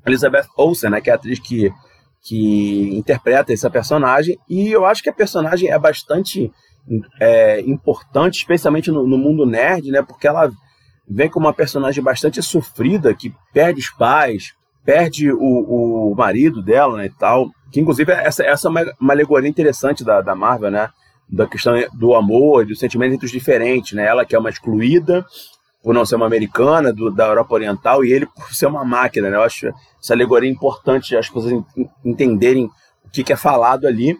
Elizabeth 0.09 0.47
Olsen, 0.57 0.91
né, 0.91 1.01
que 1.01 1.11
é 1.11 1.13
a 1.13 1.17
atriz 1.17 1.39
que, 1.39 1.73
que 2.23 2.97
interpreta 2.97 3.53
essa 3.53 3.71
personagem, 3.71 4.39
e 4.49 4.71
eu 4.71 4.85
acho 4.85 5.03
que 5.03 5.11
a 5.11 5.15
personagem 5.15 5.71
é 5.71 5.79
bastante 5.79 6.53
é, 7.21 7.61
importante, 7.61 8.39
especialmente 8.39 8.91
no, 8.91 9.07
no, 9.07 9.19
mundo 9.19 9.45
nerd, 9.45 9.91
né, 9.91 10.03
porque 10.03 10.27
ela 10.27 10.51
vem 11.09 11.29
como 11.29 11.47
uma 11.47 11.55
personagem 11.55 12.03
bastante 12.03 12.43
sofrida, 12.43 13.15
que 13.15 13.33
perde 13.53 13.81
os 13.81 13.91
pais, 13.91 14.55
perde 14.85 15.31
o, 15.31 16.11
o 16.11 16.15
marido 16.15 16.63
dela 16.63 16.97
né, 16.97 17.07
e 17.07 17.11
tal, 17.11 17.51
que 17.71 17.81
inclusive 17.81 18.11
essa, 18.13 18.43
essa 18.43 18.69
é 18.69 18.71
uma, 18.71 18.95
uma 19.01 19.13
alegoria 19.13 19.49
interessante 19.49 20.05
da, 20.05 20.21
da 20.21 20.35
Marvel, 20.35 20.71
né, 20.71 20.89
da 21.29 21.47
questão 21.47 21.75
do 21.93 22.15
amor, 22.15 22.65
dos 22.65 22.79
sentimentos 22.79 23.15
entre 23.15 23.27
os 23.27 23.33
diferentes, 23.33 23.93
né, 23.93 24.07
ela 24.07 24.25
que 24.25 24.35
é 24.35 24.39
uma 24.39 24.49
excluída, 24.49 25.25
por 25.83 25.95
não 25.95 26.05
ser 26.05 26.17
uma 26.17 26.27
americana 26.27 26.93
do, 26.93 27.11
da 27.11 27.27
Europa 27.27 27.55
Oriental 27.55 28.05
e 28.05 28.13
ele 28.13 28.27
por 28.27 28.55
ser 28.55 28.67
uma 28.67 28.85
máquina. 28.85 29.31
Né? 29.31 29.37
Eu 29.37 29.43
acho 29.43 29.69
essa 30.03 30.13
alegoria 30.13 30.51
importante 30.51 31.17
as 31.17 31.29
pessoas 31.29 31.63
entenderem 32.05 32.67
o 33.05 33.11
que, 33.11 33.25
que 33.25 33.33
é 33.33 33.37
falado 33.37 33.87
ali. 33.87 34.17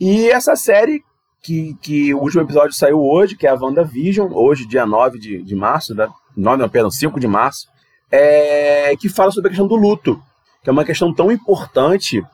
E 0.00 0.28
essa 0.30 0.56
série, 0.56 1.02
que, 1.42 1.76
que 1.82 2.14
o 2.14 2.20
último 2.20 2.42
episódio 2.42 2.72
saiu 2.72 3.00
hoje, 3.00 3.36
que 3.36 3.46
é 3.46 3.50
a 3.50 3.54
WandaVision, 3.54 4.32
hoje, 4.32 4.66
dia 4.66 4.86
9 4.86 5.18
de, 5.18 5.42
de 5.42 5.54
março, 5.54 5.94
né? 5.94 6.08
9, 6.36 6.62
não, 6.62 6.68
perdão, 6.68 6.90
5 6.90 7.20
de 7.20 7.26
março, 7.26 7.66
é, 8.10 8.94
que 8.96 9.08
fala 9.08 9.30
sobre 9.30 9.48
a 9.48 9.50
questão 9.50 9.66
do 9.66 9.76
luto, 9.76 10.22
que 10.62 10.70
é 10.70 10.72
uma 10.72 10.84
questão 10.84 11.12
tão 11.12 11.30
importante 11.30 12.24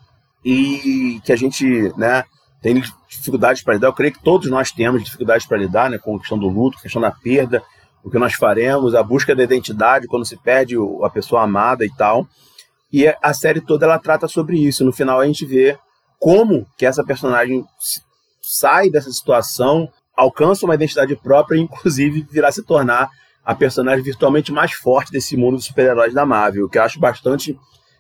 e 0.45 1.21
que 1.25 1.33
a 1.33 1.37
gente 1.37 1.93
né, 1.97 2.25
tem 2.63 2.83
dificuldades 3.09 3.63
para 3.63 3.75
lidar. 3.75 3.89
Eu 3.89 3.93
creio 3.93 4.13
que 4.13 4.23
todos 4.23 4.49
nós 4.51 4.71
temos 4.71 5.03
dificuldades 5.03 5.47
para 5.47 5.59
lidar 5.59 5.91
né, 5.91 5.99
com 5.99 6.17
a 6.17 6.19
questão 6.19 6.39
do 6.39 6.49
luto, 6.49 6.81
questão 6.81 7.01
da 7.01 7.11
perda, 7.11 7.63
o 8.09 8.11
que 8.11 8.19
nós 8.19 8.35
faremos, 8.35 8.95
a 8.95 9.03
busca 9.03 9.37
da 9.37 9.45
identidade 9.45 10.07
quando 10.07 10.27
se 10.27 10.37
perde 10.37 10.75
a 11.03 11.11
pessoa 11.11 11.43
amada 11.43 11.85
e 11.85 11.91
tal. 11.95 12.27
E 12.93 13.07
a 13.07 13.35
série 13.35 13.61
toda 13.61 13.85
ela 13.85 13.99
trata 13.99 14.27
sobre 14.27 14.59
isso. 14.59 14.85
No 14.85 14.93
final 14.93 15.21
a 15.21 15.27
gente 15.27 15.45
vê 15.45 15.79
como 16.19 16.67
que 16.77 16.87
essa 16.87 17.05
personagem 17.05 17.65
sai 18.43 18.91
dessa 18.91 19.13
situação, 19.13 19.89
alcança 20.17 20.65
uma 20.65 20.75
identidade 20.75 21.15
própria 21.15 21.57
e 21.57 21.61
inclusive 21.61 22.27
virá 22.31 22.51
se 22.51 22.63
tornar 22.65 23.11
a 23.45 23.55
personagem 23.55 24.03
virtualmente 24.03 24.51
mais 24.51 24.73
forte 24.73 25.13
desse 25.13 25.37
mundo 25.37 25.57
dos 25.57 25.67
super-heróis 25.67 26.13
da 26.13 26.27
Marvel, 26.27 26.69
que 26.69 26.79
eu 26.79 26.83
acho 26.83 26.99
bastante 26.99 27.59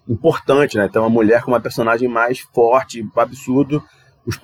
importante, 0.09 0.77
né? 0.77 0.89
Ter 0.89 0.99
uma 0.99 1.11
mulher 1.11 1.43
com 1.43 1.51
uma 1.51 1.61
personagem 1.61 2.09
mais 2.09 2.41
forte, 2.41 3.07
absurdo, 3.15 3.83
os, 4.27 4.39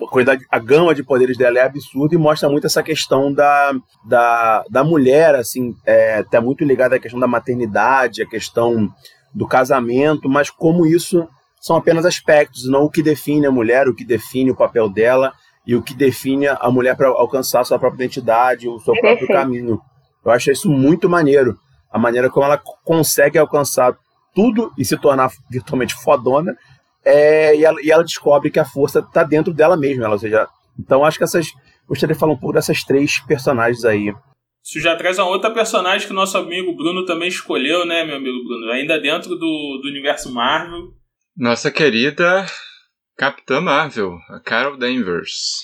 a 0.49 0.59
gama 0.59 0.95
de 0.95 1.03
poderes 1.03 1.37
dela 1.37 1.59
é 1.59 1.63
absurda 1.63 2.15
e 2.15 2.17
mostra 2.17 2.49
muito 2.49 2.65
essa 2.67 2.81
questão 2.81 3.31
da, 3.31 3.73
da, 4.03 4.63
da 4.69 4.83
mulher, 4.83 5.35
assim, 5.35 5.75
é, 5.85 6.23
tá 6.23 6.41
muito 6.41 6.63
ligada 6.63 6.95
à 6.95 6.99
questão 6.99 7.19
da 7.19 7.27
maternidade, 7.27 8.21
a 8.23 8.27
questão 8.27 8.91
do 9.33 9.47
casamento, 9.47 10.29
mas 10.29 10.49
como 10.49 10.85
isso 10.85 11.27
são 11.59 11.75
apenas 11.75 12.05
aspectos, 12.05 12.69
não 12.69 12.83
o 12.83 12.89
que 12.89 13.03
define 13.03 13.45
a 13.45 13.51
mulher, 13.51 13.87
o 13.87 13.95
que 13.95 14.05
define 14.05 14.51
o 14.51 14.55
papel 14.55 14.87
dela 14.87 15.33
e 15.65 15.75
o 15.75 15.81
que 15.81 15.93
define 15.93 16.47
a 16.47 16.69
mulher 16.69 16.95
para 16.95 17.07
alcançar 17.07 17.65
sua 17.65 17.79
própria 17.79 18.05
identidade, 18.05 18.69
o 18.69 18.79
seu 18.79 18.93
próprio 18.93 19.27
caminho. 19.27 19.81
Eu 20.23 20.31
acho 20.31 20.51
isso 20.51 20.69
muito 20.69 21.09
maneiro, 21.09 21.57
a 21.91 21.97
maneira 21.99 22.29
como 22.29 22.45
ela 22.45 22.61
consegue 22.83 23.37
alcançar 23.37 23.95
tudo 24.33 24.71
e 24.77 24.85
se 24.85 24.97
tornar 24.97 25.31
virtualmente 25.49 25.95
fodona, 25.95 26.55
é, 27.05 27.55
e, 27.55 27.63
ela, 27.63 27.81
e, 27.81 27.91
ela, 27.91 28.03
descobre 28.03 28.49
que 28.49 28.59
a 28.59 28.65
força 28.65 28.99
está 28.99 29.23
dentro 29.23 29.53
dela 29.53 29.77
mesma, 29.77 30.05
ela, 30.05 30.15
ou 30.15 30.19
seja, 30.19 30.47
então 30.79 31.05
acho 31.05 31.17
que 31.17 31.23
essas 31.23 31.47
gostaria 31.87 32.13
de 32.13 32.19
falar 32.19 32.33
um 32.33 32.37
pouco 32.37 32.55
dessas 32.55 32.83
três 32.83 33.19
personagens 33.19 33.85
aí. 33.85 34.13
Isso 34.63 34.79
já 34.79 34.95
traz 34.95 35.19
uma 35.19 35.27
outra 35.27 35.51
personagem 35.51 36.07
que 36.07 36.13
o 36.13 36.15
nosso 36.15 36.37
amigo 36.37 36.75
Bruno 36.75 37.05
também 37.05 37.27
escolheu, 37.27 37.85
né, 37.85 38.03
meu 38.03 38.15
amigo 38.15 38.43
Bruno? 38.43 38.71
Ainda 38.71 38.99
dentro 38.99 39.29
do, 39.35 39.79
do 39.81 39.87
universo 39.87 40.33
Marvel. 40.33 40.91
Nossa 41.37 41.69
querida 41.69 42.45
Capitã 43.15 43.61
Marvel, 43.61 44.17
a 44.29 44.39
Carol 44.39 44.77
Danvers. 44.77 45.61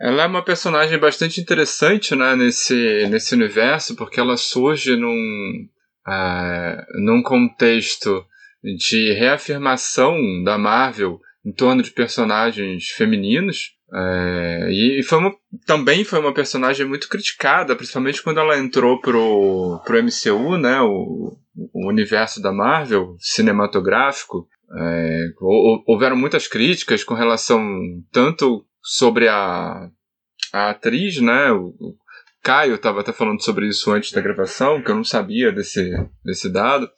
Ela 0.00 0.24
é 0.24 0.26
uma 0.26 0.44
personagem 0.44 0.98
bastante 0.98 1.40
interessante 1.40 2.16
né, 2.16 2.34
nesse, 2.34 3.06
nesse 3.08 3.34
universo, 3.34 3.94
porque 3.94 4.18
ela 4.18 4.36
surge 4.36 4.96
num, 4.96 5.68
uh, 6.08 7.00
num 7.04 7.22
contexto 7.22 8.24
de 8.62 9.12
reafirmação 9.12 10.16
da 10.44 10.58
Marvel 10.58 11.20
em 11.44 11.52
torno 11.52 11.82
de 11.82 11.90
personagens 11.90 12.88
femininos. 12.90 13.74
É, 13.92 14.68
e 14.70 15.02
foi 15.02 15.18
uma, 15.18 15.34
também 15.66 16.04
foi 16.04 16.20
uma 16.20 16.32
personagem 16.32 16.86
muito 16.86 17.08
criticada, 17.08 17.74
principalmente 17.74 18.22
quando 18.22 18.38
ela 18.38 18.58
entrou 18.58 19.00
pro, 19.00 19.80
pro 19.84 20.02
MCU, 20.02 20.56
né, 20.56 20.80
o, 20.80 21.36
o 21.72 21.88
universo 21.88 22.40
da 22.40 22.52
Marvel 22.52 23.16
cinematográfico. 23.18 24.46
É, 24.78 25.24
houveram 25.86 26.16
muitas 26.16 26.46
críticas 26.46 27.02
com 27.02 27.14
relação 27.14 27.60
tanto 28.12 28.64
sobre 28.80 29.26
a, 29.26 29.88
a 30.52 30.70
atriz, 30.70 31.20
né, 31.20 31.50
o, 31.50 31.74
o 31.80 31.96
Caio 32.42 32.76
estava 32.76 33.00
até 33.00 33.12
falando 33.12 33.42
sobre 33.42 33.66
isso 33.66 33.92
antes 33.92 34.12
da 34.12 34.20
gravação, 34.20 34.82
que 34.82 34.90
eu 34.90 34.94
não 34.94 35.04
sabia 35.04 35.52
desse, 35.52 35.90
desse 36.24 36.50
dado, 36.50 36.88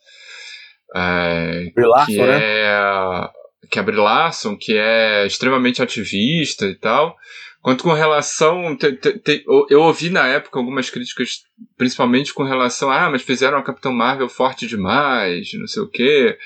É, 0.94 1.70
Brie 1.74 1.86
Larson, 1.86 2.12
que 2.12 2.18
né? 2.18 2.40
é 2.42 3.30
que 3.72 3.78
é 3.78 3.82
Larson, 3.82 4.56
que 4.56 4.76
é 4.76 5.26
extremamente 5.26 5.82
ativista 5.82 6.66
e 6.66 6.74
tal. 6.74 7.16
Quanto 7.62 7.84
com 7.84 7.92
relação. 7.92 8.76
Te, 8.76 8.92
te, 8.92 9.18
te, 9.18 9.44
eu 9.46 9.80
ouvi 9.80 10.10
na 10.10 10.26
época 10.26 10.58
algumas 10.58 10.90
críticas, 10.90 11.44
principalmente 11.78 12.34
com 12.34 12.42
relação 12.42 12.90
a. 12.90 13.06
Ah, 13.06 13.10
mas 13.10 13.22
fizeram 13.22 13.56
a 13.56 13.62
Capitão 13.62 13.92
Marvel 13.92 14.28
forte 14.28 14.66
demais, 14.66 15.48
não 15.54 15.66
sei 15.66 15.82
o 15.82 15.88
quê. 15.88 16.36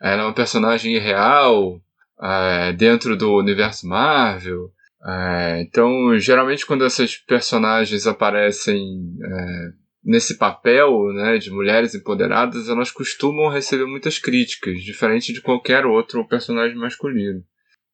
Ela 0.00 0.22
é 0.22 0.24
uma 0.24 0.34
personagem 0.34 0.94
irreal 0.96 1.80
é, 2.20 2.72
dentro 2.72 3.16
do 3.16 3.32
universo 3.36 3.86
Marvel. 3.86 4.70
É, 5.06 5.60
então, 5.60 6.18
geralmente, 6.18 6.66
quando 6.66 6.84
essas 6.84 7.16
personagens 7.16 8.06
aparecem 8.06 8.80
é, 9.24 9.68
nesse 10.04 10.36
papel 10.36 11.12
né, 11.12 11.38
de 11.38 11.50
mulheres 11.50 11.94
empoderadas, 11.94 12.68
elas 12.68 12.90
costumam 12.90 13.48
receber 13.48 13.86
muitas 13.86 14.18
críticas, 14.18 14.82
diferente 14.82 15.32
de 15.32 15.40
qualquer 15.40 15.86
outro 15.86 16.26
personagem 16.26 16.76
masculino. 16.76 17.42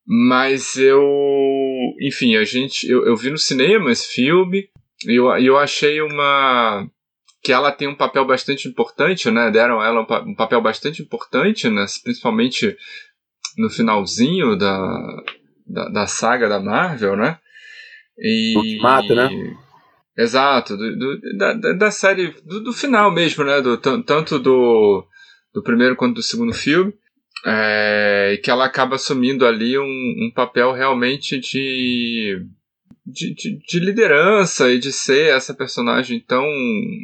Mas 0.06 0.76
eu. 0.76 1.04
Enfim, 2.00 2.36
a 2.36 2.44
gente. 2.44 2.88
Eu, 2.88 3.04
eu 3.04 3.14
vi 3.14 3.30
no 3.30 3.36
cinema 3.36 3.90
esse 3.90 4.08
filme 4.10 4.70
e 5.06 5.14
eu, 5.14 5.28
eu 5.36 5.58
achei 5.58 6.00
uma. 6.00 6.88
Que 7.42 7.52
ela 7.52 7.70
tem 7.70 7.86
um 7.86 7.94
papel 7.94 8.26
bastante 8.26 8.66
importante, 8.66 9.30
né? 9.30 9.50
Deram 9.50 9.82
ela 9.82 10.00
um, 10.00 10.30
um 10.30 10.34
papel 10.34 10.62
bastante 10.62 11.02
importante, 11.02 11.68
né? 11.68 11.84
Principalmente 12.02 12.74
no 13.58 13.68
finalzinho 13.68 14.56
da, 14.56 15.22
da, 15.66 15.88
da 15.90 16.06
saga 16.06 16.48
da 16.48 16.58
Marvel, 16.58 17.14
né? 17.14 17.38
E. 18.18 18.54
Ultimato, 18.56 19.14
né? 19.14 19.28
Exato, 20.18 20.76
do, 20.76 20.96
do, 20.98 21.20
da, 21.36 21.52
da 21.54 21.90
série. 21.92 22.34
Do, 22.44 22.60
do 22.60 22.72
final 22.72 23.08
mesmo, 23.12 23.44
né? 23.44 23.62
Do, 23.62 23.78
tanto 23.78 24.40
do, 24.40 25.06
do 25.54 25.62
primeiro 25.62 25.94
quanto 25.94 26.16
do 26.16 26.22
segundo 26.22 26.52
filme. 26.52 26.92
É, 27.46 28.40
que 28.42 28.50
ela 28.50 28.64
acaba 28.64 28.96
assumindo 28.96 29.46
ali 29.46 29.78
um, 29.78 29.84
um 29.84 30.32
papel 30.34 30.72
realmente 30.72 31.38
de, 31.38 32.44
de, 33.06 33.32
de, 33.32 33.58
de, 33.64 33.78
liderança 33.78 34.72
e 34.72 34.78
de 34.80 34.92
ser 34.92 35.36
essa 35.36 35.54
personagem 35.54 36.18
tão 36.18 36.44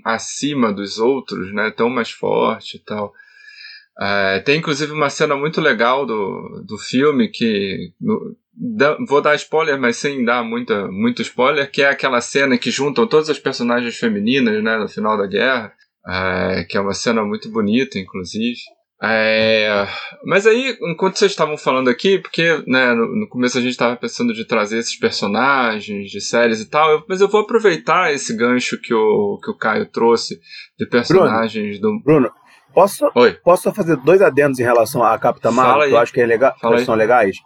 acima 0.05 0.73
dos 0.73 0.99
outros, 0.99 1.55
né, 1.55 1.71
tão 1.71 1.89
mais 1.89 2.11
forte 2.11 2.79
e 2.79 2.81
tal. 2.81 3.15
É, 4.01 4.41
tem 4.41 4.59
inclusive 4.59 4.93
uma 4.93 5.09
cena 5.09 5.37
muito 5.37 5.61
legal 5.61 6.05
do, 6.05 6.65
do 6.67 6.79
filme 6.79 7.29
que. 7.29 7.93
No, 8.01 8.37
da, 8.53 8.97
vou 9.09 9.21
dar 9.21 9.35
spoiler, 9.35 9.81
mas 9.81 9.97
sem 9.97 10.25
dar 10.25 10.45
muita, 10.45 10.87
muito 10.89 11.23
spoiler, 11.23 11.71
que 11.71 11.83
é 11.83 11.89
aquela 11.89 12.21
cena 12.21 12.57
que 12.57 12.71
juntam 12.71 13.07
todas 13.07 13.29
as 13.29 13.39
personagens 13.39 13.97
femininas 13.97 14.63
né, 14.63 14.77
no 14.77 14.89
final 14.89 15.17
da 15.17 15.27
guerra. 15.27 15.73
É, 16.07 16.65
que 16.69 16.77
é 16.77 16.81
uma 16.81 16.93
cena 16.93 17.25
muito 17.25 17.51
bonita, 17.51 17.99
inclusive. 17.99 18.59
É, 19.03 19.87
mas 20.25 20.47
aí, 20.47 20.79
enquanto 20.81 21.19
vocês 21.19 21.33
estavam 21.33 21.59
falando 21.59 21.91
aqui, 21.91 22.19
porque 22.19 22.63
né, 22.67 22.95
no, 22.95 23.21
no, 23.21 23.29
começo 23.29 23.59
a 23.59 23.61
gente 23.61 23.73
estava 23.73 23.97
pensando 23.97 24.33
de 24.33 24.47
trazer 24.47 24.79
esses 24.79 24.97
personagens 24.97 26.11
de 26.11 26.21
séries 26.21 26.61
e 26.61 26.71
tal, 26.71 26.91
eu, 26.91 27.05
mas 27.07 27.21
eu 27.21 27.29
vou 27.29 27.43
aproveitar 27.43 28.13
esse 28.13 28.35
gancho 28.35 28.81
que 28.81 28.95
o, 28.95 29.39
que 29.43 29.51
o 29.51 29.57
Caio 29.57 29.87
trouxe 29.87 30.41
de 30.79 30.87
personagens 30.87 31.79
Bruno, 31.79 31.99
do. 31.99 32.05
Bruno, 32.05 32.31
posso, 32.75 33.11
Oi. 33.15 33.33
posso 33.45 33.73
fazer 33.73 33.97
dois 33.97 34.21
adendos 34.21 34.59
em 34.59 34.63
relação 34.63 35.03
à 35.03 35.19
Capitã 35.19 35.51
Marvel, 35.51 35.89
que 35.89 35.95
eu 35.95 35.99
acho 35.99 36.13
que, 36.13 36.21
é 36.21 36.27
legal, 36.27 36.55
são 36.85 36.95
legais? 36.95 37.37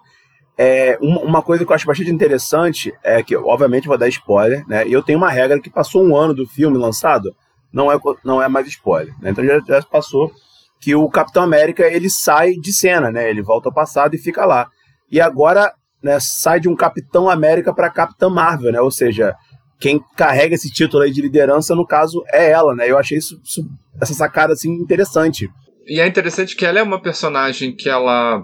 É, 0.60 0.98
uma, 1.00 1.40
coisa 1.40 1.64
que 1.64 1.70
eu 1.70 1.74
acho 1.74 1.86
bastante 1.86 2.10
interessante 2.10 2.92
é 3.04 3.22
que, 3.22 3.36
obviamente, 3.36 3.86
vou 3.86 3.96
dar 3.96 4.08
spoiler, 4.08 4.66
né? 4.66 4.88
E 4.88 4.92
eu 4.92 5.02
tenho 5.04 5.18
uma 5.18 5.30
regra 5.30 5.60
que 5.60 5.70
passou 5.70 6.04
um 6.04 6.16
ano 6.16 6.34
do 6.34 6.48
filme 6.48 6.76
lançado, 6.76 7.32
não 7.72 7.92
é, 7.92 7.98
não 8.24 8.42
é 8.42 8.48
mais 8.48 8.66
spoiler. 8.66 9.14
Né? 9.20 9.30
Então 9.30 9.44
já, 9.44 9.60
já 9.60 9.82
passou 9.82 10.32
que 10.80 10.96
o 10.96 11.08
Capitão 11.08 11.44
América 11.44 11.86
ele 11.86 12.10
sai 12.10 12.54
de 12.54 12.72
cena, 12.72 13.10
né? 13.10 13.30
Ele 13.30 13.40
volta 13.40 13.68
ao 13.68 13.74
passado 13.74 14.14
e 14.14 14.18
fica 14.18 14.44
lá. 14.44 14.68
E 15.10 15.20
agora 15.20 15.72
né, 16.02 16.18
sai 16.20 16.58
de 16.58 16.68
um 16.68 16.74
Capitão 16.74 17.28
América 17.28 17.72
para 17.72 17.90
Capitã 17.90 18.28
Marvel, 18.28 18.72
né? 18.72 18.80
Ou 18.80 18.90
seja, 18.90 19.36
quem 19.78 20.00
carrega 20.16 20.54
esse 20.54 20.70
título 20.70 21.02
aí 21.02 21.10
de 21.10 21.22
liderança, 21.22 21.74
no 21.74 21.86
caso, 21.86 22.24
é 22.32 22.50
ela, 22.50 22.74
né? 22.74 22.90
Eu 22.90 22.98
achei 22.98 23.18
isso, 23.18 23.40
isso, 23.44 23.64
essa 24.00 24.14
sacada 24.14 24.52
assim 24.52 24.70
interessante. 24.72 25.48
E 25.86 26.00
é 26.00 26.06
interessante 26.06 26.56
que 26.56 26.66
ela 26.66 26.78
é 26.78 26.82
uma 26.82 27.00
personagem 27.00 27.74
que 27.74 27.88
ela 27.88 28.42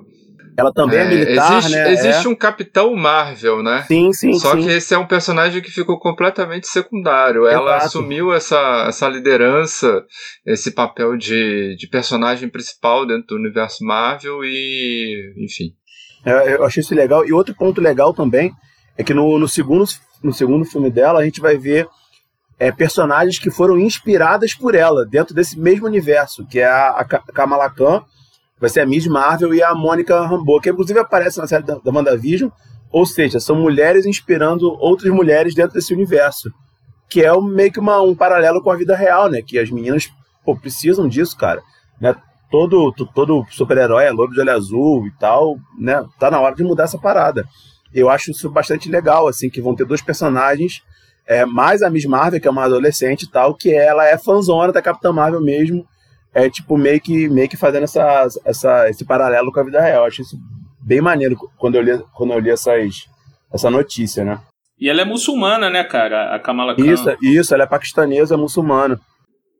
ela 0.56 0.72
também 0.72 1.00
é, 1.00 1.02
é 1.02 1.08
militar, 1.08 1.58
existe, 1.58 1.72
né? 1.72 1.92
Existe 1.92 2.26
é. 2.26 2.28
um 2.28 2.34
Capitão 2.34 2.94
Marvel, 2.94 3.62
né? 3.62 3.84
Sim, 3.88 4.12
sim, 4.12 4.34
Só 4.34 4.52
sim. 4.52 4.62
que 4.62 4.70
esse 4.70 4.94
é 4.94 4.98
um 4.98 5.06
personagem 5.06 5.60
que 5.60 5.70
ficou 5.70 5.98
completamente 5.98 6.68
secundário. 6.68 7.46
Exato. 7.46 7.56
Ela 7.56 7.76
assumiu 7.78 8.32
essa, 8.32 8.86
essa 8.88 9.08
liderança, 9.08 10.04
esse 10.46 10.70
papel 10.70 11.16
de, 11.16 11.76
de 11.76 11.88
personagem 11.88 12.48
principal 12.48 13.04
dentro 13.04 13.28
do 13.28 13.36
universo 13.36 13.84
Marvel 13.84 14.44
e, 14.44 15.34
enfim. 15.38 15.72
É, 16.24 16.54
eu 16.54 16.64
achei 16.64 16.80
isso 16.80 16.94
legal. 16.94 17.26
E 17.26 17.32
outro 17.32 17.54
ponto 17.54 17.80
legal 17.80 18.14
também 18.14 18.52
é 18.96 19.02
que 19.02 19.12
no, 19.12 19.38
no, 19.38 19.48
segundo, 19.48 19.84
no 20.24 20.32
segundo 20.32 20.64
filme 20.64 20.90
dela 20.90 21.20
a 21.20 21.24
gente 21.24 21.40
vai 21.40 21.56
ver 21.56 21.86
é, 22.58 22.72
personagens 22.72 23.38
que 23.38 23.50
foram 23.50 23.78
inspiradas 23.78 24.54
por 24.54 24.74
ela, 24.74 25.04
dentro 25.04 25.34
desse 25.34 25.58
mesmo 25.58 25.86
universo, 25.86 26.46
que 26.46 26.60
é 26.60 26.66
a, 26.66 26.88
a 26.90 27.04
Kamala 27.04 27.68
Khan, 27.70 28.02
vai 28.58 28.70
ser 28.70 28.80
a 28.80 28.86
Miss 28.86 29.06
Marvel 29.06 29.54
e 29.54 29.62
a 29.62 29.74
Mônica 29.74 30.24
Rambeau, 30.24 30.60
que 30.60 30.70
inclusive 30.70 30.98
aparece 30.98 31.38
na 31.38 31.46
série 31.46 31.64
da, 31.64 31.74
da 31.74 31.92
WandaVision, 31.92 32.50
ou 32.90 33.04
seja, 33.04 33.40
são 33.40 33.56
mulheres 33.56 34.06
inspirando 34.06 34.70
outras 34.80 35.12
mulheres 35.12 35.54
dentro 35.54 35.74
desse 35.74 35.92
universo, 35.92 36.50
que 37.08 37.22
é 37.22 37.40
meio 37.40 37.72
que 37.72 37.80
uma, 37.80 38.00
um 38.00 38.14
paralelo 38.14 38.62
com 38.62 38.70
a 38.70 38.76
vida 38.76 38.96
real, 38.96 39.28
né, 39.28 39.42
que 39.42 39.58
as 39.58 39.70
meninas 39.70 40.08
pô, 40.44 40.56
precisam 40.56 41.08
disso, 41.08 41.36
cara, 41.36 41.60
né, 42.00 42.14
todo, 42.50 42.92
todo 42.92 43.44
super-herói 43.50 44.04
é 44.04 44.10
lobo 44.12 44.32
de 44.32 44.40
olho 44.40 44.52
azul 44.52 45.06
e 45.08 45.10
tal, 45.18 45.56
né, 45.76 46.04
tá 46.18 46.30
na 46.30 46.40
hora 46.40 46.54
de 46.54 46.62
mudar 46.62 46.84
essa 46.84 46.98
parada. 46.98 47.44
Eu 47.94 48.10
acho 48.10 48.32
isso 48.32 48.50
bastante 48.50 48.90
legal, 48.90 49.28
assim, 49.28 49.48
que 49.48 49.60
vão 49.60 49.74
ter 49.74 49.86
dois 49.86 50.02
personagens, 50.02 50.82
é, 51.26 51.46
mais 51.46 51.82
a 51.82 51.88
Miss 51.88 52.04
Marvel, 52.04 52.40
que 52.40 52.48
é 52.48 52.50
uma 52.50 52.64
adolescente 52.64 53.22
e 53.22 53.30
tal, 53.30 53.54
que 53.54 53.72
ela 53.72 54.06
é 54.06 54.18
fanzona 54.18 54.72
da 54.72 54.82
Capitã 54.82 55.12
Marvel 55.12 55.40
mesmo, 55.40 55.86
é 56.34 56.50
tipo 56.50 56.76
meio 56.76 57.00
que, 57.00 57.28
meio 57.28 57.48
que 57.48 57.56
fazendo 57.56 57.84
essa, 57.84 58.26
essa, 58.44 58.90
esse 58.90 59.04
paralelo 59.04 59.52
com 59.52 59.60
a 59.60 59.64
vida 59.64 59.80
real. 59.80 60.02
Eu 60.02 60.08
acho 60.08 60.22
isso 60.22 60.36
bem 60.80 61.00
maneiro 61.00 61.36
quando 61.56 61.76
eu 61.76 61.82
li, 61.82 62.04
quando 62.12 62.32
eu 62.32 62.38
li 62.40 62.50
essas, 62.50 63.06
essa 63.52 63.70
notícia, 63.70 64.24
né? 64.24 64.40
E 64.78 64.90
ela 64.90 65.02
é 65.02 65.04
muçulmana, 65.04 65.70
né, 65.70 65.84
cara? 65.84 66.34
A 66.34 66.38
Kamala 66.40 66.74
Khan. 66.74 66.84
Isso, 66.84 67.16
isso, 67.22 67.54
ela 67.54 67.62
é 67.62 67.66
paquistanesa, 67.66 68.36
muçulmana. 68.36 69.00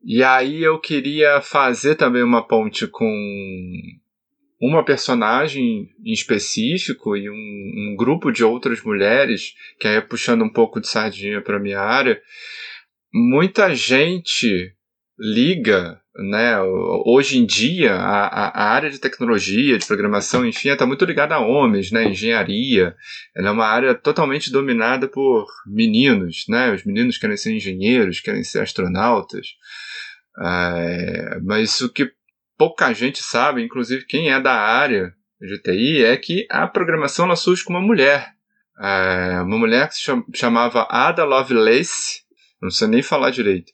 E 0.03 0.21
aí 0.21 0.61
eu 0.61 0.79
queria 0.79 1.41
fazer 1.41 1.95
também 1.95 2.21
uma 2.21 2.45
ponte 2.45 2.85
com 2.85 3.09
uma 4.59 4.83
personagem 4.83 5.89
em 6.03 6.11
específico 6.13 7.15
e 7.17 7.29
um, 7.29 7.33
um 7.33 7.95
grupo 7.97 8.31
de 8.31 8.43
outras 8.43 8.81
mulheres, 8.81 9.53
que 9.79 9.87
aí 9.87 10.01
puxando 10.01 10.43
um 10.43 10.51
pouco 10.51 10.79
de 10.79 10.87
sardinha 10.87 11.41
para 11.41 11.59
minha 11.59 11.79
área. 11.79 12.21
Muita 13.13 13.73
gente 13.73 14.73
liga 15.17 15.99
né, 16.17 16.57
hoje 17.05 17.37
em 17.37 17.45
dia 17.45 17.93
a, 17.93 18.47
a, 18.47 18.73
área 18.73 18.89
de 18.89 18.99
tecnologia, 18.99 19.77
de 19.77 19.85
programação, 19.85 20.45
enfim, 20.45 20.69
está 20.69 20.85
muito 20.85 21.03
ligada 21.03 21.35
a 21.35 21.39
homens, 21.39 21.91
né, 21.91 22.05
engenharia. 22.05 22.95
Ela 23.35 23.49
é 23.49 23.51
uma 23.51 23.65
área 23.65 23.93
totalmente 23.93 24.51
dominada 24.51 25.07
por 25.07 25.45
meninos, 25.67 26.45
né, 26.47 26.73
os 26.73 26.85
meninos 26.85 27.17
querem 27.17 27.35
ser 27.35 27.53
engenheiros, 27.53 28.21
querem 28.21 28.43
ser 28.43 28.61
astronautas. 28.61 29.47
É, 30.41 31.39
mas 31.43 31.81
o 31.81 31.91
que 31.91 32.11
pouca 32.57 32.93
gente 32.93 33.21
sabe, 33.21 33.63
inclusive 33.63 34.05
quem 34.05 34.31
é 34.31 34.39
da 34.39 34.53
área 34.53 35.13
de 35.39 35.61
TI, 35.61 36.03
é 36.03 36.15
que 36.17 36.45
a 36.49 36.67
programação 36.67 37.25
ela 37.25 37.35
surge 37.35 37.63
com 37.63 37.73
uma 37.73 37.81
mulher. 37.81 38.33
É, 38.79 39.41
uma 39.41 39.57
mulher 39.57 39.87
que 39.87 39.95
se 39.95 40.11
chamava 40.33 40.87
Ada 40.89 41.23
Lovelace, 41.23 42.23
não 42.61 42.69
sei 42.69 42.87
nem 42.87 43.01
falar 43.01 43.29
direito. 43.29 43.71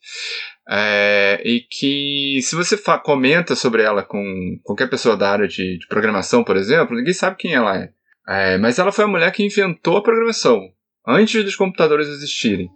É, 0.70 1.42
e 1.44 1.62
que 1.62 2.40
se 2.42 2.56
você 2.56 2.78
comenta 3.04 3.56
sobre 3.56 3.82
ela 3.82 4.04
com 4.04 4.24
qualquer 4.64 4.90
pessoa 4.90 5.18
da 5.18 5.30
área 5.32 5.48
de, 5.48 5.80
de 5.80 5.88
programação, 5.88 6.44
por 6.44 6.56
exemplo, 6.56 6.96
ninguém 6.96 7.14
sabe 7.14 7.38
quem 7.38 7.54
ela 7.54 7.78
é. 7.78 7.90
é. 8.28 8.58
Mas 8.58 8.80
ela 8.80 8.92
foi 8.92 9.06
a 9.06 9.08
mulher 9.08 9.32
que 9.32 9.44
inventou 9.44 9.98
a 9.98 10.04
programação, 10.04 10.62
antes 11.08 11.44
dos 11.44 11.56
computadores 11.56 12.08
existirem. 12.08 12.70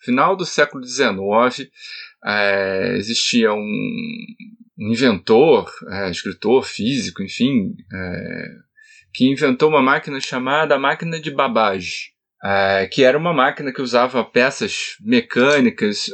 Final 0.00 0.36
do 0.36 0.44
século 0.44 0.84
XIX, 0.84 1.70
é, 2.24 2.94
existia 2.96 3.52
um 3.52 4.16
inventor, 4.78 5.70
é, 5.88 6.10
escritor, 6.10 6.64
físico, 6.64 7.22
enfim, 7.22 7.74
é, 7.92 8.44
que 9.12 9.30
inventou 9.30 9.68
uma 9.68 9.82
máquina 9.82 10.20
chamada 10.20 10.78
máquina 10.78 11.20
de 11.20 11.30
Babbage. 11.30 12.14
Uh, 12.44 12.86
que 12.90 13.02
era 13.02 13.16
uma 13.16 13.32
máquina 13.32 13.72
que 13.72 13.80
usava 13.80 14.22
peças 14.22 14.96
mecânicas. 15.00 16.10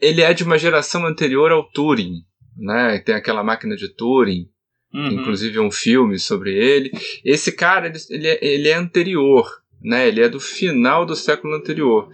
Ele 0.00 0.22
é 0.22 0.32
de 0.32 0.44
uma 0.44 0.56
geração 0.56 1.04
anterior 1.04 1.50
ao 1.50 1.68
Turing, 1.68 2.22
né? 2.56 3.00
Tem 3.00 3.16
aquela 3.16 3.42
máquina 3.42 3.74
de 3.74 3.88
Turing, 3.88 4.48
uhum. 4.94 5.08
inclusive 5.08 5.58
um 5.58 5.72
filme 5.72 6.20
sobre 6.20 6.54
ele. 6.54 6.92
Esse 7.24 7.50
cara, 7.50 7.88
ele, 7.88 7.98
ele, 8.10 8.28
é, 8.28 8.38
ele 8.40 8.68
é 8.68 8.74
anterior, 8.74 9.50
né? 9.82 10.06
Ele 10.06 10.22
é 10.22 10.28
do 10.28 10.38
final 10.38 11.04
do 11.04 11.16
século 11.16 11.56
anterior. 11.56 12.12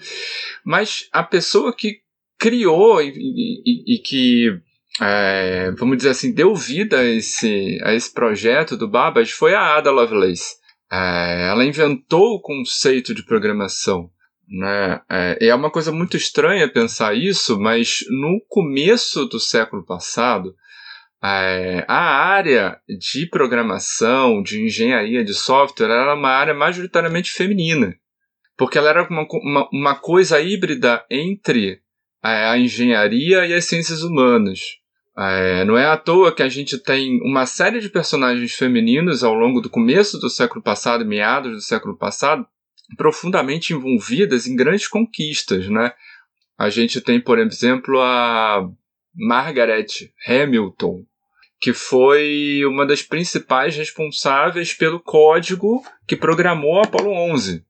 Mas 0.64 1.06
a 1.12 1.22
pessoa 1.22 1.76
que 1.76 1.98
criou 2.38 3.02
e, 3.02 3.12
e, 3.14 3.96
e 3.96 3.98
que 3.98 4.62
é, 5.01 5.70
vamos 5.72 5.97
dizer 5.97 6.11
assim, 6.11 6.32
deu 6.34 6.55
vida 6.55 6.99
a 6.99 7.05
esse, 7.05 7.78
a 7.82 7.95
esse 7.95 8.12
projeto 8.12 8.76
do 8.76 8.88
Babbage 8.88 9.32
foi 9.32 9.55
a 9.55 9.76
Ada 9.76 9.90
Lovelace. 9.90 10.57
É, 10.90 11.49
ela 11.51 11.64
inventou 11.64 12.34
o 12.34 12.40
conceito 12.40 13.14
de 13.14 13.24
programação. 13.24 14.11
Né? 14.47 15.01
É, 15.11 15.47
é 15.47 15.55
uma 15.55 15.70
coisa 15.70 15.90
muito 15.90 16.16
estranha 16.16 16.70
pensar 16.70 17.14
isso, 17.14 17.59
mas 17.59 18.05
no 18.11 18.38
começo 18.49 19.24
do 19.24 19.40
século 19.40 19.84
passado, 19.84 20.55
é, 21.24 21.84
a 21.88 22.03
área 22.26 22.78
de 22.86 23.26
programação, 23.26 24.43
de 24.43 24.62
engenharia 24.62 25.24
de 25.24 25.32
software, 25.32 25.86
era 25.86 26.14
uma 26.14 26.30
área 26.30 26.53
majoritariamente 26.53 27.30
feminina. 27.30 27.95
Porque 28.59 28.76
ela 28.76 28.90
era 28.90 29.09
uma, 29.09 29.26
uma, 29.32 29.68
uma 29.72 29.95
coisa 29.95 30.38
híbrida 30.38 31.03
entre 31.11 31.80
a, 32.22 32.51
a 32.51 32.59
engenharia 32.59 33.47
e 33.47 33.55
as 33.55 33.64
ciências 33.64 34.03
humanas. 34.03 34.81
É, 35.16 35.64
não 35.64 35.76
é 35.76 35.86
à 35.86 35.96
toa 35.96 36.34
que 36.34 36.42
a 36.42 36.48
gente 36.48 36.78
tem 36.78 37.20
uma 37.22 37.44
série 37.44 37.80
de 37.80 37.90
personagens 37.90 38.54
femininos 38.54 39.22
ao 39.22 39.34
longo 39.34 39.60
do 39.60 39.68
começo 39.68 40.18
do 40.18 40.30
século 40.30 40.62
passado, 40.62 41.04
meados 41.04 41.52
do 41.52 41.60
século 41.60 41.96
passado, 41.96 42.46
profundamente 42.96 43.74
envolvidas 43.74 44.46
em 44.46 44.56
grandes 44.56 44.88
conquistas, 44.88 45.68
né? 45.68 45.92
A 46.58 46.70
gente 46.70 47.00
tem, 47.00 47.20
por 47.20 47.38
exemplo, 47.38 48.00
a 48.00 48.66
Margaret 49.14 49.86
Hamilton, 50.26 51.04
que 51.60 51.72
foi 51.72 52.64
uma 52.64 52.86
das 52.86 53.02
principais 53.02 53.76
responsáveis 53.76 54.72
pelo 54.72 55.00
código 55.00 55.82
que 56.06 56.16
programou 56.16 56.78
a 56.78 56.84
Apollo 56.84 57.12
11. 57.32 57.64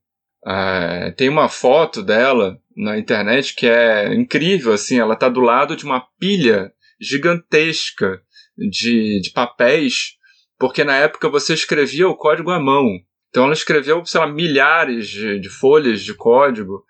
É, 0.45 1.11
tem 1.11 1.29
uma 1.29 1.49
foto 1.49 2.01
dela 2.01 2.57
na 2.75 2.97
internet 2.97 3.55
que 3.55 3.67
é 3.67 4.13
incrível, 4.13 4.73
assim, 4.73 4.99
ela 4.99 5.13
está 5.13 5.29
do 5.29 5.41
lado 5.41 5.75
de 5.75 5.85
uma 5.85 6.01
pilha 6.19 6.71
gigantesca 7.03 8.21
de, 8.57 9.19
de 9.21 9.31
papéis, 9.31 10.13
porque 10.57 10.83
na 10.83 10.95
época 10.95 11.29
você 11.29 11.53
escrevia 11.53 12.07
o 12.07 12.15
código 12.15 12.51
à 12.51 12.59
mão. 12.59 12.87
Então 13.29 13.45
ela 13.45 13.53
escreveu, 13.53 14.05
sei 14.05 14.21
lá, 14.21 14.27
milhares 14.27 15.07
de, 15.07 15.39
de 15.39 15.49
folhas 15.49 16.01
de 16.01 16.13
código 16.13 16.83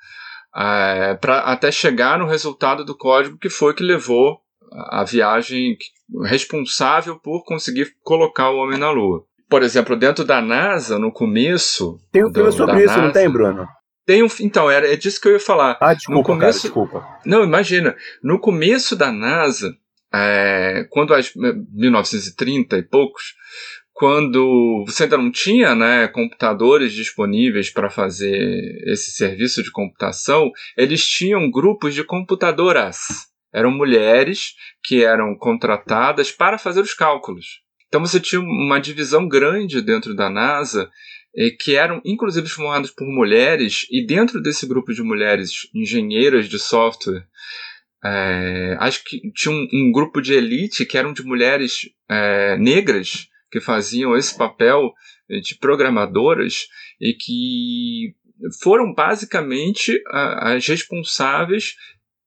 é, 0.55 1.15
para 1.15 1.39
até 1.39 1.71
chegar 1.71 2.19
no 2.19 2.27
resultado 2.27 2.83
do 2.85 2.97
código 2.97 3.37
que 3.37 3.49
foi 3.49 3.73
que 3.73 3.83
levou 3.83 4.39
a 4.89 5.03
viagem 5.03 5.77
responsável 6.25 7.19
por 7.19 7.43
conseguir 7.43 7.93
colocar 8.03 8.49
o 8.49 8.57
homem 8.57 8.77
na 8.77 8.91
Lua. 8.91 9.23
Por 9.49 9.61
exemplo, 9.61 9.95
dentro 9.95 10.25
da 10.25 10.41
NASA, 10.41 10.97
no 10.97 11.11
começo. 11.11 11.99
Tem 12.11 12.25
um 12.25 12.33
filme 12.33 12.51
sobre 12.51 12.77
isso, 12.83 12.87
NASA, 12.87 13.01
não 13.01 13.11
tem, 13.11 13.29
Bruno? 13.29 13.67
Tem 14.05 14.23
um, 14.23 14.27
então, 14.41 14.69
era, 14.69 14.91
é 14.91 14.95
disso 14.95 15.21
que 15.21 15.27
eu 15.27 15.33
ia 15.33 15.39
falar. 15.39 15.77
Ah, 15.79 15.93
desculpa, 15.93 16.19
no 16.19 16.25
começo, 16.25 16.59
cara, 16.59 16.61
desculpa. 16.63 17.07
Não, 17.25 17.43
imagina. 17.43 17.95
No 18.21 18.39
começo 18.39 18.95
da 18.95 19.11
NASA, 19.11 19.73
é, 20.13 20.85
quando 20.89 21.13
as 21.13 21.33
1930 21.35 22.77
e 22.77 22.83
poucos, 22.83 23.33
quando 23.91 24.83
você 24.87 25.03
ainda 25.03 25.17
não 25.17 25.31
tinha 25.31 25.73
né, 25.73 26.07
computadores 26.07 26.93
disponíveis 26.93 27.71
para 27.71 27.89
fazer 27.89 28.81
esse 28.85 29.11
serviço 29.11 29.63
de 29.63 29.71
computação, 29.71 30.51
eles 30.77 31.05
tinham 31.07 31.49
grupos 31.49 31.93
de 31.93 32.03
computadoras. 32.03 32.97
Eram 33.53 33.71
mulheres 33.71 34.55
que 34.83 35.03
eram 35.03 35.35
contratadas 35.37 36.31
para 36.31 36.57
fazer 36.57 36.81
os 36.81 36.93
cálculos. 36.93 37.61
Então 37.87 38.01
você 38.01 38.19
tinha 38.19 38.41
uma 38.41 38.79
divisão 38.79 39.27
grande 39.27 39.81
dentro 39.81 40.15
da 40.15 40.29
NASA 40.29 40.89
que 41.59 41.75
eram 41.75 42.01
inclusive 42.05 42.47
formadas 42.47 42.91
por 42.91 43.07
mulheres, 43.07 43.87
e 43.89 44.05
dentro 44.05 44.41
desse 44.41 44.67
grupo 44.67 44.93
de 44.93 45.01
mulheres 45.01 45.67
engenheiras 45.73 46.47
de 46.47 46.59
software, 46.59 47.25
é, 48.03 48.75
acho 48.79 49.03
que 49.03 49.31
tinha 49.33 49.53
um, 49.53 49.67
um, 49.71 49.91
grupo 49.91 50.21
de 50.21 50.33
elite 50.33 50.85
que 50.85 50.97
eram 50.97 51.13
de 51.13 51.23
mulheres 51.23 51.89
é, 52.09 52.57
negras 52.57 53.27
que 53.51 53.61
faziam 53.61 54.15
esse 54.15 54.37
papel 54.37 54.91
de 55.41 55.55
programadoras 55.55 56.67
e 56.99 57.13
que 57.13 58.15
foram 58.61 58.93
basicamente 58.93 60.01
as 60.11 60.67
responsáveis 60.67 61.75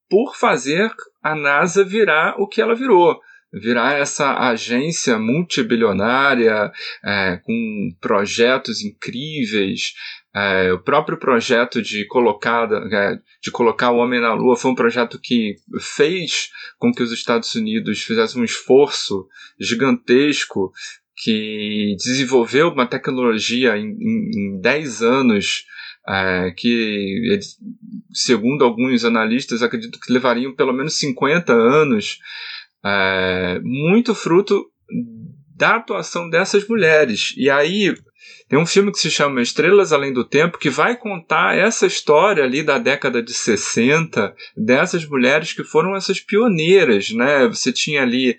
por 0.09 0.35
fazer 0.35 0.91
a 1.21 1.35
NASA 1.35 1.83
virar 1.83 2.35
o 2.39 2.47
que 2.47 2.61
ela 2.61 2.73
virou 2.73 3.19
virar 3.51 3.97
essa 3.97 4.37
agência 4.49 5.17
multibilionária 5.17 6.71
é, 7.03 7.39
com 7.43 7.89
projetos 8.01 8.81
incríveis. 8.81 9.93
É, 10.37 10.71
o 10.71 10.79
próprio 10.79 11.17
projeto 11.17 11.81
de 11.81 12.05
colocar, 12.05 12.69
é, 12.71 13.17
de 13.41 13.49
colocar 13.49 13.89
o 13.91 13.97
homem 13.97 14.21
na 14.21 14.33
Lua 14.33 14.55
foi 14.55 14.69
um 14.69 14.75
projeto 14.75 15.19
que 15.19 15.55
fez 15.79 16.49
com 16.77 16.91
que 16.91 17.01
os 17.01 17.11
Estados 17.11 17.55
Unidos 17.55 18.03
fizessem 18.03 18.41
um 18.41 18.45
esforço 18.45 19.27
gigantesco 19.59 20.71
que 21.15 21.95
desenvolveu 21.97 22.69
uma 22.69 22.85
tecnologia 22.85 23.75
em, 23.77 23.97
em, 23.99 24.57
em 24.57 24.61
10 24.61 25.01
anos 25.01 25.65
é, 26.07 26.53
que, 26.55 27.39
segundo 28.13 28.63
alguns 28.63 29.03
analistas, 29.03 29.63
acredito 29.63 29.99
que 29.99 30.13
levariam 30.13 30.55
pelo 30.55 30.73
menos 30.73 30.99
50 30.99 31.51
anos 31.51 32.19
é, 32.85 33.59
muito 33.63 34.13
fruto 34.13 34.69
da 35.55 35.77
atuação 35.77 36.29
dessas 36.29 36.67
mulheres. 36.67 37.33
E 37.35 37.49
aí 37.49 37.95
tem 38.47 38.57
um 38.57 38.65
filme 38.65 38.91
que 38.91 38.99
se 38.99 39.11
chama 39.11 39.41
Estrelas 39.41 39.91
Além 39.91 40.13
do 40.13 40.23
Tempo 40.23 40.57
que 40.57 40.69
vai 40.69 40.95
contar 40.95 41.57
essa 41.57 41.85
história 41.85 42.43
ali 42.43 42.63
da 42.63 42.77
década 42.77 43.21
de 43.21 43.33
60 43.33 44.33
dessas 44.55 45.05
mulheres 45.05 45.53
que 45.53 45.63
foram 45.63 45.95
essas 45.95 46.19
pioneiras, 46.19 47.11
né? 47.11 47.45
Você 47.47 47.73
tinha 47.73 48.01
ali, 48.01 48.37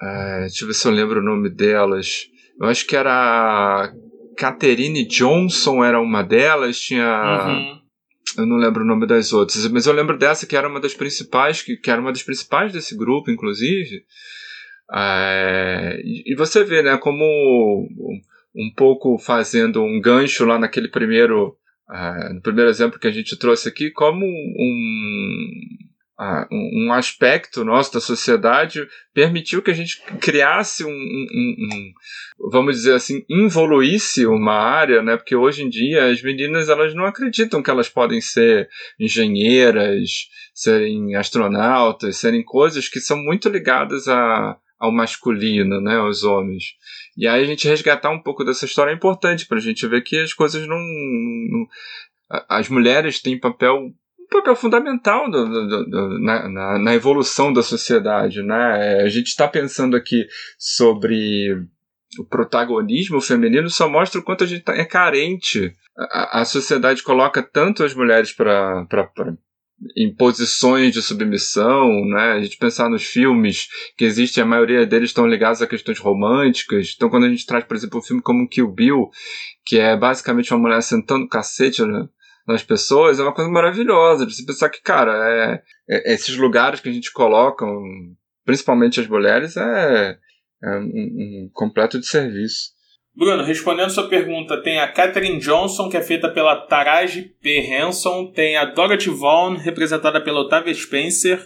é, 0.00 0.40
deixa 0.42 0.64
eu 0.64 0.68
ver 0.68 0.74
se 0.74 0.86
eu 0.86 0.92
lembro 0.92 1.20
o 1.20 1.24
nome 1.24 1.50
delas. 1.50 2.28
Eu 2.60 2.68
acho 2.68 2.86
que 2.86 2.94
era 2.94 3.92
Catherine 4.36 5.04
Johnson 5.06 5.82
era 5.82 6.00
uma 6.00 6.22
delas, 6.22 6.78
tinha 6.78 7.46
uhum. 7.46 7.78
Eu 8.36 8.46
não 8.46 8.56
lembro 8.56 8.84
o 8.84 8.86
nome 8.86 9.06
das 9.06 9.32
outras, 9.32 9.66
mas 9.68 9.86
eu 9.86 9.92
lembro 9.92 10.16
dessa 10.16 10.46
que 10.46 10.56
era 10.56 10.68
uma 10.68 10.80
das 10.80 10.94
principais, 10.94 11.62
que, 11.62 11.76
que 11.76 11.90
era 11.90 12.00
uma 12.00 12.12
das 12.12 12.22
principais 12.22 12.72
desse 12.72 12.96
grupo, 12.96 13.30
inclusive. 13.30 14.04
É, 14.94 16.00
e 16.04 16.34
você 16.36 16.62
vê, 16.62 16.82
né, 16.82 16.96
como 16.98 17.24
um 18.54 18.70
pouco 18.76 19.18
fazendo 19.18 19.82
um 19.82 20.00
gancho 20.00 20.44
lá 20.44 20.58
naquele 20.58 20.88
primeiro, 20.88 21.56
uh, 21.90 22.34
no 22.34 22.42
primeiro 22.42 22.70
exemplo 22.70 22.98
que 22.98 23.06
a 23.06 23.12
gente 23.12 23.38
trouxe 23.38 23.68
aqui, 23.68 23.90
como 23.90 24.24
um, 24.24 25.50
um 26.50 26.92
aspecto 26.92 27.64
nosso 27.64 27.92
da 27.92 28.00
sociedade 28.00 28.84
permitiu 29.14 29.62
que 29.62 29.70
a 29.70 29.74
gente 29.74 30.02
criasse 30.20 30.84
um, 30.84 30.88
um, 30.90 31.56
um, 31.60 31.92
vamos 32.50 32.76
dizer 32.76 32.94
assim, 32.94 33.24
evoluísse 33.30 34.26
uma 34.26 34.54
área, 34.54 35.00
né? 35.00 35.16
Porque 35.16 35.36
hoje 35.36 35.62
em 35.62 35.68
dia 35.68 36.06
as 36.06 36.20
meninas 36.20 36.68
elas 36.68 36.92
não 36.92 37.04
acreditam 37.04 37.62
que 37.62 37.70
elas 37.70 37.88
podem 37.88 38.20
ser 38.20 38.68
engenheiras, 38.98 40.28
serem 40.52 41.14
astronautas, 41.14 42.16
serem 42.16 42.42
coisas 42.42 42.88
que 42.88 42.98
são 42.98 43.16
muito 43.16 43.48
ligadas 43.48 44.08
a, 44.08 44.56
ao 44.78 44.92
masculino, 44.92 45.80
né? 45.80 45.96
Aos 45.96 46.22
homens. 46.22 46.74
E 47.16 47.26
aí 47.26 47.42
a 47.42 47.46
gente 47.46 47.68
resgatar 47.68 48.10
um 48.10 48.22
pouco 48.22 48.44
dessa 48.44 48.64
história 48.64 48.90
é 48.90 48.94
importante 48.94 49.46
para 49.46 49.58
a 49.58 49.60
gente 49.60 49.86
ver 49.86 50.02
que 50.02 50.18
as 50.18 50.32
coisas 50.32 50.66
não, 50.66 50.78
não 50.78 51.66
as 52.48 52.68
mulheres 52.68 53.20
têm 53.20 53.38
papel 53.38 53.92
papel 54.30 54.54
fundamental 54.54 55.30
do, 55.30 55.46
do, 55.46 55.84
do, 55.86 56.18
na, 56.20 56.48
na, 56.48 56.78
na, 56.78 56.94
evolução 56.94 57.50
da 57.50 57.62
sociedade. 57.62 58.42
Né? 58.42 59.00
É, 59.00 59.02
a 59.02 59.08
gente 59.08 59.28
está 59.28 59.48
pensando 59.48 59.96
aqui 59.96 60.26
sobre 60.58 61.66
o 62.18 62.24
protagonismo 62.24 63.20
feminino, 63.20 63.70
só 63.70 63.88
mostra 63.88 64.20
o 64.20 64.24
quanto 64.24 64.44
a 64.44 64.46
gente 64.46 64.62
tá, 64.62 64.76
é 64.76 64.84
carente. 64.84 65.72
A, 65.96 66.42
a 66.42 66.44
sociedade 66.44 67.02
coloca 67.02 67.42
tanto 67.42 67.82
as 67.82 67.94
mulheres 67.94 68.32
para 68.32 68.86
em 69.96 70.12
posições 70.12 70.92
de 70.92 71.00
submissão, 71.00 71.88
né? 72.06 72.32
A 72.32 72.40
gente 72.40 72.56
pensar 72.56 72.88
nos 72.88 73.04
filmes 73.04 73.68
que 73.96 74.04
existem, 74.04 74.42
a 74.42 74.46
maioria 74.46 74.84
deles 74.84 75.10
estão 75.10 75.26
ligados 75.26 75.62
a 75.62 75.66
questões 75.66 75.98
românticas. 75.98 76.94
Então, 76.96 77.08
quando 77.08 77.26
a 77.26 77.28
gente 77.28 77.46
traz, 77.46 77.64
por 77.64 77.76
exemplo, 77.76 77.98
um 77.98 78.02
filme 78.02 78.22
como 78.22 78.48
Kill 78.48 78.70
Bill, 78.72 79.10
que 79.64 79.78
é 79.78 79.96
basicamente 79.96 80.52
uma 80.52 80.60
mulher 80.60 80.82
sentando 80.82 81.28
cacete 81.28 81.84
né? 81.84 82.08
nas 82.46 82.62
pessoas 82.62 83.18
é 83.18 83.22
uma 83.22 83.34
coisa 83.34 83.50
maravilhosa. 83.50 84.26
De 84.26 84.34
você 84.34 84.44
pensar 84.44 84.70
que, 84.70 84.82
cara, 84.82 85.12
é, 85.12 85.62
é, 85.88 86.14
esses 86.14 86.36
lugares 86.36 86.80
que 86.80 86.88
a 86.88 86.92
gente 86.92 87.12
coloca, 87.12 87.64
principalmente 88.44 89.00
as 89.00 89.06
mulheres, 89.06 89.56
é, 89.56 90.18
é 90.64 90.78
um, 90.78 91.44
um 91.44 91.50
completo 91.52 92.00
de 92.00 92.06
serviço. 92.06 92.77
Bruno, 93.18 93.42
respondendo 93.42 93.90
sua 93.90 94.08
pergunta, 94.08 94.62
tem 94.62 94.78
a 94.78 94.86
Catherine 94.86 95.40
Johnson, 95.40 95.88
que 95.88 95.96
é 95.96 96.00
feita 96.00 96.28
pela 96.28 96.54
Taraji 96.54 97.22
P. 97.42 97.58
Henson, 97.58 98.30
tem 98.30 98.56
a 98.56 98.64
Dorothy 98.64 99.10
Vaughan, 99.10 99.56
representada 99.56 100.20
pela 100.20 100.42
Octavia 100.42 100.72
Spencer, 100.72 101.44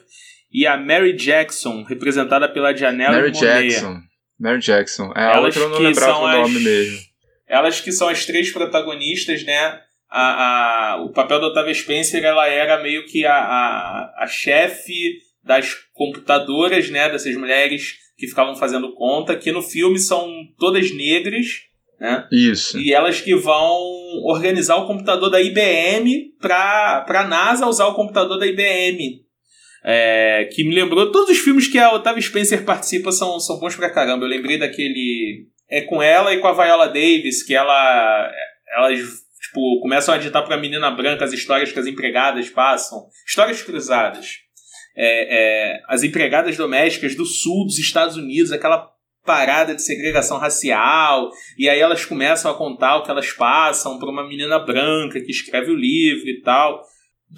e 0.53 0.67
a 0.67 0.77
Mary 0.77 1.17
Jackson, 1.17 1.83
representada 1.83 2.47
pela 2.47 2.77
Janelle 2.77 3.13
Mary. 3.13 3.31
Jackson. 3.31 3.97
Mary 4.39 4.61
Jackson. 4.61 5.13
É, 5.17 5.25
a 5.25 5.41
outra 5.41 5.63
eu 5.63 5.71
não 5.71 5.79
lembrava 5.79 6.19
o 6.19 6.29
nome 6.29 6.57
as, 6.59 6.63
mesmo. 6.63 6.99
Elas 7.49 7.81
que 7.81 7.91
são 7.91 8.09
as 8.09 8.27
três 8.27 8.53
protagonistas, 8.53 9.43
né? 9.43 9.81
a, 10.13 10.93
a, 10.93 11.03
o 11.03 11.11
papel 11.11 11.41
da 11.41 11.47
Octavia 11.47 11.73
Spencer 11.73 12.23
ela 12.23 12.47
era 12.47 12.83
meio 12.83 13.07
que 13.07 13.25
a, 13.25 13.35
a, 13.35 14.25
a 14.25 14.27
chefe 14.27 15.21
das 15.43 15.75
computadoras, 15.95 16.91
né, 16.91 17.09
dessas 17.09 17.35
mulheres 17.35 17.95
que 18.23 18.29
ficavam 18.29 18.55
fazendo 18.55 18.95
conta, 18.95 19.35
que 19.35 19.51
no 19.51 19.61
filme 19.61 19.99
são 19.99 20.33
todas 20.57 20.93
negras, 20.93 21.45
né? 21.99 22.25
Isso. 22.31 22.79
E 22.79 22.93
elas 22.95 23.21
que 23.21 23.35
vão 23.35 23.81
organizar 24.23 24.77
o 24.77 24.87
computador 24.87 25.29
da 25.29 25.43
IBM 25.43 26.35
para 26.41 27.05
a 27.05 27.27
NASA 27.27 27.67
usar 27.67 27.87
o 27.89 27.97
computador 27.97 28.39
da 28.39 28.47
IBM. 28.47 29.25
É, 29.85 30.49
que 30.53 30.63
me 30.63 30.73
lembrou. 30.73 31.11
Todos 31.11 31.31
os 31.31 31.39
filmes 31.39 31.67
que 31.67 31.81
a 31.81 31.93
Otávia 31.93 32.23
Spencer 32.23 32.65
participa 32.65 33.11
são, 33.11 33.41
são 33.41 33.59
bons 33.59 33.75
pra 33.75 33.91
caramba. 33.91 34.25
Eu 34.25 34.29
lembrei 34.29 34.57
daquele. 34.57 35.49
É 35.69 35.81
com 35.81 36.01
ela 36.01 36.33
e 36.33 36.39
com 36.39 36.47
a 36.47 36.53
Viola 36.53 36.87
Davis, 36.87 37.43
que 37.43 37.57
ela. 37.57 38.33
Elas 38.77 39.01
tipo, 39.01 39.81
começam 39.81 40.15
a 40.15 40.19
ditar 40.19 40.43
pra 40.43 40.57
menina 40.57 40.93
branca 40.93 41.25
as 41.25 41.33
histórias 41.33 41.73
que 41.73 41.79
as 41.81 41.89
empregadas 41.89 42.49
passam. 42.51 43.05
Histórias 43.27 43.63
cruzadas. 43.63 44.43
É, 44.95 45.75
é, 45.75 45.83
as 45.89 46.03
empregadas 46.03 46.57
domésticas 46.57 47.15
do 47.15 47.25
sul 47.25 47.65
dos 47.65 47.79
Estados 47.79 48.17
Unidos, 48.17 48.53
aquela 48.53 48.93
parada 49.25 49.75
de 49.75 49.83
segregação 49.83 50.39
racial, 50.39 51.31
e 51.57 51.69
aí 51.69 51.79
elas 51.79 52.05
começam 52.05 52.51
a 52.51 52.55
contar 52.55 52.97
o 52.97 53.03
que 53.03 53.11
elas 53.11 53.33
passam 53.33 53.99
para 53.99 54.11
uma 54.11 54.27
menina 54.27 54.59
branca 54.59 55.21
que 55.21 55.31
escreve 55.31 55.71
o 55.71 55.77
livro 55.77 56.29
e 56.29 56.41
tal. 56.41 56.83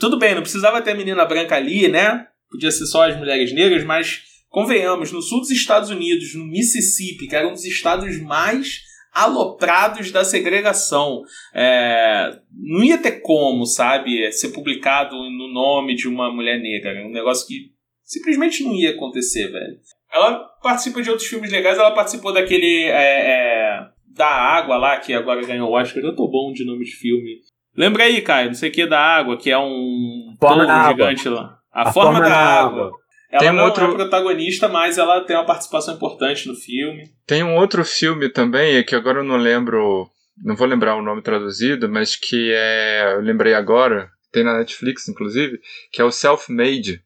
Tudo 0.00 0.18
bem, 0.18 0.34
não 0.34 0.42
precisava 0.42 0.82
ter 0.82 0.94
menina 0.94 1.24
branca 1.24 1.56
ali, 1.56 1.88
né? 1.88 2.26
Podia 2.50 2.70
ser 2.70 2.86
só 2.86 3.08
as 3.08 3.16
mulheres 3.16 3.52
negras, 3.52 3.84
mas 3.84 4.22
convenhamos, 4.48 5.12
no 5.12 5.20
sul 5.20 5.40
dos 5.40 5.50
Estados 5.50 5.90
Unidos, 5.90 6.34
no 6.34 6.46
Mississippi, 6.46 7.26
que 7.26 7.36
era 7.36 7.46
um 7.46 7.52
dos 7.52 7.64
estados 7.64 8.20
mais 8.22 8.82
aloprados 9.14 10.10
da 10.10 10.24
segregação. 10.24 11.22
É, 11.54 12.36
não 12.52 12.82
ia 12.82 12.98
ter 12.98 13.20
como, 13.20 13.64
sabe, 13.64 14.30
ser 14.32 14.48
publicado 14.48 15.14
no 15.14 15.52
nome 15.52 15.94
de 15.94 16.08
uma 16.08 16.32
mulher 16.32 16.60
negra. 16.60 16.90
É 16.90 17.06
um 17.06 17.12
negócio 17.12 17.46
que 17.46 17.70
simplesmente 18.02 18.64
não 18.64 18.74
ia 18.74 18.90
acontecer, 18.90 19.50
velho. 19.50 19.78
Ela 20.12 20.40
participa 20.62 21.00
de 21.00 21.10
outros 21.10 21.28
filmes 21.28 21.50
legais, 21.50 21.78
ela 21.78 21.94
participou 21.94 22.32
daquele. 22.32 22.84
É, 22.84 23.30
é, 23.30 23.94
da 24.16 24.28
Água 24.28 24.76
lá, 24.76 24.96
que 24.98 25.12
agora 25.12 25.44
ganhou 25.44 25.70
o 25.70 25.72
Oscar. 25.72 26.02
Eu 26.02 26.14
tô 26.14 26.28
bom 26.28 26.52
de 26.52 26.64
nome 26.64 26.84
de 26.84 26.92
filme. 26.92 27.40
Lembra 27.76 28.04
aí, 28.04 28.22
Caio, 28.22 28.48
não 28.48 28.54
sei 28.54 28.70
o 28.70 28.72
que 28.72 28.86
da 28.86 29.00
água, 29.00 29.36
que 29.36 29.50
é 29.50 29.58
um 29.58 30.36
forma 30.40 30.64
gigante 30.88 31.28
lá. 31.28 31.58
A, 31.72 31.88
a 31.88 31.92
forma, 31.92 32.12
forma, 32.12 32.28
da 32.28 32.36
água. 32.36 32.86
água. 32.86 33.03
Ela 33.34 33.40
tem 33.40 33.50
um 33.50 33.54
não 33.54 33.64
outro... 33.64 33.84
é 33.84 33.94
protagonista, 33.94 34.68
mas 34.68 34.96
ela 34.96 35.20
tem 35.22 35.34
uma 35.34 35.44
participação 35.44 35.94
importante 35.94 36.46
no 36.46 36.54
filme. 36.54 37.10
Tem 37.26 37.42
um 37.42 37.56
outro 37.56 37.84
filme 37.84 38.28
também, 38.28 38.84
que 38.84 38.94
agora 38.94 39.18
eu 39.18 39.24
não 39.24 39.36
lembro, 39.36 40.08
não 40.42 40.54
vou 40.54 40.66
lembrar 40.66 40.94
o 40.94 41.02
nome 41.02 41.20
traduzido, 41.20 41.88
mas 41.88 42.14
que 42.14 42.52
é, 42.54 43.14
eu 43.16 43.20
lembrei 43.20 43.54
agora, 43.54 44.08
tem 44.32 44.44
na 44.44 44.58
Netflix 44.58 45.08
inclusive, 45.08 45.60
que 45.90 46.00
é 46.00 46.04
o 46.04 46.12
Self 46.12 46.52
Made. 46.52 47.02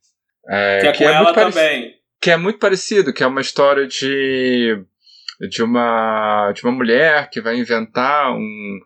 É, 0.46 0.80
que 0.80 0.86
é 0.86 0.92
com 0.92 0.98
que 0.98 1.04
é 1.04 1.06
ela 1.06 1.32
também 1.32 1.98
que 2.20 2.30
é 2.30 2.36
muito 2.36 2.58
parecido, 2.58 3.12
que 3.12 3.22
é 3.22 3.26
uma 3.26 3.40
história 3.40 3.86
de, 3.86 4.82
de, 5.48 5.62
uma, 5.62 6.52
de 6.52 6.64
uma 6.64 6.72
mulher 6.72 7.30
que 7.30 7.40
vai 7.40 7.56
inventar 7.56 8.32
um, 8.32 8.80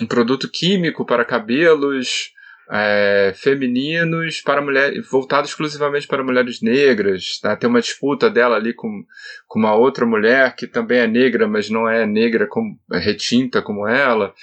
um 0.00 0.06
produto 0.06 0.50
químico 0.50 1.04
para 1.04 1.24
cabelos 1.24 2.32
é, 2.70 3.32
femininos 3.36 4.40
para 4.40 4.62
mulheres 4.62 5.06
voltado 5.10 5.46
exclusivamente 5.46 6.06
para 6.06 6.24
mulheres 6.24 6.62
negras 6.62 7.38
tá? 7.40 7.54
tem 7.56 7.68
uma 7.68 7.80
disputa 7.80 8.30
dela 8.30 8.56
ali 8.56 8.72
com, 8.72 9.04
com 9.46 9.58
uma 9.58 9.74
outra 9.74 10.06
mulher 10.06 10.56
que 10.56 10.66
também 10.66 10.98
é 10.98 11.06
negra 11.06 11.46
mas 11.46 11.68
não 11.68 11.88
é 11.88 12.06
negra 12.06 12.46
como 12.46 12.78
é 12.92 12.98
retinta 12.98 13.60
como 13.60 13.86
ela. 13.86 14.34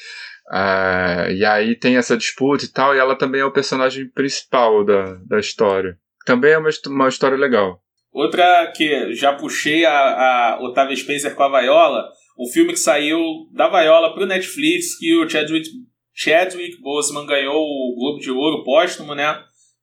É, 0.53 1.34
e 1.34 1.45
aí 1.45 1.76
tem 1.76 1.95
essa 1.95 2.17
disputa 2.17 2.65
e 2.65 2.67
tal 2.67 2.93
e 2.93 2.99
ela 2.99 3.15
também 3.15 3.41
é 3.41 3.45
o 3.45 3.51
personagem 3.51 4.07
principal 4.09 4.84
da, 4.84 5.15
da 5.26 5.39
história. 5.39 5.97
Também 6.26 6.51
é 6.51 6.57
uma, 6.57 6.69
uma 6.88 7.07
história 7.07 7.38
legal. 7.38 7.82
Outra 8.11 8.72
que 8.76 9.13
já 9.15 9.34
puxei 9.34 9.86
a, 9.86 9.91
a 9.93 10.59
Otávia 10.61 10.95
Spencer 10.95 11.34
com 11.34 11.43
a 11.43 11.47
Vaiola, 11.47 12.09
um 12.38 12.51
filme 12.51 12.74
que 12.74 12.80
saiu 12.80 13.19
da 13.53 13.69
Vaiola 13.69 14.13
pro 14.13 14.26
Netflix, 14.26 14.97
que 14.99 15.15
o 15.15 15.30
Chadwick, 15.30 15.69
Chadwick 16.14 16.82
Boseman 16.82 17.26
ganhou 17.26 17.55
o 17.55 17.95
Globo 17.95 18.20
de 18.20 18.32
Ouro 18.32 18.64
póstumo, 18.64 19.16
né? 19.16 19.41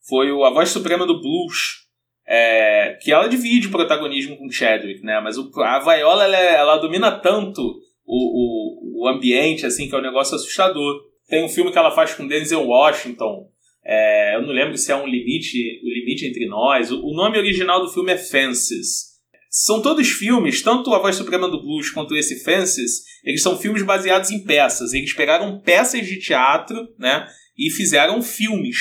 Foi 0.09 0.31
A 0.31 0.51
Voz 0.51 0.71
Suprema 0.71 1.07
do 1.07 1.21
Blues. 1.21 1.87
É, 2.31 2.99
que 3.03 3.11
ela 3.11 3.27
divide 3.27 3.69
o 3.69 3.71
protagonismo 3.71 4.37
com 4.37 4.51
Chadwick, 4.51 5.03
né? 5.03 5.19
Mas 5.21 5.39
o, 5.39 5.51
a 5.63 5.79
Vaiola, 5.79 6.25
ela, 6.25 6.37
ela 6.37 6.77
domina 6.77 7.11
tanto 7.11 7.63
o, 8.05 9.01
o, 9.01 9.05
o 9.05 9.09
ambiente, 9.09 9.65
assim, 9.65 9.89
que 9.89 9.95
é 9.95 9.99
um 9.99 10.03
negócio 10.03 10.37
assustador. 10.37 11.01
Tem 11.27 11.43
um 11.43 11.49
filme 11.49 11.73
que 11.73 11.79
ela 11.79 11.91
faz 11.91 12.15
com 12.15 12.27
Denzel 12.27 12.67
Washington, 12.67 13.49
é, 13.91 14.37
eu 14.37 14.43
não 14.43 14.53
lembro 14.53 14.77
se 14.77 14.93
é 14.93 14.97
um 14.97 15.07
limite, 15.07 15.81
o 15.83 15.89
limite 15.89 16.27
entre 16.27 16.47
nós. 16.47 16.93
O, 16.93 17.07
o, 17.07 17.15
nome 17.15 17.39
original 17.39 17.81
do 17.81 17.91
filme 17.91 18.13
é 18.13 18.19
Fences. 18.19 19.08
São 19.51 19.81
todos 19.81 20.09
filmes, 20.09 20.63
tanto 20.63 20.93
A 20.93 20.99
Voz 20.99 21.17
Suprema 21.17 21.49
do 21.49 21.63
Blues 21.63 21.91
quanto 21.91 22.15
esse 22.15 22.45
Fences, 22.45 23.03
eles 23.25 23.43
são 23.43 23.59
filmes 23.59 23.83
baseados 23.83 24.31
em 24.31 24.45
peças. 24.45 24.93
Eles 24.93 25.15
pegaram 25.15 25.61
peças 25.61 26.07
de 26.07 26.19
teatro, 26.19 26.77
né, 26.99 27.27
e 27.57 27.71
fizeram 27.71 28.23
filmes. 28.23 28.77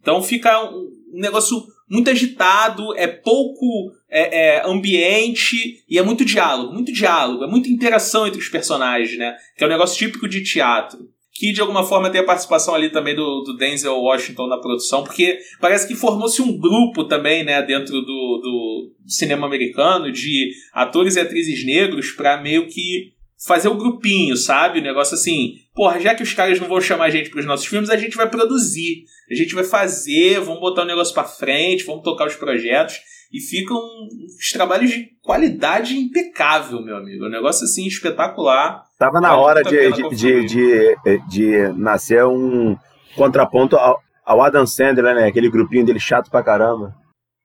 Então 0.00 0.22
fica 0.22 0.62
um, 0.70 0.90
negócio 1.14 1.62
muito 1.90 2.10
agitado, 2.10 2.96
é 2.96 3.06
pouco 3.06 3.92
é, 4.10 4.56
é, 4.56 4.66
ambiente 4.66 5.82
e 5.88 5.98
é 5.98 6.02
muito 6.02 6.24
diálogo, 6.24 6.72
muito 6.72 6.92
diálogo, 6.92 7.44
é 7.44 7.46
muita 7.46 7.68
interação 7.68 8.26
entre 8.26 8.40
os 8.40 8.48
personagens, 8.48 9.18
né? 9.18 9.34
Que 9.56 9.64
é 9.64 9.66
um 9.66 9.70
negócio 9.70 9.96
típico 9.98 10.28
de 10.28 10.42
teatro 10.44 10.98
que 11.38 11.52
de 11.52 11.60
alguma 11.60 11.84
forma 11.84 12.10
tem 12.10 12.20
a 12.20 12.24
participação 12.24 12.74
ali 12.74 12.90
também 12.90 13.14
do, 13.14 13.42
do 13.42 13.56
Denzel 13.56 13.94
Washington 13.94 14.48
na 14.48 14.58
produção, 14.58 15.04
porque 15.04 15.38
parece 15.60 15.86
que 15.86 15.94
formou-se 15.94 16.42
um 16.42 16.58
grupo 16.58 17.04
também, 17.04 17.44
né, 17.44 17.62
dentro 17.62 17.92
do, 17.92 18.40
do 18.42 18.92
cinema 19.06 19.46
americano 19.46 20.10
de 20.10 20.50
atores 20.72 21.14
e 21.14 21.20
atrizes 21.20 21.64
negros 21.64 22.10
para 22.10 22.42
meio 22.42 22.66
que 22.66 23.12
fazer 23.46 23.68
o 23.68 23.74
um 23.74 23.78
grupinho, 23.78 24.36
sabe? 24.36 24.80
O 24.80 24.82
negócio 24.82 25.14
assim, 25.14 25.54
porra, 25.72 26.00
já 26.00 26.12
que 26.12 26.24
os 26.24 26.34
caras 26.34 26.58
não 26.58 26.66
vão 26.66 26.80
chamar 26.80 27.04
a 27.04 27.10
gente 27.10 27.30
para 27.30 27.38
os 27.38 27.46
nossos 27.46 27.66
filmes, 27.66 27.88
a 27.88 27.96
gente 27.96 28.16
vai 28.16 28.28
produzir, 28.28 29.04
a 29.30 29.34
gente 29.36 29.54
vai 29.54 29.62
fazer, 29.62 30.40
vamos 30.40 30.58
botar 30.58 30.82
o 30.82 30.86
negócio 30.86 31.14
para 31.14 31.22
frente, 31.22 31.84
vamos 31.84 32.02
tocar 32.02 32.26
os 32.26 32.34
projetos 32.34 32.98
e 33.32 33.40
ficam 33.40 33.76
uns 33.76 34.50
trabalhos 34.52 34.90
de 34.90 35.06
qualidade 35.22 35.96
impecável, 35.96 36.82
meu 36.82 36.96
amigo. 36.96 37.26
Um 37.26 37.30
negócio 37.30 37.64
assim 37.64 37.86
espetacular. 37.86 38.84
Tava 38.98 39.20
na 39.20 39.36
hora 39.36 39.62
de, 39.62 39.92
de, 39.92 40.08
de, 40.10 40.46
de, 40.46 41.28
de, 41.28 41.68
nascer 41.78 42.24
um 42.24 42.76
contraponto 43.14 43.76
ao, 43.76 44.00
ao 44.24 44.42
Adam 44.42 44.66
Sandler, 44.66 45.14
né? 45.14 45.26
Aquele 45.26 45.50
grupinho 45.50 45.84
dele 45.84 46.00
chato 46.00 46.30
pra 46.30 46.42
caramba. 46.42 46.94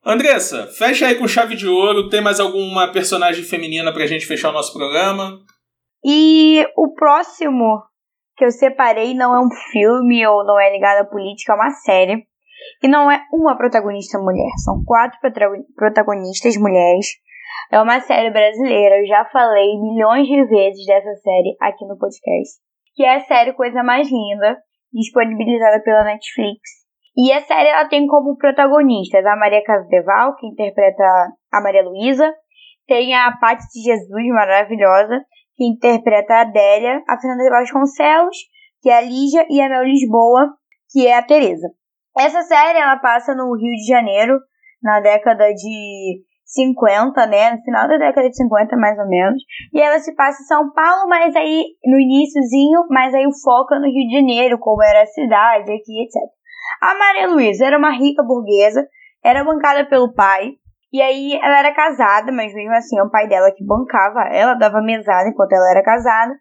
Andressa, 0.05 0.67
fecha 0.67 1.07
aí 1.07 1.15
com 1.15 1.27
chave 1.27 1.55
de 1.55 1.67
ouro. 1.67 2.09
Tem 2.09 2.21
mais 2.21 2.39
alguma 2.39 2.91
personagem 2.91 3.43
feminina 3.43 3.93
pra 3.93 4.05
gente 4.05 4.25
fechar 4.25 4.49
o 4.49 4.53
nosso 4.53 4.73
programa? 4.73 5.39
E 6.05 6.65
o 6.77 6.93
próximo 6.93 7.83
que 8.35 8.45
eu 8.45 8.51
separei 8.51 9.13
não 9.13 9.35
é 9.35 9.39
um 9.39 9.49
filme 9.71 10.25
ou 10.27 10.43
não 10.45 10.59
é 10.59 10.71
ligado 10.71 11.01
à 11.01 11.05
política, 11.05 11.53
é 11.53 11.55
uma 11.55 11.69
série 11.69 12.25
e 12.81 12.87
não 12.87 13.11
é 13.11 13.21
uma 13.31 13.57
protagonista 13.57 14.19
mulher, 14.19 14.49
são 14.63 14.83
quatro 14.85 15.19
protagonistas 15.75 16.57
mulheres. 16.57 17.07
É 17.71 17.81
uma 17.81 17.99
série 18.01 18.31
brasileira, 18.31 18.99
eu 18.99 19.07
já 19.07 19.25
falei 19.25 19.79
milhões 19.79 20.27
de 20.27 20.43
vezes 20.45 20.85
dessa 20.85 21.15
série 21.15 21.55
aqui 21.61 21.85
no 21.85 21.97
podcast. 21.97 22.59
Que 22.95 23.03
é 23.03 23.15
a 23.15 23.19
série 23.21 23.53
Coisa 23.53 23.81
Mais 23.83 24.07
Linda, 24.09 24.57
disponibilizada 24.91 25.81
pela 25.83 26.03
Netflix. 26.03 26.83
E 27.15 27.31
a 27.31 27.41
série 27.41 27.69
ela 27.69 27.87
tem 27.87 28.07
como 28.07 28.37
protagonistas 28.37 29.25
a 29.25 29.35
Maria 29.35 29.63
Casadeval, 29.63 30.35
que 30.35 30.47
interpreta 30.47 31.03
a 31.51 31.61
Maria 31.61 31.83
Luísa, 31.83 32.33
tem 32.87 33.15
a 33.15 33.31
Paty 33.39 33.63
de 33.73 33.81
Jesus, 33.81 34.27
maravilhosa, 34.29 35.23
que 35.55 35.65
interpreta 35.65 36.33
a 36.33 36.41
Adélia, 36.41 37.03
a 37.07 37.19
Fernanda 37.19 37.49
Vasconcelos, 37.49 38.37
que 38.81 38.89
é 38.89 38.97
a 38.97 39.01
Lígia, 39.01 39.45
e 39.49 39.61
a 39.61 39.69
Mel 39.69 39.83
Lisboa, 39.83 40.53
que 40.91 41.07
é 41.07 41.15
a 41.15 41.23
Teresa. 41.23 41.67
Essa 42.17 42.41
série 42.43 42.79
ela 42.79 42.97
passa 42.97 43.33
no 43.33 43.55
Rio 43.55 43.75
de 43.75 43.87
Janeiro, 43.87 44.39
na 44.81 44.99
década 44.99 45.53
de 45.53 46.21
50, 46.45 47.25
né? 47.27 47.51
No 47.51 47.61
final 47.61 47.87
da 47.87 47.97
década 47.97 48.29
de 48.29 48.35
50, 48.35 48.77
mais 48.77 48.97
ou 48.99 49.07
menos. 49.07 49.41
E 49.73 49.81
ela 49.81 49.97
se 49.99 50.13
passa 50.15 50.41
em 50.41 50.45
São 50.45 50.71
Paulo, 50.71 51.07
mas 51.07 51.35
aí 51.35 51.65
no 51.85 51.99
iníciozinho, 51.99 52.85
mas 52.89 53.13
aí 53.13 53.25
o 53.25 53.41
foco 53.43 53.73
é 53.73 53.79
no 53.79 53.85
Rio 53.85 54.07
de 54.07 54.15
Janeiro, 54.15 54.59
como 54.59 54.83
era 54.83 55.01
a 55.01 55.07
cidade 55.07 55.71
aqui, 55.71 56.03
etc. 56.03 56.21
A 56.81 56.95
Maria 56.95 57.27
Luísa 57.27 57.65
era 57.65 57.77
uma 57.77 57.91
rica 57.91 58.23
burguesa, 58.23 58.85
era 59.23 59.43
bancada 59.43 59.85
pelo 59.85 60.13
pai, 60.13 60.51
e 60.91 61.01
aí 61.01 61.33
ela 61.41 61.59
era 61.59 61.73
casada, 61.73 62.31
mas 62.31 62.53
mesmo 62.53 62.73
assim 62.73 62.99
é 62.99 63.03
o 63.03 63.09
pai 63.09 63.27
dela 63.27 63.51
que 63.51 63.65
bancava 63.65 64.29
ela, 64.31 64.53
dava 64.53 64.81
mesada 64.81 65.27
enquanto 65.27 65.53
ela 65.53 65.71
era 65.71 65.83
casada. 65.83 66.33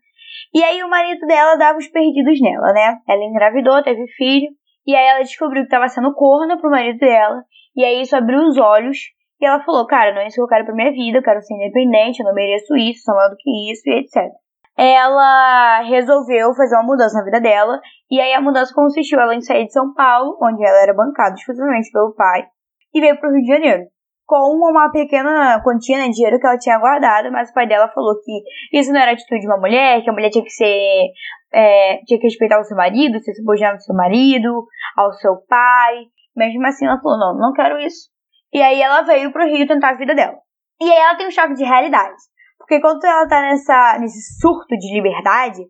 E 0.54 0.62
aí 0.62 0.82
o 0.82 0.90
marido 0.90 1.26
dela 1.26 1.56
dava 1.56 1.78
os 1.78 1.88
perdidos 1.88 2.38
nela, 2.40 2.72
né? 2.72 2.98
Ela 3.08 3.24
engravidou, 3.24 3.82
teve 3.82 4.06
filho, 4.16 4.48
e 4.86 4.94
aí 4.94 5.06
ela 5.06 5.20
descobriu 5.20 5.62
que 5.62 5.66
estava 5.66 5.88
sendo 5.88 6.12
corna 6.14 6.58
pro 6.58 6.70
marido 6.70 6.98
dela. 6.98 7.42
E 7.76 7.84
aí 7.84 8.02
isso 8.02 8.16
abriu 8.16 8.40
os 8.40 8.58
olhos. 8.58 8.98
E 9.40 9.46
ela 9.46 9.62
falou, 9.64 9.86
cara, 9.86 10.14
não 10.14 10.20
é 10.20 10.26
isso 10.26 10.36
que 10.36 10.42
eu 10.42 10.46
quero 10.46 10.64
pra 10.64 10.74
minha 10.74 10.92
vida, 10.92 11.18
eu 11.18 11.22
quero 11.22 11.42
ser 11.42 11.54
independente, 11.54 12.20
eu 12.20 12.26
não 12.26 12.34
mereço 12.34 12.76
isso, 12.76 13.02
sou 13.02 13.14
maior 13.14 13.30
do 13.30 13.36
que 13.36 13.72
isso, 13.72 13.82
e 13.86 13.98
etc. 13.98 14.30
Ela 14.78 15.82
resolveu 15.82 16.54
fazer 16.54 16.76
uma 16.76 16.84
mudança 16.84 17.18
na 17.18 17.24
vida 17.24 17.40
dela. 17.40 17.80
E 18.10 18.20
aí 18.20 18.32
a 18.32 18.40
mudança 18.40 18.72
consistiu 18.74 19.20
ela 19.20 19.34
em 19.34 19.40
sair 19.40 19.66
de 19.66 19.72
São 19.72 19.92
Paulo, 19.94 20.38
onde 20.40 20.64
ela 20.64 20.82
era 20.82 20.94
bancada 20.94 21.34
exclusivamente 21.34 21.90
pelo 21.92 22.14
pai. 22.14 22.46
e 22.94 23.00
veio 23.00 23.18
pro 23.18 23.30
Rio 23.30 23.42
de 23.42 23.48
Janeiro. 23.48 23.82
Com 24.26 24.56
uma 24.56 24.90
pequena 24.90 25.60
quantia 25.62 25.98
né, 25.98 26.04
de 26.04 26.12
dinheiro 26.12 26.38
que 26.38 26.46
ela 26.46 26.58
tinha 26.58 26.78
guardado, 26.78 27.30
mas 27.32 27.50
o 27.50 27.54
pai 27.54 27.66
dela 27.66 27.88
falou 27.88 28.14
que 28.22 28.78
isso 28.78 28.92
não 28.92 29.00
era 29.00 29.12
atitude 29.12 29.40
de 29.40 29.46
uma 29.46 29.58
mulher, 29.58 30.02
que 30.02 30.08
a 30.08 30.12
mulher 30.12 30.30
tinha 30.30 30.44
que 30.44 30.50
ser. 30.50 31.10
É, 31.54 31.98
tinha 32.06 32.18
que 32.18 32.26
respeitar 32.26 32.58
o 32.60 32.64
seu 32.64 32.76
marido, 32.76 33.20
ser 33.20 33.34
subordinada 33.34 33.74
ao 33.74 33.80
seu 33.80 33.94
marido, 33.94 34.66
ao 34.96 35.12
seu 35.12 35.36
pai. 35.48 36.06
Mesmo 36.36 36.66
assim, 36.66 36.86
ela 36.86 37.00
falou: 37.00 37.18
não, 37.18 37.38
não 37.38 37.52
quero 37.52 37.78
isso. 37.78 38.10
E 38.52 38.60
aí 38.60 38.80
ela 38.80 39.02
veio 39.02 39.32
pro 39.32 39.46
Rio 39.46 39.66
tentar 39.66 39.90
a 39.90 39.96
vida 39.96 40.14
dela. 40.14 40.36
E 40.80 40.84
aí 40.84 40.98
ela 40.98 41.16
tem 41.16 41.26
um 41.26 41.30
choque 41.30 41.54
de 41.54 41.64
realidade. 41.64 42.16
Porque 42.58 42.80
quando 42.80 43.04
ela 43.04 43.26
tá 43.26 43.40
nessa, 43.40 43.98
nesse 43.98 44.40
surto 44.40 44.76
de 44.76 44.94
liberdade, 44.94 45.60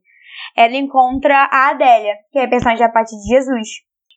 ela 0.57 0.77
encontra 0.77 1.49
a 1.51 1.71
Adélia, 1.71 2.15
que 2.31 2.39
é 2.39 2.45
a 2.45 2.49
personagem 2.49 2.85
da 2.85 2.93
parte 2.93 3.17
de 3.17 3.35
Jesus. 3.35 3.69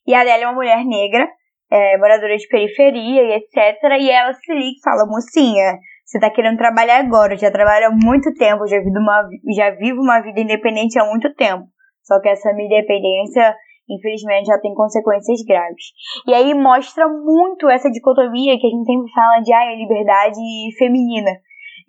E 0.08 0.14
a 0.14 0.22
Adélia 0.22 0.46
é 0.46 0.48
uma 0.48 0.56
mulher 0.56 0.84
negra, 0.86 1.28
é, 1.72 1.98
moradora 1.98 2.36
de 2.38 2.48
periferia 2.48 3.22
e 3.24 3.34
etc. 3.34 3.82
E 4.00 4.10
ela 4.10 4.34
se 4.34 4.54
liga 4.54 4.78
e 4.78 4.82
fala, 4.84 5.06
mocinha, 5.08 5.78
você 6.06 6.20
tá 6.20 6.30
querendo 6.30 6.58
trabalhar 6.58 7.00
agora, 7.00 7.36
já 7.36 7.52
trabalho 7.52 7.88
há 7.88 7.92
muito 7.92 8.32
tempo, 8.36 8.68
já 8.68 8.78
vivo, 8.78 9.00
uma, 9.00 9.28
já 9.56 9.72
vivo 9.72 10.02
uma 10.02 10.22
vida 10.22 10.40
independente 10.40 11.00
há 11.00 11.06
muito 11.06 11.34
tempo. 11.34 11.66
Só 12.04 12.22
que 12.22 12.30
essa 12.30 12.54
minha 12.54 12.68
independência, 12.68 13.56
infelizmente, 13.90 14.46
já 14.46 14.60
tem 14.60 14.76
consequências 14.76 15.42
graves. 15.48 15.86
E 16.28 16.34
aí 16.34 16.54
mostra 16.54 17.08
muito 17.08 17.68
essa 17.68 17.90
dicotomia 17.90 18.56
que 18.60 18.68
a 18.68 18.70
gente 18.70 18.86
sempre 18.86 19.12
fala 19.12 19.42
de 19.42 19.52
ah, 19.52 19.76
liberdade 19.76 20.40
feminina. 20.78 21.32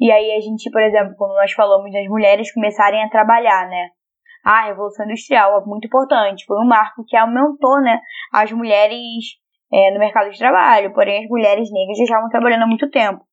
E 0.01 0.11
aí 0.11 0.33
a 0.33 0.41
gente, 0.41 0.71
por 0.71 0.83
exemplo, 0.83 1.15
quando 1.17 1.35
nós 1.35 1.53
falamos 1.53 1.93
das 1.93 2.07
mulheres 2.09 2.53
começarem 2.53 3.05
a 3.05 3.11
trabalhar, 3.11 3.69
né? 3.69 3.91
A 4.45 4.67
Revolução 4.67 5.05
Industrial 5.05 5.61
é 5.61 5.65
muito 5.67 5.89
importante, 5.89 6.47
foi 6.47 6.57
um 6.59 6.69
marco 6.69 7.05
que 7.07 7.17
aumentou, 7.17 7.83
né, 7.83 7.99
as 8.33 8.53
mulheres 8.53 9.01
é, 9.73 9.91
no 9.93 9.99
mercado 9.99 10.31
de 10.31 10.39
trabalho, 10.39 10.95
porém 10.95 11.25
as 11.25 11.29
mulheres 11.29 11.69
negras 11.73 11.99
já 11.99 12.05
estavam 12.05 12.29
trabalhando 12.29 12.63
há 12.63 12.67
muito 12.69 12.89
tempo, 12.89 13.25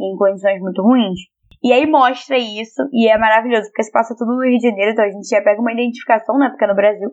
em 0.00 0.16
condições 0.16 0.60
muito 0.60 0.82
ruins. 0.82 1.20
E 1.62 1.72
aí 1.72 1.86
mostra 1.86 2.38
isso, 2.38 2.82
e 2.92 3.08
é 3.08 3.18
maravilhoso, 3.18 3.68
porque 3.68 3.82
se 3.82 3.90
passa 3.90 4.14
tudo 4.16 4.36
no 4.36 4.42
Rio 4.42 4.58
de 4.58 4.68
Janeiro, 4.68 4.92
então 4.92 5.04
a 5.04 5.10
gente 5.10 5.28
já 5.28 5.42
pega 5.42 5.60
uma 5.60 5.72
identificação, 5.72 6.38
né, 6.38 6.48
porque 6.50 6.64
é 6.64 6.68
no 6.68 6.76
Brasil. 6.76 7.10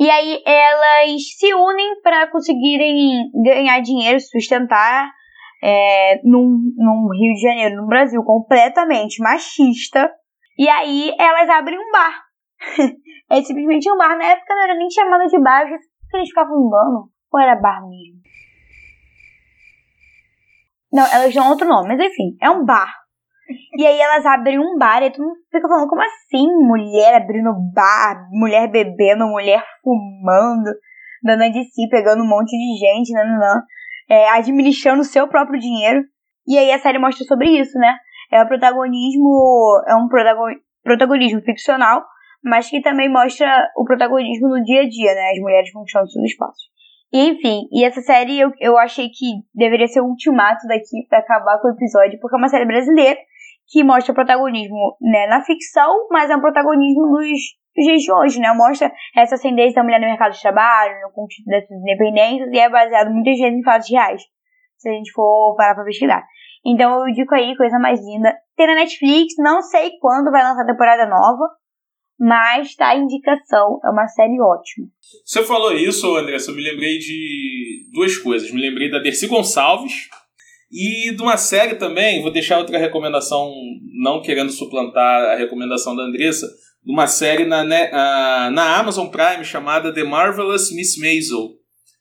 E 0.00 0.10
aí 0.10 0.42
elas 0.44 1.22
se 1.38 1.54
unem 1.54 2.00
para 2.02 2.30
conseguirem 2.30 3.30
ganhar 3.44 3.80
dinheiro, 3.80 4.18
sustentar 4.18 5.10
é, 5.62 6.20
num, 6.24 6.58
num 6.76 7.08
Rio 7.12 7.34
de 7.34 7.40
Janeiro, 7.40 7.76
no 7.76 7.86
Brasil, 7.86 8.22
completamente 8.24 9.22
machista. 9.22 10.10
E 10.58 10.68
aí 10.68 11.14
elas 11.18 11.48
abrem 11.48 11.78
um 11.78 11.90
bar. 11.92 12.20
é 13.30 13.42
simplesmente 13.42 13.90
um 13.90 13.96
bar. 13.96 14.16
Na 14.18 14.24
época 14.24 14.54
não 14.54 14.64
era 14.64 14.74
nem 14.74 14.90
chamado 14.90 15.26
de 15.28 15.38
bar, 15.38 15.68
porque 15.68 16.16
eles 16.16 16.28
ficavam 16.28 16.68
dando. 16.68 17.08
Ou 17.32 17.40
era 17.40 17.54
bar 17.54 17.80
mesmo? 17.88 18.21
Não, 20.92 21.06
elas 21.06 21.34
dão 21.34 21.48
outro 21.48 21.66
nome, 21.66 21.88
mas 21.88 22.00
enfim, 22.00 22.36
é 22.40 22.50
um 22.50 22.64
bar. 22.64 22.92
E 23.76 23.86
aí 23.86 23.98
elas 24.00 24.24
abrem 24.26 24.58
um 24.58 24.78
bar 24.78 25.02
e 25.02 25.10
todo 25.10 25.24
mundo 25.24 25.36
fica 25.50 25.68
falando, 25.68 25.88
como 25.88 26.02
assim? 26.02 26.46
Mulher 26.66 27.14
abrindo 27.14 27.52
bar, 27.74 28.28
mulher 28.30 28.70
bebendo, 28.70 29.26
mulher 29.26 29.64
fumando, 29.82 30.70
dando 31.22 31.50
de 31.50 31.64
si, 31.64 31.88
pegando 31.88 32.22
um 32.22 32.28
monte 32.28 32.50
de 32.50 32.78
gente, 32.78 33.12
não 33.12 33.62
é, 34.08 34.28
administrando 34.30 35.00
o 35.00 35.04
seu 35.04 35.26
próprio 35.28 35.58
dinheiro. 35.58 36.04
E 36.46 36.58
aí 36.58 36.72
a 36.72 36.78
série 36.78 36.98
mostra 36.98 37.24
sobre 37.24 37.48
isso, 37.48 37.78
né? 37.78 37.96
É 38.30 38.42
o 38.42 38.48
protagonismo, 38.48 39.82
é 39.86 39.94
um 39.94 40.08
protagonismo 40.82 41.40
ficcional, 41.42 42.04
mas 42.42 42.68
que 42.68 42.80
também 42.82 43.10
mostra 43.10 43.68
o 43.76 43.84
protagonismo 43.84 44.48
no 44.48 44.62
dia 44.62 44.82
a 44.82 44.88
dia, 44.88 45.14
né? 45.14 45.30
As 45.32 45.38
mulheres 45.40 45.72
conquistando 45.72 46.10
seus 46.10 46.24
espaços. 46.24 46.71
Enfim, 47.12 47.68
e 47.70 47.84
essa 47.84 48.00
série 48.00 48.40
eu, 48.40 48.50
eu 48.58 48.78
achei 48.78 49.08
que 49.08 49.26
deveria 49.54 49.86
ser 49.86 50.00
o 50.00 50.06
ultimato 50.06 50.66
daqui 50.66 51.06
para 51.10 51.18
acabar 51.18 51.60
com 51.60 51.68
o 51.68 51.72
episódio, 51.72 52.18
porque 52.18 52.34
é 52.34 52.38
uma 52.38 52.48
série 52.48 52.64
brasileira 52.64 53.18
que 53.68 53.84
mostra 53.84 54.14
protagonismo 54.14 54.96
né, 55.00 55.26
na 55.26 55.42
ficção, 55.44 56.08
mas 56.10 56.30
é 56.30 56.36
um 56.36 56.40
protagonismo 56.40 57.06
nos 57.06 57.28
dias 57.76 58.02
de 58.02 58.12
hoje, 58.12 58.40
né? 58.40 58.52
Mostra 58.54 58.90
essa 59.16 59.34
ascendência 59.34 59.74
da 59.74 59.82
mulher 59.82 60.00
no 60.00 60.06
mercado 60.06 60.32
de 60.32 60.40
trabalho, 60.40 61.00
no 61.02 61.12
conquista 61.12 61.50
dessas 61.50 61.70
independências, 61.70 62.50
e 62.50 62.58
é 62.58 62.68
baseado 62.68 63.10
muitas 63.10 63.38
vezes 63.38 63.58
em 63.58 63.62
fatos 63.62 63.90
reais, 63.90 64.22
se 64.78 64.88
a 64.88 64.92
gente 64.92 65.12
for 65.12 65.54
parar 65.56 65.74
pra 65.74 65.84
pesquisar. 65.84 66.24
Então 66.64 67.06
eu 67.06 67.12
digo 67.12 67.34
aí, 67.34 67.56
coisa 67.56 67.78
mais 67.78 68.00
linda. 68.00 68.34
Tem 68.56 68.66
na 68.66 68.74
Netflix, 68.74 69.34
não 69.38 69.62
sei 69.62 69.92
quando 70.00 70.30
vai 70.30 70.42
lançar 70.42 70.62
a 70.62 70.66
temporada 70.66 71.06
nova, 71.06 71.48
mas 72.24 72.76
tá 72.76 72.90
a 72.90 72.96
indicação, 72.96 73.80
é 73.84 73.90
uma 73.90 74.06
série 74.06 74.40
ótima. 74.40 74.86
Você 75.26 75.42
falou 75.42 75.72
isso, 75.72 76.16
Andressa, 76.16 76.52
eu 76.52 76.54
me 76.54 76.62
lembrei 76.62 76.96
de 76.98 77.88
duas 77.92 78.16
coisas. 78.16 78.52
Me 78.52 78.60
lembrei 78.60 78.88
da 78.88 79.00
Dercy 79.00 79.26
Gonçalves 79.26 80.08
e 80.70 81.10
de 81.10 81.20
uma 81.20 81.36
série 81.36 81.74
também, 81.74 82.22
vou 82.22 82.30
deixar 82.30 82.58
outra 82.58 82.78
recomendação, 82.78 83.52
não 84.00 84.22
querendo 84.22 84.52
suplantar 84.52 85.30
a 85.30 85.34
recomendação 85.34 85.96
da 85.96 86.04
Andressa, 86.04 86.48
uma 86.86 87.08
série 87.08 87.44
na, 87.44 87.64
na 87.64 88.78
Amazon 88.78 89.08
Prime 89.08 89.44
chamada 89.44 89.92
The 89.92 90.04
Marvelous 90.04 90.72
Miss 90.72 90.96
Maisel. 90.96 91.56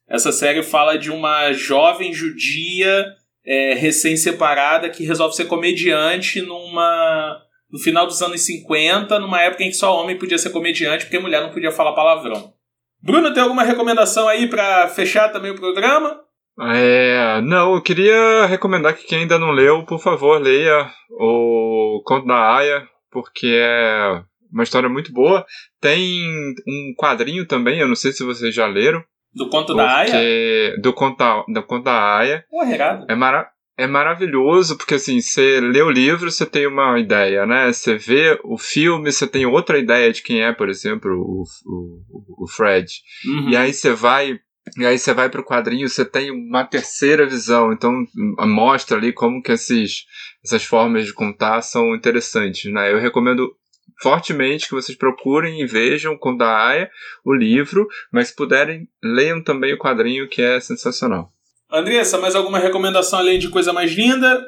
Essa 0.08 0.32
série 0.32 0.62
fala 0.62 1.00
de 1.00 1.10
uma 1.10 1.52
jovem 1.52 2.14
judia 2.14 3.08
é, 3.44 3.74
recém-separada 3.74 4.88
que 4.88 5.04
resolve 5.04 5.36
ser 5.36 5.46
comediante 5.46 6.44
numa 6.44 7.42
no 7.72 7.80
final 7.80 8.06
dos 8.06 8.22
anos 8.22 8.42
50, 8.42 9.20
numa 9.20 9.42
época 9.42 9.64
em 9.64 9.70
que 9.70 9.76
só 9.76 9.96
homem 9.96 10.18
podia 10.18 10.38
ser 10.38 10.50
comediante 10.50 11.06
porque 11.06 11.20
mulher 11.20 11.42
não 11.42 11.52
podia 11.52 11.72
falar 11.72 11.94
palavrão. 11.94 12.54
Bruno, 13.02 13.34
tem 13.34 13.42
alguma 13.42 13.64
recomendação 13.64 14.28
aí 14.28 14.48
para 14.48 14.88
fechar 14.90 15.30
também 15.30 15.52
o 15.52 15.60
programa? 15.60 16.20
É, 16.60 17.42
não, 17.42 17.74
eu 17.74 17.82
queria 17.82 18.46
recomendar 18.46 18.96
que 18.96 19.06
quem 19.08 19.20
ainda 19.20 19.40
não 19.40 19.52
leu, 19.52 19.84
por 19.86 20.00
favor, 20.00 20.40
leia 20.40 20.88
o 21.10 22.04
Conto 22.06 22.28
da 22.28 22.56
Aya, 22.56 22.88
porque 23.10 23.48
é 23.48 24.22
uma 24.52 24.64
história 24.64 24.90
muito 24.90 25.12
boa. 25.12 25.46
Tem 25.80 26.24
um 26.68 26.94
quadrinho 26.96 27.48
também, 27.48 27.80
eu 27.80 27.88
não 27.88 27.96
sei 27.96 28.12
se 28.12 28.24
vocês 28.24 28.54
já 28.54 28.68
leram. 28.68 29.04
Do 29.34 29.50
Conto 29.50 29.74
da 29.74 29.98
Aya? 29.98 30.78
Do 30.82 30.94
Conto, 30.94 31.46
do 31.48 31.64
conto 31.64 31.86
da 31.86 32.18
Aya. 32.18 32.46
Pô, 32.50 32.62
é, 32.62 33.16
mara 33.16 33.50
é 33.82 33.88
maravilhoso, 33.88 34.78
porque 34.78 34.96
assim, 34.96 35.20
você 35.20 35.60
lê 35.60 35.82
o 35.82 35.90
livro, 35.90 36.30
você 36.30 36.46
tem 36.46 36.68
uma 36.68 37.00
ideia, 37.00 37.46
né? 37.46 37.72
Você 37.72 37.98
vê 37.98 38.40
o 38.44 38.58
filme, 38.58 39.12
você 39.12 39.26
tem 39.26 39.46
outra 39.46 39.80
ideia 39.80 40.12
de 40.12 40.22
quem 40.22 40.44
é, 40.44 40.54
por 40.54 40.70
exemplo, 40.70 41.12
o, 41.12 41.44
o, 41.66 42.44
o 42.44 42.48
Fred. 42.48 42.92
Uhum. 43.26 43.50
E 43.50 43.58
aí 43.58 43.74
você 43.74 43.94
vai 43.94 44.40
e 44.78 44.86
aí 44.86 44.98
você 44.98 45.12
vai 45.14 45.28
para 45.28 45.42
o 45.42 45.44
quadrinho, 45.46 45.90
você 45.90 46.06
tem 46.06 46.30
uma 46.30 46.64
terceira 46.64 47.26
visão, 47.26 47.74
então 47.74 48.06
mostra 48.46 48.96
ali 48.96 49.12
como 49.12 49.42
que 49.42 49.52
esses, 49.52 50.06
essas 50.46 50.64
formas 50.64 51.06
de 51.06 51.14
contar 51.14 51.64
são 51.64 51.96
interessantes, 51.96 52.72
né? 52.72 52.94
Eu 52.94 53.00
recomendo 53.00 53.52
fortemente 54.00 54.68
que 54.68 54.76
vocês 54.76 54.96
procurem 54.96 55.62
e 55.62 55.66
vejam 55.66 56.16
com 56.16 56.38
da 56.38 56.68
Aya 56.68 56.90
o 57.26 57.34
livro, 57.34 57.88
mas 58.14 58.28
se 58.28 58.36
puderem, 58.36 58.88
leiam 59.04 59.44
também 59.44 59.74
o 59.74 59.80
quadrinho 59.80 60.30
que 60.30 60.42
é 60.42 60.60
sensacional. 60.60 61.34
Andressa, 61.72 62.18
mais 62.18 62.36
alguma 62.36 62.60
recomendação 62.60 63.20
além 63.20 63.40
de 63.40 63.50
coisa 63.50 63.72
mais 63.72 63.94
linda? 63.94 64.46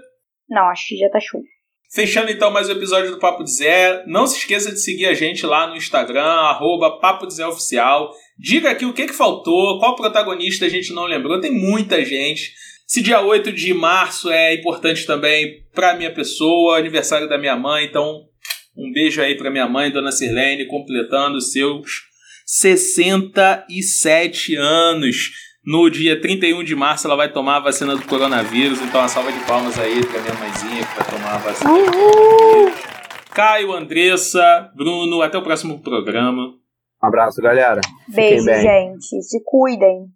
Não, 0.50 0.68
acho 0.70 0.90
que 0.90 0.98
já 0.98 1.10
tá 1.10 1.22
show. 1.22 1.40
Fechando 1.94 2.30
então 2.30 2.52
mais 2.52 2.68
um 2.68 2.74
episódio 2.74 3.12
do 3.12 3.20
Papo 3.20 3.46
de 3.46 3.56
Zé. 3.56 4.04
Não 4.06 4.28
se 4.28 4.40
esqueça 4.40 4.70
de 4.72 4.82
seguir 4.82 5.06
a 5.06 5.14
gente 5.14 5.46
lá 5.46 5.68
no 5.68 5.78
Instagram, 5.78 6.22
arroba 6.22 7.00
Papo 7.00 7.26
de 7.26 7.36
Zé 7.36 7.48
Oficial. 7.48 8.12
Diga 8.38 8.72
aqui 8.72 8.86
o 8.86 8.92
que, 8.92 9.06
que 9.06 9.14
faltou, 9.14 9.80
qual 9.80 9.96
protagonista 9.96 10.66
a 10.66 10.70
gente 10.70 10.92
não 10.92 11.06
lembrou. 11.06 11.40
Tem 11.40 11.52
muita 11.52 12.04
gente. 12.04 12.52
Esse 12.86 13.02
dia 13.02 13.22
8 13.22 13.54
de 13.54 13.74
março 13.74 14.30
é 14.30 14.56
importante 14.56 15.06
também 15.06 15.64
para 15.74 15.96
minha 15.96 16.14
pessoa, 16.14 16.78
aniversário 16.78 17.30
da 17.30 17.38
minha 17.38 17.56
mãe. 17.56 17.86
Então, 17.86 18.26
um 18.76 18.92
beijo 18.92 19.22
aí 19.22 19.38
para 19.38 19.50
minha 19.50 19.70
mãe, 19.70 19.90
Dona 19.90 20.12
Sirlene, 20.12 20.68
completando 20.68 21.40
seus 21.40 22.02
67 22.46 24.58
anos. 24.58 25.32
No 25.66 25.90
dia 25.90 26.20
31 26.20 26.62
de 26.64 26.76
março 26.76 27.08
ela 27.08 27.16
vai 27.16 27.32
tomar 27.32 27.56
a 27.56 27.60
vacina 27.62 27.96
do 27.96 28.06
coronavírus, 28.06 28.82
então 28.82 29.00
uma 29.00 29.08
salva 29.08 29.32
de 29.32 29.40
palmas 29.46 29.80
aí 29.80 30.06
pra 30.06 30.20
minha 30.20 30.34
mãezinha 30.34 30.86
que 30.86 30.96
vai 30.96 31.10
tomar 31.10 31.36
a 31.36 31.38
vacina. 31.38 31.72
Caio, 33.34 33.72
Andressa, 33.72 34.72
Bruno, 34.76 35.22
até 35.22 35.38
o 35.38 35.42
próximo 35.42 35.80
programa. 35.82 36.54
Um 37.02 37.08
abraço, 37.08 37.42
galera. 37.42 37.80
Beijo, 38.10 38.44
gente. 38.44 39.22
Se 39.24 39.42
cuidem. 39.46 40.08